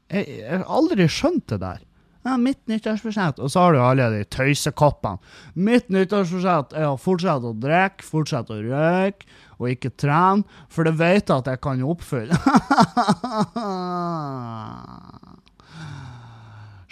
Jeg, 0.08 0.24
jeg 0.40 0.52
har 0.52 0.68
aldri 0.68 1.08
skjønt 1.12 1.48
det 1.52 1.60
der. 1.64 1.84
Ja, 2.28 2.36
mitt 2.36 2.66
nyttårsforsett. 2.68 3.38
Og 3.40 3.48
så 3.50 3.60
har 3.62 3.72
du 3.72 3.78
alle 3.80 4.10
de 4.12 4.24
tøysekoppene. 4.28 5.16
Mitt 5.56 5.86
nyttårsforsett 5.88 6.74
er 6.76 6.90
å 6.90 6.98
fortsette 7.00 7.48
å 7.48 7.56
drikke, 7.56 8.04
fortsette 8.04 8.52
å 8.52 8.60
røyke 8.66 9.24
og 9.58 9.70
ikke 9.72 9.90
trene, 9.96 10.44
for 10.68 10.84
det 10.84 10.98
vet 11.00 11.24
jeg 11.24 11.38
at 11.38 11.48
jeg 11.48 11.60
kan 11.64 11.80
oppfylle. 11.88 12.36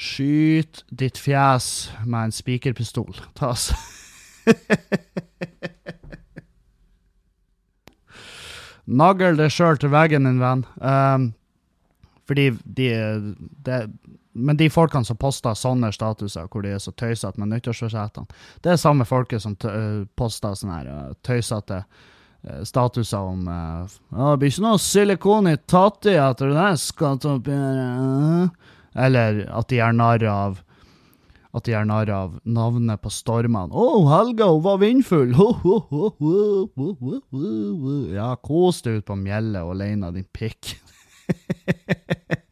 Skyt 0.06 0.84
ditt 0.88 1.18
fjes 1.20 1.90
med 2.04 2.20
en 2.24 2.32
spikerpistol. 2.34 3.12
Ta 3.36 3.52
oss. 3.52 3.64
Nagl 8.86 9.36
deg 9.36 9.50
sjøl 9.52 9.76
til 9.82 9.90
veggen, 9.92 10.24
min 10.24 10.40
venn. 10.40 10.64
Um, 10.80 11.34
fordi 12.26 12.46
de, 12.64 12.88
de, 13.66 13.76
Men 14.36 14.58
de 14.60 14.68
folkene 14.72 15.06
som 15.08 15.16
poster 15.16 15.56
sånne 15.56 15.92
statuser 15.94 16.48
hvor 16.52 16.64
de 16.64 16.74
er 16.76 16.82
så 16.82 16.92
tøysete 16.92 17.40
med 17.40 17.54
nyttårsforsettene, 17.54 18.28
det 18.64 18.74
er 18.74 18.80
samme 18.80 19.06
folket 19.08 19.42
som 19.42 19.56
poster 20.18 20.58
sånne 20.58 20.76
her 20.76 20.90
uh, 20.92 21.14
tøysete 21.26 21.80
uh, 21.82 22.60
statuser 22.68 23.32
om 23.32 23.48
uh, 23.48 23.96
Det 24.12 24.36
blir 24.42 24.52
ikke 24.52 24.66
noe 24.66 24.82
silikon 24.82 25.50
i 25.50 25.56
tatti 25.64 26.14
etter 26.20 26.52
det, 26.52 26.68
ta 27.00 27.16
opp 27.32 27.50
Eller 29.06 29.42
at 29.48 29.68
de 29.72 29.80
gjør 29.80 29.98
narr 30.02 30.28
av 30.30 30.62
at 31.56 31.64
de 31.64 31.72
gjør 31.72 31.86
narr 31.88 32.10
av 32.12 32.34
navnet 32.44 33.00
på 33.00 33.08
stormene. 33.08 33.72
'Å, 33.72 33.84
oh, 33.96 34.10
Helga, 34.10 34.50
hun 34.52 34.60
var 34.66 34.76
vindfull!' 34.82 35.32
Ja, 38.18 38.34
kos 38.36 38.82
deg 38.84 39.00
ut 39.00 39.06
på 39.08 39.16
mjellet 39.16 39.62
og 39.62 39.72
alene, 39.78 40.12
din 40.12 40.28
pikk. 40.36 40.76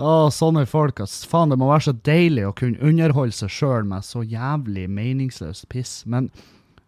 Å, 0.00 0.30
sånne 0.32 0.64
folk, 0.68 1.00
ass. 1.04 1.20
Faen, 1.28 1.50
det 1.52 1.58
må 1.60 1.68
være 1.68 1.90
så 1.90 1.92
deilig 2.06 2.46
å 2.48 2.54
kunne 2.56 2.80
underholde 2.80 3.36
seg 3.36 3.52
sjøl 3.52 3.84
med 3.88 4.06
så 4.06 4.22
jævlig 4.24 4.86
meningsløst 4.88 5.68
piss. 5.72 6.00
Men 6.08 6.30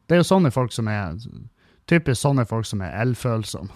det 0.08 0.16
er 0.16 0.22
jo 0.22 0.30
sånne 0.30 0.50
folk 0.54 0.72
som 0.72 0.88
er 0.88 1.18
Typisk 1.90 2.20
sånne 2.22 2.44
folk 2.46 2.64
som 2.64 2.80
er 2.86 2.94
elfølsomme. 3.02 3.74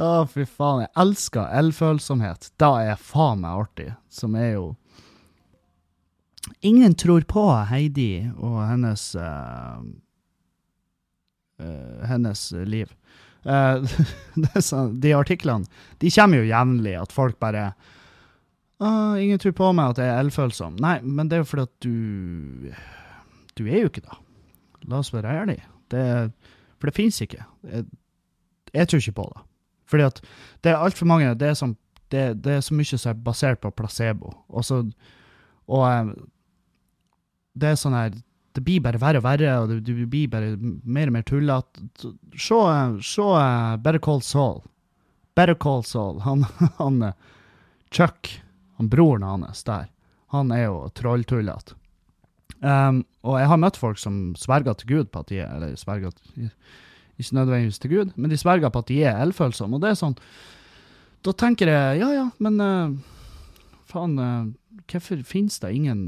Å, 0.00 0.26
fy 0.26 0.44
faen. 0.48 0.82
Jeg 0.84 0.90
elsker 0.98 1.44
elfølsomhet. 1.60 2.50
Da 2.60 2.70
er 2.80 2.86
jeg 2.90 3.04
faen 3.04 3.42
meg 3.44 3.64
artig. 3.64 3.90
Som 4.12 4.36
er 4.38 4.52
jo 4.56 4.66
Ingen 6.66 6.94
tror 6.98 7.22
på 7.28 7.44
Heidi 7.68 8.26
og 8.34 8.58
hennes 8.64 9.02
uh, 9.14 9.78
uh, 11.60 12.00
hennes 12.08 12.52
liv. 12.66 12.90
Uh, 13.50 14.60
sånn, 14.60 14.98
de 15.00 15.14
artiklene 15.16 15.64
de 16.02 16.10
kommer 16.12 16.42
jo 16.42 16.50
jevnlig, 16.50 16.92
at 17.00 17.12
folk 17.14 17.38
bare 17.40 17.70
ah, 18.84 19.16
'Ingen 19.16 19.40
tror 19.40 19.54
på 19.56 19.70
meg 19.72 19.94
at 19.94 20.02
jeg 20.02 20.12
er 20.12 20.20
elfølsom.' 20.20 20.76
Nei, 20.76 20.98
men 21.00 21.28
det 21.28 21.38
er 21.38 21.40
jo 21.40 21.48
fordi 21.48 21.62
at 21.62 21.74
du 21.80 22.74
Du 23.56 23.64
er 23.64 23.80
jo 23.80 23.88
ikke 23.88 24.04
det. 24.04 24.18
La 24.88 25.00
oss 25.00 25.12
være 25.12 25.32
ærlige. 25.40 25.64
For 26.78 26.88
det 26.88 26.94
fins 26.96 27.20
ikke. 27.20 27.44
Jeg, 27.64 27.84
jeg 28.72 28.88
tror 28.88 28.98
ikke 28.98 29.18
på 29.18 29.26
det. 29.34 29.42
Fordi 29.90 30.02
at 30.02 30.20
det 30.64 30.72
er 30.72 30.76
altfor 30.76 31.06
mange 31.06 31.34
det 31.34 31.48
er, 31.48 31.54
som, 31.54 31.76
det, 32.10 32.44
det 32.44 32.52
er, 32.52 32.60
så 32.60 32.74
mye 32.74 32.84
som 32.84 33.10
er 33.10 33.22
basert 33.24 33.60
på 33.60 33.70
placebo. 33.70 34.32
Og, 34.48 34.64
så, 34.64 34.84
og 35.66 36.14
det 37.54 37.68
er 37.68 37.80
sånn 37.80 37.96
her 37.98 38.14
Det 38.52 38.64
blir 38.66 38.82
bare 38.82 38.98
verre 38.98 39.20
og 39.20 39.24
verre, 39.24 39.52
og 39.62 39.70
det, 39.86 39.94
blir 40.10 40.30
bare 40.30 40.54
mer 40.58 41.10
og 41.10 41.14
mer 41.14 41.26
tullete. 41.26 41.84
Se, 42.34 42.58
se 43.06 43.28
Better 43.84 44.02
Call 44.02 44.22
Saul. 44.26 44.62
Better 45.38 45.54
Call 45.54 45.84
Saul. 45.86 46.18
Han, 46.26 46.46
han 46.80 47.12
Chuck, 47.90 48.42
han 48.76 48.90
broren 48.90 49.22
hans 49.26 49.62
der, 49.66 49.90
han 50.34 50.50
er 50.54 50.68
jo 50.68 50.88
trolltullete. 50.94 51.76
Um, 52.60 53.04
og 53.24 53.38
jeg 53.40 53.48
har 53.48 53.60
møtt 53.60 53.78
folk 53.80 53.96
som 53.96 54.16
sverger 54.36 54.76
til 54.76 54.90
Gud 54.90 55.08
på 55.08 55.22
at 55.22 55.30
de 55.30 55.38
er 55.40 55.52
Eller 55.56 55.78
sverger 55.80 56.12
ikke 57.16 57.36
nødvendigvis 57.38 57.78
til 57.80 57.90
Gud, 57.90 58.10
men 58.16 58.30
de 58.30 58.36
sverger 58.36 58.68
på 58.68 58.82
at 58.82 58.88
de 58.88 58.98
er 59.02 59.20
elfølsomme. 59.22 59.78
Og 59.78 59.82
det 59.82 59.90
er 59.90 60.00
sånn 60.00 60.16
Da 61.24 61.32
tenker 61.32 61.72
jeg 61.72 62.02
ja 62.02 62.10
ja, 62.12 62.26
men 62.38 62.60
uh, 62.60 62.92
Faen, 63.88 64.18
uh, 64.20 64.52
hvorfor 64.92 65.22
finnes 65.24 65.58
det 65.62 65.72
ingen 65.72 66.02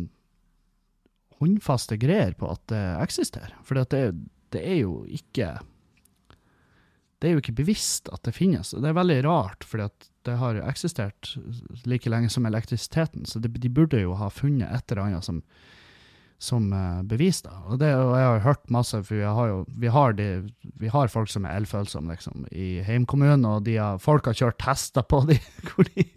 håndfaste 1.43 1.99
greier 2.01 2.33
på 2.39 2.49
at 2.55 2.63
det 2.73 2.81
eksisterer? 3.03 3.53
For 3.67 3.79
det, 3.79 4.15
det 4.55 4.63
er 4.63 4.83
jo 4.83 5.03
ikke 5.09 5.59
Det 7.23 7.29
er 7.29 7.37
jo 7.37 7.43
ikke 7.43 7.61
bevisst 7.61 8.09
at 8.11 8.25
det 8.27 8.35
finnes. 8.35 8.73
Det 8.75 8.89
er 8.89 8.97
veldig 8.99 9.21
rart, 9.23 9.63
for 9.63 9.79
det 10.27 10.39
har 10.41 10.57
eksistert 10.67 11.37
like 11.87 12.11
lenge 12.11 12.31
som 12.35 12.49
elektrisiteten. 12.49 13.29
Så 13.31 13.39
det, 13.39 13.53
de 13.63 13.71
burde 13.71 14.01
jo 14.01 14.17
ha 14.19 14.27
funnet 14.27 14.67
et 14.75 14.91
eller 14.91 15.05
annet 15.05 15.29
som, 15.29 15.39
som 16.43 16.67
eh, 16.75 17.05
bevis. 17.07 17.45
da. 17.47 17.61
Og, 17.69 17.79
det, 17.79 17.93
og 17.95 18.17
jeg 18.19 18.27
har 18.27 18.43
hørt 18.49 18.75
masse, 18.75 18.99
for 19.07 19.21
vi 19.21 19.23
har 19.39 19.53
jo 19.53 19.61
vi 19.71 19.93
har, 19.95 20.19
de, 20.19 20.29
vi 20.83 20.91
har 20.91 21.15
folk 21.15 21.31
som 21.31 21.47
er 21.47 21.61
elfølsomme 21.61 22.17
liksom, 22.17 22.43
i 22.51 22.83
heimkommunen, 22.83 23.47
og 23.47 23.63
de 23.71 23.79
har, 23.79 24.03
folk 24.03 24.27
har 24.27 24.41
kjørt 24.41 24.59
tester 24.59 25.07
på 25.07 25.23
de, 25.31 25.39
hvor 25.71 25.87
de 25.95 26.09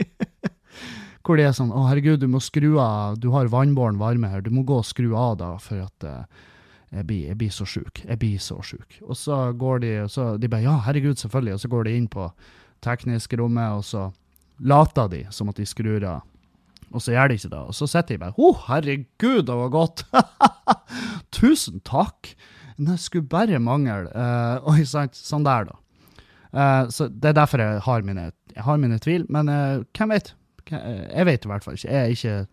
hvor 1.25 1.39
det 1.39 1.47
er 1.47 1.55
sånn 1.57 1.73
'Å, 1.73 1.87
herregud, 1.89 2.19
du 2.21 2.27
må 2.29 2.39
skru 2.43 2.77
av 2.79 3.19
Du 3.19 3.31
har 3.33 3.49
vannbåren 3.49 3.97
varme 3.97 4.29
her. 4.29 4.41
Du 4.41 4.51
må 4.53 4.63
gå 4.63 4.77
og 4.77 4.85
skru 4.85 5.15
av 5.17 5.37
da, 5.37 5.57
for 5.57 5.81
at 5.81 6.05
uh, 6.05 6.25
jeg, 6.91 7.05
blir, 7.07 7.23
jeg 7.27 7.37
blir 7.37 7.51
så 7.51 7.65
sjuk. 7.65 8.03
Jeg 8.05 8.19
blir 8.21 8.37
så 8.39 8.59
sjuk. 8.61 8.99
Og 9.03 9.17
så 9.17 9.51
går 9.57 9.81
de 9.81 9.91
og 10.03 10.11
så 10.11 10.37
De 10.37 10.47
bare 10.47 10.61
'Ja, 10.61 10.77
herregud, 10.85 11.17
selvfølgelig.' 11.17 11.53
Og 11.53 11.59
så 11.59 11.67
går 11.67 11.83
de 11.83 11.97
inn 11.97 12.07
på 12.07 12.31
teknisk 12.81 13.33
rommet, 13.33 13.71
og 13.71 13.83
så 13.83 14.11
later 14.59 15.07
de 15.09 15.25
som 15.31 15.49
at 15.49 15.55
de 15.55 15.65
skrur 15.65 16.03
av. 16.05 16.21
Og 16.93 17.01
så 17.01 17.11
gjør 17.11 17.27
de 17.27 17.35
ikke 17.35 17.49
det. 17.49 17.63
Og 17.65 17.73
så 17.73 17.87
sitter 17.87 18.15
de 18.15 18.17
bare 18.17 18.37
'Å, 18.37 18.55
herregud, 18.67 19.45
det 19.45 19.55
var 19.55 19.69
godt'. 19.69 20.05
Tusen 21.31 21.81
takk. 21.81 22.35
Det 22.77 22.99
skulle 22.99 23.27
bare 23.27 23.59
mangle. 23.59 24.11
Uh, 24.13 24.59
oi, 24.71 24.83
sant. 24.83 25.15
Sånn 25.15 25.43
der, 25.43 25.65
da. 25.65 25.75
Uh, 26.55 26.89
så 26.91 27.07
Det 27.07 27.29
er 27.29 27.33
derfor 27.33 27.59
jeg 27.59 27.81
har 27.81 28.01
mine, 28.01 28.31
jeg 28.55 28.63
har 28.63 28.77
mine 28.77 28.99
tvil, 28.99 29.25
men 29.29 29.49
uh, 29.49 29.83
hvem 29.95 30.11
vet? 30.11 30.33
Eh, 30.71 31.17
Jeg 31.17 31.25
vet 31.25 31.45
i 31.45 31.47
hvert 31.47 31.63
fall 31.63 31.73
ikke. 31.77 31.91
Jeg 31.91 32.01
er 32.01 32.05
ikke 32.13 32.47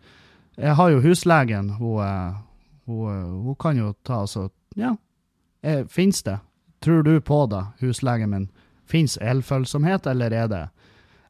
Jeg 0.57 0.75
har 0.75 0.89
jo 0.89 1.01
huslegen. 1.01 1.69
Hun, 1.69 1.99
eh, 2.03 2.33
hun, 2.85 3.09
eh, 3.09 3.43
hun 3.47 3.55
kan 3.55 3.77
jo 3.77 3.93
ta 4.05 4.21
altså 4.21 4.49
Ja, 4.77 4.95
fins 5.87 6.23
det? 6.23 6.39
Tror 6.81 7.01
du 7.03 7.19
på 7.21 7.45
det, 7.49 7.65
huslegen 7.81 8.29
min? 8.29 8.49
Fins 8.85 9.17
elfølsomhet, 9.21 10.07
eller 10.07 10.33
er 10.33 10.47
det 10.47 10.69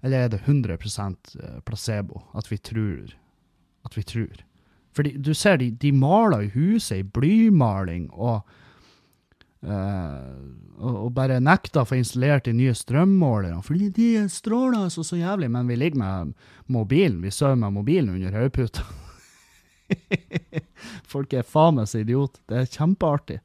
eller 0.04 0.18
er 0.18 0.28
det 0.28 0.42
100% 0.42 1.62
placebo? 1.66 2.22
At 2.36 2.52
vi 2.52 2.58
tror 2.58 3.14
At 3.86 3.98
vi 3.98 4.02
tror. 4.04 4.44
Fordi 4.94 5.18
du 5.18 5.34
ser, 5.34 5.58
de, 5.58 5.72
de 5.72 5.92
maler 5.92 6.50
huset 6.54 6.98
i 6.98 7.04
blymaling, 7.04 8.10
og 8.14 8.42
Eh, 9.64 10.24
og, 10.84 10.96
og 11.06 11.12
bare 11.16 11.40
nekta 11.44 11.84
å 11.84 11.88
få 11.88 12.00
installert 12.02 12.48
de 12.48 12.56
nye 12.58 12.74
strømmålerne, 12.76 13.62
fordi 13.64 13.90
de 13.96 14.10
stråler 14.32 14.90
så 14.92 15.06
så 15.08 15.20
jævlig, 15.20 15.50
men 15.54 15.70
vi 15.70 15.78
ligger 15.80 16.02
med 16.02 16.34
mobilen, 16.68 17.22
vi 17.24 17.32
sover 17.32 17.60
med 17.62 17.76
mobilen 17.78 18.16
under 18.18 18.36
hodeputa. 18.42 18.84
Folk 21.14 21.34
er 21.38 21.48
faen 21.48 21.80
meg 21.80 21.90
så 21.92 22.02
idiot. 22.02 22.40
Det 22.50 22.60
er 22.60 22.72
kjempeartig. 22.72 23.40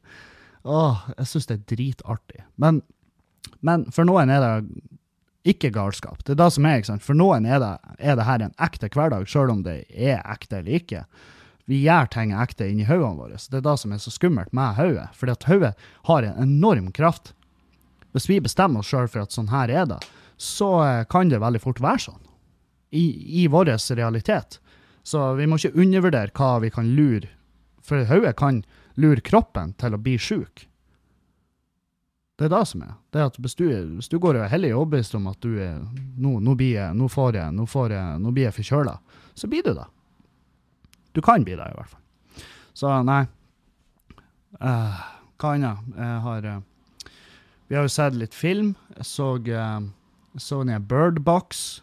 Åh, 0.68 1.08
jeg 1.16 1.30
syns 1.30 1.48
det 1.48 1.58
er 1.58 1.66
dritartig. 1.74 2.44
Men, 2.60 2.82
men 3.64 3.86
for 3.94 4.08
noen 4.08 4.32
er 4.32 4.42
det 4.42 4.52
ikke 5.48 5.70
galskap. 5.72 6.24
Det 6.24 6.34
er 6.34 6.40
det 6.42 6.50
som 6.56 6.66
er, 6.66 6.80
ikke 6.80 6.90
sant. 6.90 7.04
For 7.04 7.16
noen 7.16 7.46
er 7.48 7.62
det, 7.62 7.72
er 8.02 8.18
det 8.18 8.26
her 8.26 8.44
en 8.44 8.56
ekte 8.64 8.90
hverdag, 8.92 9.28
sjøl 9.30 9.52
om 9.54 9.62
det 9.64 9.82
er 9.94 10.24
ekte 10.26 10.60
eller 10.60 10.80
ikke 10.80 11.04
vi 11.68 11.82
gjør 11.84 12.08
ting 12.08 12.30
ekte 12.32 12.70
inni 12.70 12.86
hodene 12.88 13.18
våre. 13.18 13.36
Det 13.36 13.58
er 13.60 13.66
det 13.66 13.74
som 13.80 13.92
er 13.92 14.00
så 14.00 14.12
skummelt 14.12 14.54
med 14.56 14.78
hodet. 14.78 15.10
At 15.12 15.48
hodet 15.50 15.74
har 16.08 16.24
en 16.24 16.38
enorm 16.40 16.88
kraft. 16.96 17.34
Hvis 18.16 18.28
vi 18.30 18.40
bestemmer 18.40 18.80
oss 18.80 18.88
sjøl 18.88 19.10
for 19.12 19.26
at 19.26 19.36
sånn 19.36 19.50
her 19.52 19.68
er 19.68 19.84
det, 19.90 19.98
så 20.40 20.70
eh, 20.86 21.02
kan 21.12 21.28
det 21.28 21.42
veldig 21.42 21.60
fort 21.60 21.82
være 21.84 22.06
sånn. 22.06 22.22
I, 22.88 23.04
i 23.42 23.48
vår 23.52 23.74
realitet. 23.98 24.62
Så 25.04 25.34
vi 25.36 25.44
må 25.44 25.58
ikke 25.58 25.76
undervurdere 25.76 26.32
hva 26.32 26.54
vi 26.64 26.72
kan 26.72 26.88
lure. 26.96 27.28
For 27.84 28.08
hodet 28.08 28.32
kan 28.40 28.62
lure 28.96 29.20
kroppen 29.20 29.76
til 29.76 29.92
å 29.92 30.00
bli 30.00 30.16
sjuk. 30.16 30.64
Det 32.38 32.46
er 32.46 32.54
det 32.54 32.64
som 32.70 32.86
er. 32.86 32.96
Det 33.12 33.20
er 33.20 33.28
at 33.28 33.36
hvis 33.42 33.58
du, 33.58 33.66
hvis 33.98 34.08
du 34.08 34.16
går 34.22 34.38
og 34.38 34.46
er 34.46 34.52
hellig 34.54 34.72
overbevist 34.72 35.16
om 35.18 35.28
at 35.28 35.40
du 35.42 35.58
er 35.58 35.80
Nå, 36.16 36.38
nå, 36.40 36.56
blir 36.56 36.78
jeg, 36.78 36.96
nå, 36.96 37.12
får 37.12 37.42
jeg, 37.42 37.54
nå, 37.60 37.68
får 37.68 37.92
jeg, 37.92 38.18
nå 38.24 38.32
blir 38.32 38.48
jeg 38.48 38.56
forkjøla, 38.56 38.98
så 39.36 39.50
blir 39.50 39.66
du 39.66 39.72
det. 39.74 39.88
Du 41.16 41.22
kan 41.24 41.44
bli 41.44 41.56
det, 41.56 41.66
i 41.66 41.78
hvert 41.78 41.92
fall. 41.92 42.44
Så 42.76 42.92
nei. 43.06 43.24
Uh, 44.58 44.98
hva 45.38 45.54
annet? 45.54 45.88
Jeg 45.96 46.20
har 46.24 46.46
uh, 46.46 47.10
Vi 47.68 47.76
har 47.76 47.84
jo 47.86 47.92
sett 47.92 48.16
litt 48.18 48.34
film. 48.34 48.74
Jeg 48.96 49.06
så, 49.06 49.34
uh, 49.36 50.38
så 50.38 50.62
den 50.62 50.88
Bird 50.88 51.22
Box 51.26 51.82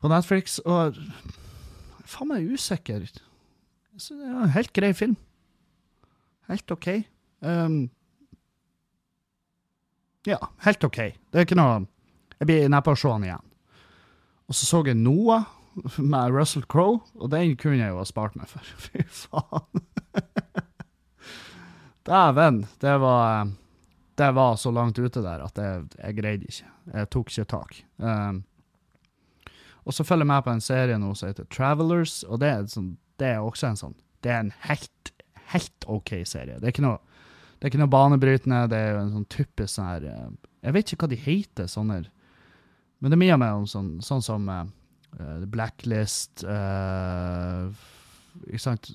på 0.00 0.10
Netflix, 0.12 0.58
og 0.68 0.98
faen 2.04 2.28
meg 2.28 2.48
usikker. 2.52 3.06
Så 3.96 4.16
det 4.18 4.26
er 4.28 4.42
en 4.44 4.52
helt 4.52 4.72
grei 4.76 4.92
film. 4.92 5.14
Helt 6.50 6.70
OK. 6.70 6.88
Um, 7.40 7.86
ja, 10.28 10.36
helt 10.66 10.84
OK. 10.84 10.98
Det 10.98 11.40
er 11.40 11.48
ikke 11.48 11.56
noe 11.56 11.86
Jeg 12.40 12.48
blir 12.48 12.68
neppe 12.68 12.92
å 12.92 12.98
se 12.98 13.08
den 13.08 13.26
igjen. 13.30 13.50
Og 14.44 14.56
så 14.58 14.68
så 14.68 14.82
jeg 14.84 14.98
Noah 15.00 15.46
med 15.98 16.34
Russell 16.34 16.64
Crowe, 16.70 17.02
og 17.14 17.30
den 17.30 17.56
kunne 17.60 17.80
jeg 17.80 17.92
jo 17.92 18.00
ha 18.00 18.06
spart 18.08 18.36
meg 18.38 18.48
for. 18.50 18.64
Fy 18.86 19.04
faen. 19.08 19.84
Dæven, 22.04 22.66
det 22.80 22.96
var 23.00 23.52
Det 24.14 24.30
var 24.34 24.56
så 24.56 24.70
langt 24.70 24.98
ute 24.98 25.22
der 25.22 25.42
at 25.42 25.56
jeg, 25.58 25.86
jeg 25.98 26.16
greide 26.16 26.44
ikke. 26.46 26.68
Jeg 26.94 27.08
tok 27.10 27.30
ikke 27.30 27.44
tak. 27.50 27.80
Um, 27.98 28.44
og 29.84 29.94
så 29.94 30.04
følger 30.04 30.22
jeg 30.22 30.30
med 30.30 30.44
på 30.44 30.52
en 30.52 30.60
serie 30.60 30.98
nå 30.98 31.14
som 31.14 31.28
heter 31.28 31.48
Travelers, 31.50 32.22
og 32.22 32.40
det 32.40 32.48
er, 32.48 32.68
sånn, 32.70 32.92
det 33.20 33.32
er 33.34 33.42
også 33.42 33.68
en 33.68 33.80
sånn 33.80 33.96
Det 34.24 34.30
er 34.32 34.40
en 34.40 34.52
helt, 34.64 35.10
helt 35.52 35.88
OK 35.90 36.14
serie. 36.24 36.60
Det 36.60 36.68
er 36.68 36.72
ikke 36.72 36.86
noe, 36.86 37.00
det 37.58 37.66
er 37.66 37.72
ikke 37.72 37.82
noe 37.82 37.92
banebrytende, 37.92 38.62
det 38.72 38.78
er 38.78 38.94
jo 38.94 39.02
en 39.02 39.12
sånn 39.18 39.28
typisk 39.34 39.74
sånn 39.74 39.90
her 39.90 40.06
eh, 40.08 40.30
Jeg 40.64 40.76
vet 40.76 40.92
ikke 40.92 41.04
hva 41.04 41.10
de 41.12 41.20
heter, 41.26 41.68
sånne 41.68 42.00
Men 43.02 43.12
det 43.12 43.18
minner 43.20 43.40
meg 43.40 43.58
om 43.58 43.66
sånn, 43.68 43.98
sånn 44.04 44.24
som 44.24 44.48
eh, 45.18 45.36
uh, 45.40 45.44
Blacklist 45.50 46.44
uh, 46.48 47.68
Ikke 48.48 48.62
sant 48.62 48.90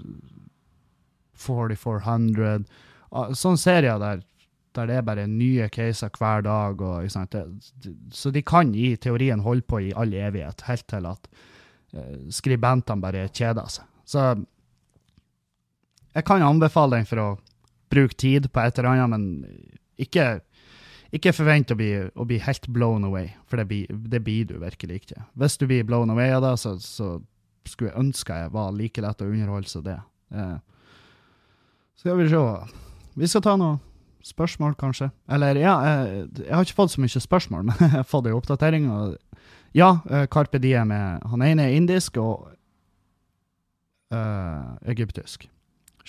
4400 1.40 2.66
uh, 3.12 3.32
Sånne 3.38 3.62
serier 3.62 4.02
der, 4.02 4.24
der 4.78 4.90
det 4.90 4.98
er 5.00 5.08
bare 5.08 5.28
nye 5.30 5.70
caser 5.74 6.12
hver 6.20 6.44
dag. 6.46 6.82
Og, 6.82 7.08
det, 7.34 7.44
så 8.14 8.32
de 8.32 8.44
kan 8.46 8.74
i 8.76 8.94
teorien 9.02 9.42
holde 9.46 9.66
på 9.66 9.82
i 9.88 9.94
all 9.96 10.14
evighet, 10.14 10.66
helt 10.68 10.88
til 10.92 11.08
at 11.10 11.30
uh, 11.96 12.16
skribentene 12.34 13.02
bare 13.02 13.28
kjeder 13.34 13.72
seg. 13.72 13.88
Så 14.10 14.26
jeg 16.16 16.26
kan 16.26 16.44
anbefale 16.44 16.98
den 17.00 17.08
for 17.10 17.22
å 17.22 17.30
bruke 17.90 18.18
tid 18.18 18.50
på 18.54 18.62
et 18.62 18.80
eller 18.80 18.92
annet, 18.94 19.12
men 19.14 19.80
ikke 20.00 20.40
ikke 21.16 21.34
forvent 21.34 21.72
å 21.74 21.78
bli, 21.78 21.90
å 22.14 22.26
bli 22.28 22.38
helt 22.44 22.68
blown 22.70 23.08
away, 23.08 23.32
for 23.50 23.62
det 23.62 23.66
blir, 23.70 23.90
det 23.90 24.22
blir, 24.26 24.46
du 24.50 24.60
virkelig 24.62 25.02
ikke. 25.02 25.24
Hvis 25.42 25.58
du 25.58 25.66
blir 25.70 25.88
blown 25.88 26.12
away 26.14 26.32
av 26.36 26.44
det, 26.46 26.54
så, 26.62 26.76
så 26.84 27.18
skulle 27.66 27.92
jeg 27.92 28.00
ønske 28.00 28.38
jeg 28.44 28.54
var 28.54 28.74
like 28.76 29.02
lett 29.02 29.24
å 29.24 29.30
underholde 29.30 29.72
som 29.72 29.86
det. 29.86 29.98
Eh. 30.34 30.58
Skal 32.00 32.20
vi 32.20 32.30
se 32.32 32.44
Vi 33.20 33.28
skal 33.28 33.44
ta 33.44 33.56
noen 33.60 33.82
spørsmål, 34.24 34.76
kanskje. 34.80 35.10
Eller, 35.32 35.58
ja, 35.58 35.74
jeg, 35.84 36.28
jeg 36.46 36.54
har 36.54 36.68
ikke 36.68 36.78
fått 36.78 36.94
så 36.94 37.02
mye 37.02 37.24
spørsmål, 37.26 37.66
men 37.72 37.82
jeg 37.82 37.96
har 37.98 38.08
fått 38.08 38.30
ei 38.30 38.36
oppdatering. 38.36 38.90
Og, 38.94 39.18
ja, 39.76 39.92
Carpe 40.32 40.62
Diem 40.62 40.92
er 40.92 41.20
Han 41.30 41.44
ene 41.46 41.68
er 41.68 41.78
indisk 41.78 42.18
og 42.22 42.50
uh, 44.14 44.76
egyptisk. 44.90 45.48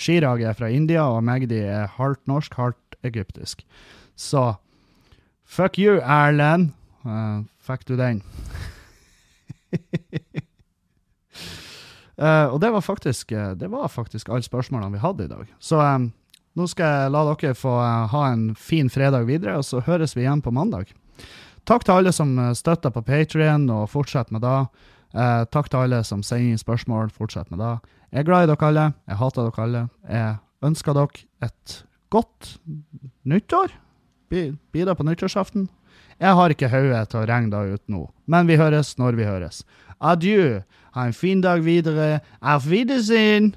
Chirag 0.00 0.42
er 0.42 0.56
fra 0.56 0.70
India, 0.72 1.04
og 1.08 1.24
Magdi 1.24 1.60
er 1.60 1.90
halvt 1.98 2.22
norsk, 2.30 2.54
halvt 2.56 3.00
egyptisk. 3.04 3.64
Så 4.16 4.54
Fuck 5.50 5.78
you, 5.82 5.98
Erlend. 5.98 6.70
Uh, 7.02 7.42
fikk 7.66 7.82
du 7.88 7.96
den? 7.98 8.20
uh, 12.20 12.46
og 12.52 12.60
det 12.62 12.70
var 12.70 12.84
faktisk 12.84 13.32
uh, 13.32 13.56
Det 13.58 13.70
faktisk 13.90 14.28
alle 14.28 14.46
spørsmålene 14.46 14.94
vi 14.94 15.02
hadde 15.02 15.24
i 15.26 15.32
dag. 15.32 15.50
Så 15.58 15.80
um, 15.82 16.12
nå 16.54 16.68
skal 16.70 16.86
jeg 16.86 17.10
la 17.16 17.24
dere 17.32 17.58
få 17.58 17.74
ha 18.12 18.22
en 18.30 18.54
fin 18.54 18.90
fredag 18.90 19.26
videre, 19.26 19.58
og 19.58 19.66
så 19.66 19.82
høres 19.82 20.14
vi 20.14 20.22
igjen 20.22 20.42
på 20.42 20.54
mandag. 20.54 20.94
Takk 21.66 21.84
til 21.84 21.98
alle 21.98 22.12
som 22.14 22.38
støtter 22.54 22.90
på 22.94 23.02
Patrion, 23.02 23.70
og 23.70 23.90
fortsett 23.90 24.30
med 24.30 24.42
det. 24.42 24.68
takk 25.50 25.68
til 25.70 25.78
alle 25.78 26.02
som 26.04 26.22
sender 26.26 26.50
inn 26.50 26.58
spørsmål, 26.58 27.10
fortsett 27.14 27.50
med 27.50 27.62
det. 27.62 27.78
Jeg 28.10 28.22
er 28.22 28.26
glad 28.26 28.42
i 28.42 28.50
dere 28.50 28.66
alle. 28.66 28.86
Jeg 29.06 29.20
hater 29.22 29.46
dere 29.46 29.62
alle. 29.66 29.84
Jeg 30.10 30.34
ønsker 30.66 30.98
dere 30.98 31.26
et 31.46 31.84
godt 32.10 32.58
nyttår. 33.22 33.78
Blir 34.30 34.86
det 34.86 34.94
på 34.94 35.02
nyttårsaften? 35.02 35.68
Jeg 36.20 36.36
har 36.38 36.52
ikke 36.52 36.68
hodet 36.70 37.08
til 37.10 37.18
å 37.18 37.26
regne 37.26 37.50
det 37.50 37.74
ut 37.74 37.82
nå, 37.90 38.04
men 38.30 38.46
vi 38.46 38.58
høres 38.60 38.92
når 39.00 39.16
vi 39.18 39.26
høres. 39.26 39.64
Adjø. 39.98 40.60
Ha 40.94 41.06
en 41.06 41.16
fin 41.16 41.40
dag 41.42 41.64
videre. 41.66 42.20
Auf 42.40 42.68
Wiedersehen. 42.70 43.54